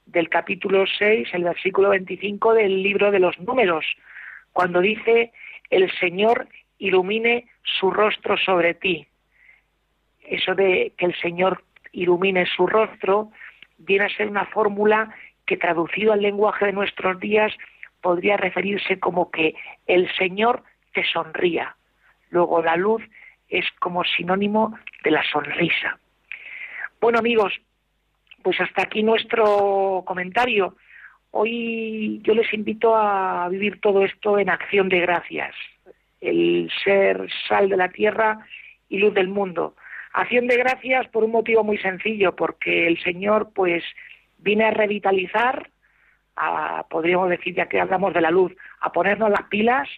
del 0.05 0.29
capítulo 0.29 0.85
6, 0.87 1.29
el 1.33 1.45
versículo 1.45 1.91
25 1.91 2.55
del 2.55 2.83
libro 2.83 3.11
de 3.11 3.21
los 3.21 3.39
números, 3.41 3.87
cuando 4.53 4.81
dice, 4.81 5.33
el 5.71 5.91
Señor 5.99 6.49
ilumine 6.79 7.47
su 7.63 7.91
rostro 7.91 8.37
sobre 8.37 8.75
ti. 8.75 9.07
Eso 10.23 10.55
de 10.55 10.93
que 10.97 11.07
el 11.07 11.15
Señor 11.21 11.63
ilumine 11.93 12.47
su 12.47 12.67
rostro, 12.67 13.31
viene 13.79 14.05
a 14.05 14.17
ser 14.17 14.29
una 14.29 14.45
fórmula 14.47 15.15
que 15.47 15.57
traducido 15.57 16.13
al 16.13 16.23
lenguaje 16.23 16.67
de 16.67 16.73
nuestros 16.73 17.19
días 17.19 17.53
podría 18.07 18.37
referirse 18.37 19.01
como 19.01 19.33
que 19.33 19.57
el 19.89 20.09
Señor 20.17 20.63
te 20.95 21.03
sonría. 21.13 21.75
Luego 22.31 22.63
la 22.63 22.77
luz 22.77 23.03
es 23.49 23.65
como 23.81 24.05
sinónimo 24.05 24.79
de 25.03 25.11
la 25.11 25.25
sonrisa. 25.25 25.99
Bueno 27.01 27.19
amigos, 27.19 27.53
pues 28.45 28.61
hasta 28.61 28.83
aquí 28.83 29.03
nuestro 29.03 30.05
comentario. 30.07 30.77
Hoy 31.33 32.21
yo 32.23 32.33
les 32.33 32.55
invito 32.55 32.95
a 32.95 33.49
vivir 33.49 33.81
todo 33.81 34.05
esto 34.05 34.39
en 34.39 34.51
acción 34.51 34.89
de 34.89 35.01
gracias, 35.01 35.57
el 36.21 36.71
ser 36.85 37.29
sal 37.49 37.69
de 37.69 37.77
la 37.77 37.89
tierra 37.89 38.39
y 38.89 38.99
luz 38.99 39.15
del 39.15 39.27
mundo. 39.27 39.75
Acción 40.13 40.47
de 40.47 40.59
gracias 40.59 41.09
por 41.09 41.25
un 41.25 41.33
motivo 41.33 41.65
muy 41.65 41.79
sencillo, 41.79 42.37
porque 42.37 42.87
el 42.87 43.03
Señor 43.03 43.51
pues 43.53 43.83
viene 44.39 44.67
a 44.67 44.71
revitalizar, 44.71 45.71
a, 46.37 46.87
podríamos 46.89 47.31
decir 47.31 47.55
ya 47.55 47.67
que 47.67 47.81
hablamos 47.81 48.13
de 48.15 48.21
la 48.21 48.31
luz, 48.31 48.53
a 48.81 48.93
ponernos 48.93 49.31
las 49.31 49.45
pilas 49.49 49.89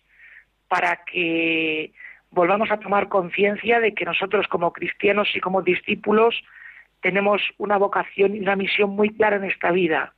para 0.68 1.04
que 1.04 1.92
volvamos 2.30 2.70
a 2.70 2.78
tomar 2.78 3.08
conciencia 3.08 3.80
de 3.80 3.94
que 3.94 4.04
nosotros 4.04 4.46
como 4.48 4.72
cristianos 4.72 5.28
y 5.34 5.40
como 5.40 5.62
discípulos 5.62 6.34
tenemos 7.00 7.42
una 7.58 7.76
vocación 7.76 8.34
y 8.34 8.40
una 8.40 8.56
misión 8.56 8.90
muy 8.90 9.10
clara 9.10 9.36
en 9.36 9.44
esta 9.44 9.70
vida, 9.70 10.14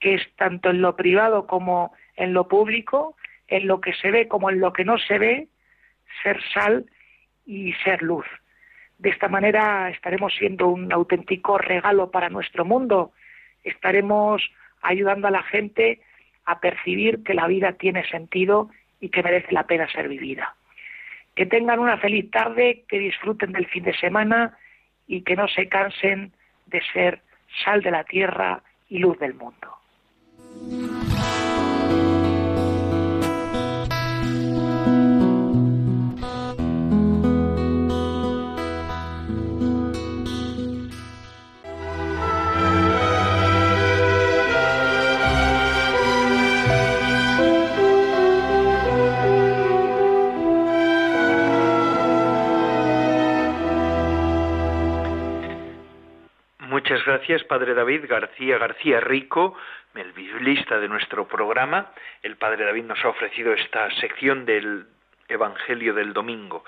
que 0.00 0.14
es 0.14 0.22
tanto 0.36 0.70
en 0.70 0.80
lo 0.80 0.96
privado 0.96 1.46
como 1.46 1.92
en 2.16 2.32
lo 2.32 2.48
público, 2.48 3.16
en 3.48 3.66
lo 3.66 3.80
que 3.80 3.92
se 3.94 4.10
ve 4.10 4.28
como 4.28 4.50
en 4.50 4.60
lo 4.60 4.72
que 4.72 4.84
no 4.84 4.98
se 4.98 5.18
ve, 5.18 5.48
ser 6.22 6.40
sal 6.54 6.86
y 7.44 7.72
ser 7.84 8.02
luz. 8.02 8.26
De 8.98 9.10
esta 9.10 9.28
manera 9.28 9.90
estaremos 9.90 10.32
siendo 10.34 10.68
un 10.68 10.92
auténtico 10.92 11.58
regalo 11.58 12.10
para 12.10 12.28
nuestro 12.28 12.64
mundo, 12.64 13.12
estaremos 13.64 14.42
ayudando 14.82 15.28
a 15.28 15.30
la 15.30 15.42
gente 15.42 16.00
a 16.44 16.60
percibir 16.60 17.22
que 17.22 17.34
la 17.34 17.46
vida 17.46 17.72
tiene 17.72 18.06
sentido 18.08 18.70
y 19.00 19.08
que 19.08 19.22
merece 19.22 19.52
la 19.52 19.66
pena 19.66 19.88
ser 19.90 20.08
vivida. 20.08 20.54
Que 21.34 21.46
tengan 21.46 21.78
una 21.78 21.96
feliz 21.98 22.30
tarde, 22.30 22.84
que 22.88 22.98
disfruten 22.98 23.52
del 23.52 23.66
fin 23.66 23.84
de 23.84 23.96
semana 23.96 24.56
y 25.06 25.22
que 25.22 25.36
no 25.36 25.48
se 25.48 25.68
cansen 25.68 26.32
de 26.66 26.82
ser 26.92 27.22
sal 27.64 27.82
de 27.82 27.90
la 27.90 28.04
tierra 28.04 28.62
y 28.88 28.98
luz 28.98 29.18
del 29.18 29.34
mundo. 29.34 31.01
Muchas 56.82 57.04
gracias, 57.04 57.44
Padre 57.44 57.74
David 57.74 58.06
García 58.08 58.58
García 58.58 58.98
Rico, 58.98 59.56
el 59.94 60.10
biblista 60.14 60.80
de 60.80 60.88
nuestro 60.88 61.28
programa. 61.28 61.92
El 62.24 62.34
Padre 62.34 62.64
David 62.64 62.86
nos 62.86 63.04
ha 63.04 63.10
ofrecido 63.10 63.52
esta 63.52 63.88
sección 64.00 64.44
del 64.44 64.86
Evangelio 65.28 65.94
del 65.94 66.12
Domingo. 66.12 66.64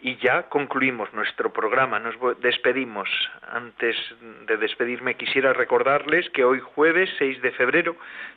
Y 0.00 0.16
ya 0.16 0.44
concluimos 0.44 1.12
nuestro 1.12 1.52
programa, 1.52 1.98
nos 1.98 2.14
despedimos. 2.40 3.10
Antes 3.52 3.94
de 4.46 4.56
despedirme 4.56 5.18
quisiera 5.18 5.52
recordarles 5.52 6.30
que 6.30 6.42
hoy 6.42 6.60
jueves 6.60 7.10
6 7.18 7.42
de 7.42 7.52
febrero 7.52 7.96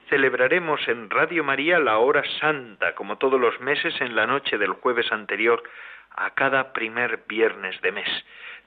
celebraremos 0.10 0.86
en 0.90 1.10
Radio 1.10 1.46
María 1.46 1.80
la 1.80 2.00
hora 2.00 2.24
santa, 2.42 2.96
como 2.96 3.18
todos 3.18 3.40
los 3.40 3.62
meses 3.62 3.96
en 4.02 4.18
la 4.18 4.28
noche 4.28 4.58
del 4.58 4.74
jueves 4.74 5.10
anterior 5.14 5.64
a 6.18 6.32
cada 6.32 6.74
primer 6.74 7.24
viernes 7.30 7.80
de 7.80 7.94
mes 7.94 8.10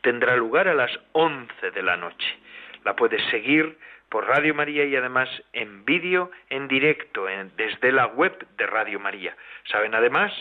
tendrá 0.02 0.36
lugar 0.36 0.68
a 0.68 0.74
las 0.74 0.90
11 1.12 1.70
de 1.70 1.82
la 1.82 1.96
noche. 1.96 2.38
La 2.84 2.94
puedes 2.94 3.22
seguir 3.30 3.76
por 4.08 4.26
Radio 4.26 4.54
María 4.54 4.84
y 4.84 4.96
además 4.96 5.28
en 5.52 5.84
vídeo 5.84 6.30
en 6.50 6.68
directo 6.68 7.26
desde 7.56 7.92
la 7.92 8.06
web 8.06 8.46
de 8.56 8.66
Radio 8.66 9.00
María. 9.00 9.36
Saben 9.64 9.94
además 9.94 10.32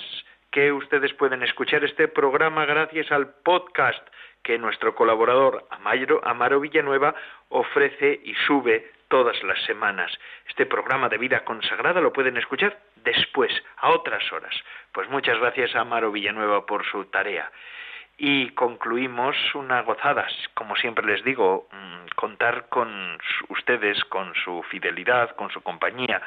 que 0.52 0.72
ustedes 0.72 1.14
pueden 1.14 1.44
escuchar 1.44 1.84
este 1.84 2.08
programa 2.08 2.66
gracias 2.66 3.12
al 3.12 3.34
podcast 3.44 4.08
que 4.44 4.58
nuestro 4.60 4.94
colaborador 4.94 5.66
Amaro, 5.72 6.22
Amaro 6.24 6.60
Villanueva 6.60 7.16
ofrece 7.50 8.22
y 8.24 8.36
sube 8.48 8.92
todas 9.10 9.42
las 9.44 9.62
semanas. 9.66 10.12
Este 10.48 10.66
programa 10.66 11.10
de 11.10 11.18
vida 11.18 11.44
consagrada 11.44 12.00
lo 12.00 12.14
pueden 12.14 12.38
escuchar 12.38 12.80
después, 13.04 13.52
a 13.78 13.90
otras 13.90 14.32
horas. 14.32 14.56
Pues 14.92 15.10
muchas 15.10 15.40
gracias 15.40 15.76
a 15.76 15.82
Amaro 15.82 16.12
Villanueva 16.12 16.66
por 16.66 16.86
su 16.86 17.06
tarea 17.06 17.52
y 18.18 18.50
concluimos 18.52 19.36
una 19.56 19.82
gozada. 19.82 20.28
Como 20.54 20.76
siempre 20.76 21.06
les 21.06 21.24
digo, 21.24 21.68
mm, 21.72 22.16
contar 22.16 22.70
con 22.70 23.18
ustedes, 23.50 24.04
con 24.06 24.34
su 24.36 24.64
fidelidad, 24.64 25.36
con 25.36 25.50
su 25.50 25.62
compañía. 25.62 26.22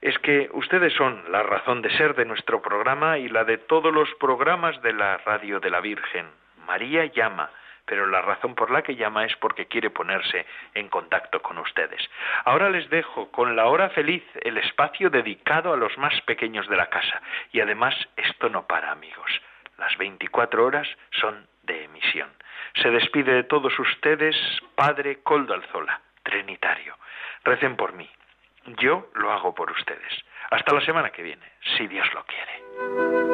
Es 0.00 0.18
que 0.18 0.50
ustedes 0.52 0.92
son 0.92 1.24
la 1.30 1.42
razón 1.42 1.80
de 1.80 1.90
ser 1.96 2.14
de 2.14 2.26
nuestro 2.26 2.60
programa 2.60 3.18
y 3.18 3.28
la 3.28 3.44
de 3.44 3.58
todos 3.58 3.92
los 3.92 4.12
programas 4.16 4.80
de 4.82 4.92
la 4.92 5.16
radio 5.18 5.60
de 5.60 5.70
la 5.70 5.80
Virgen. 5.80 6.26
María 6.66 7.06
llama, 7.06 7.50
pero 7.86 8.06
la 8.06 8.20
razón 8.20 8.54
por 8.54 8.70
la 8.70 8.82
que 8.82 8.96
llama 8.96 9.24
es 9.24 9.34
porque 9.36 9.66
quiere 9.66 9.90
ponerse 9.90 10.46
en 10.74 10.88
contacto 10.88 11.40
con 11.40 11.58
ustedes. 11.58 12.02
Ahora 12.44 12.68
les 12.68 12.88
dejo 12.90 13.30
con 13.30 13.56
la 13.56 13.66
hora 13.66 13.88
feliz, 13.90 14.24
el 14.42 14.58
espacio 14.58 15.08
dedicado 15.08 15.72
a 15.72 15.76
los 15.76 15.96
más 15.96 16.20
pequeños 16.22 16.68
de 16.68 16.76
la 16.76 16.86
casa. 16.86 17.22
Y 17.52 17.60
además 17.60 17.94
esto 18.16 18.48
no 18.50 18.66
para, 18.66 18.90
amigos. 18.90 19.40
Las 19.78 19.96
24 19.98 20.64
horas 20.64 20.88
son 21.10 21.46
de 21.62 21.84
emisión. 21.84 22.28
Se 22.82 22.90
despide 22.90 23.32
de 23.32 23.44
todos 23.44 23.78
ustedes, 23.78 24.36
Padre 24.74 25.22
Coldo 25.22 25.54
Alzola, 25.54 26.00
Trinitario. 26.22 26.96
Recen 27.44 27.76
por 27.76 27.92
mí. 27.92 28.08
Yo 28.78 29.10
lo 29.14 29.30
hago 29.32 29.54
por 29.54 29.70
ustedes. 29.70 30.24
Hasta 30.50 30.74
la 30.74 30.80
semana 30.84 31.10
que 31.10 31.22
viene, 31.22 31.46
si 31.76 31.86
Dios 31.86 32.06
lo 32.14 32.24
quiere. 32.24 33.33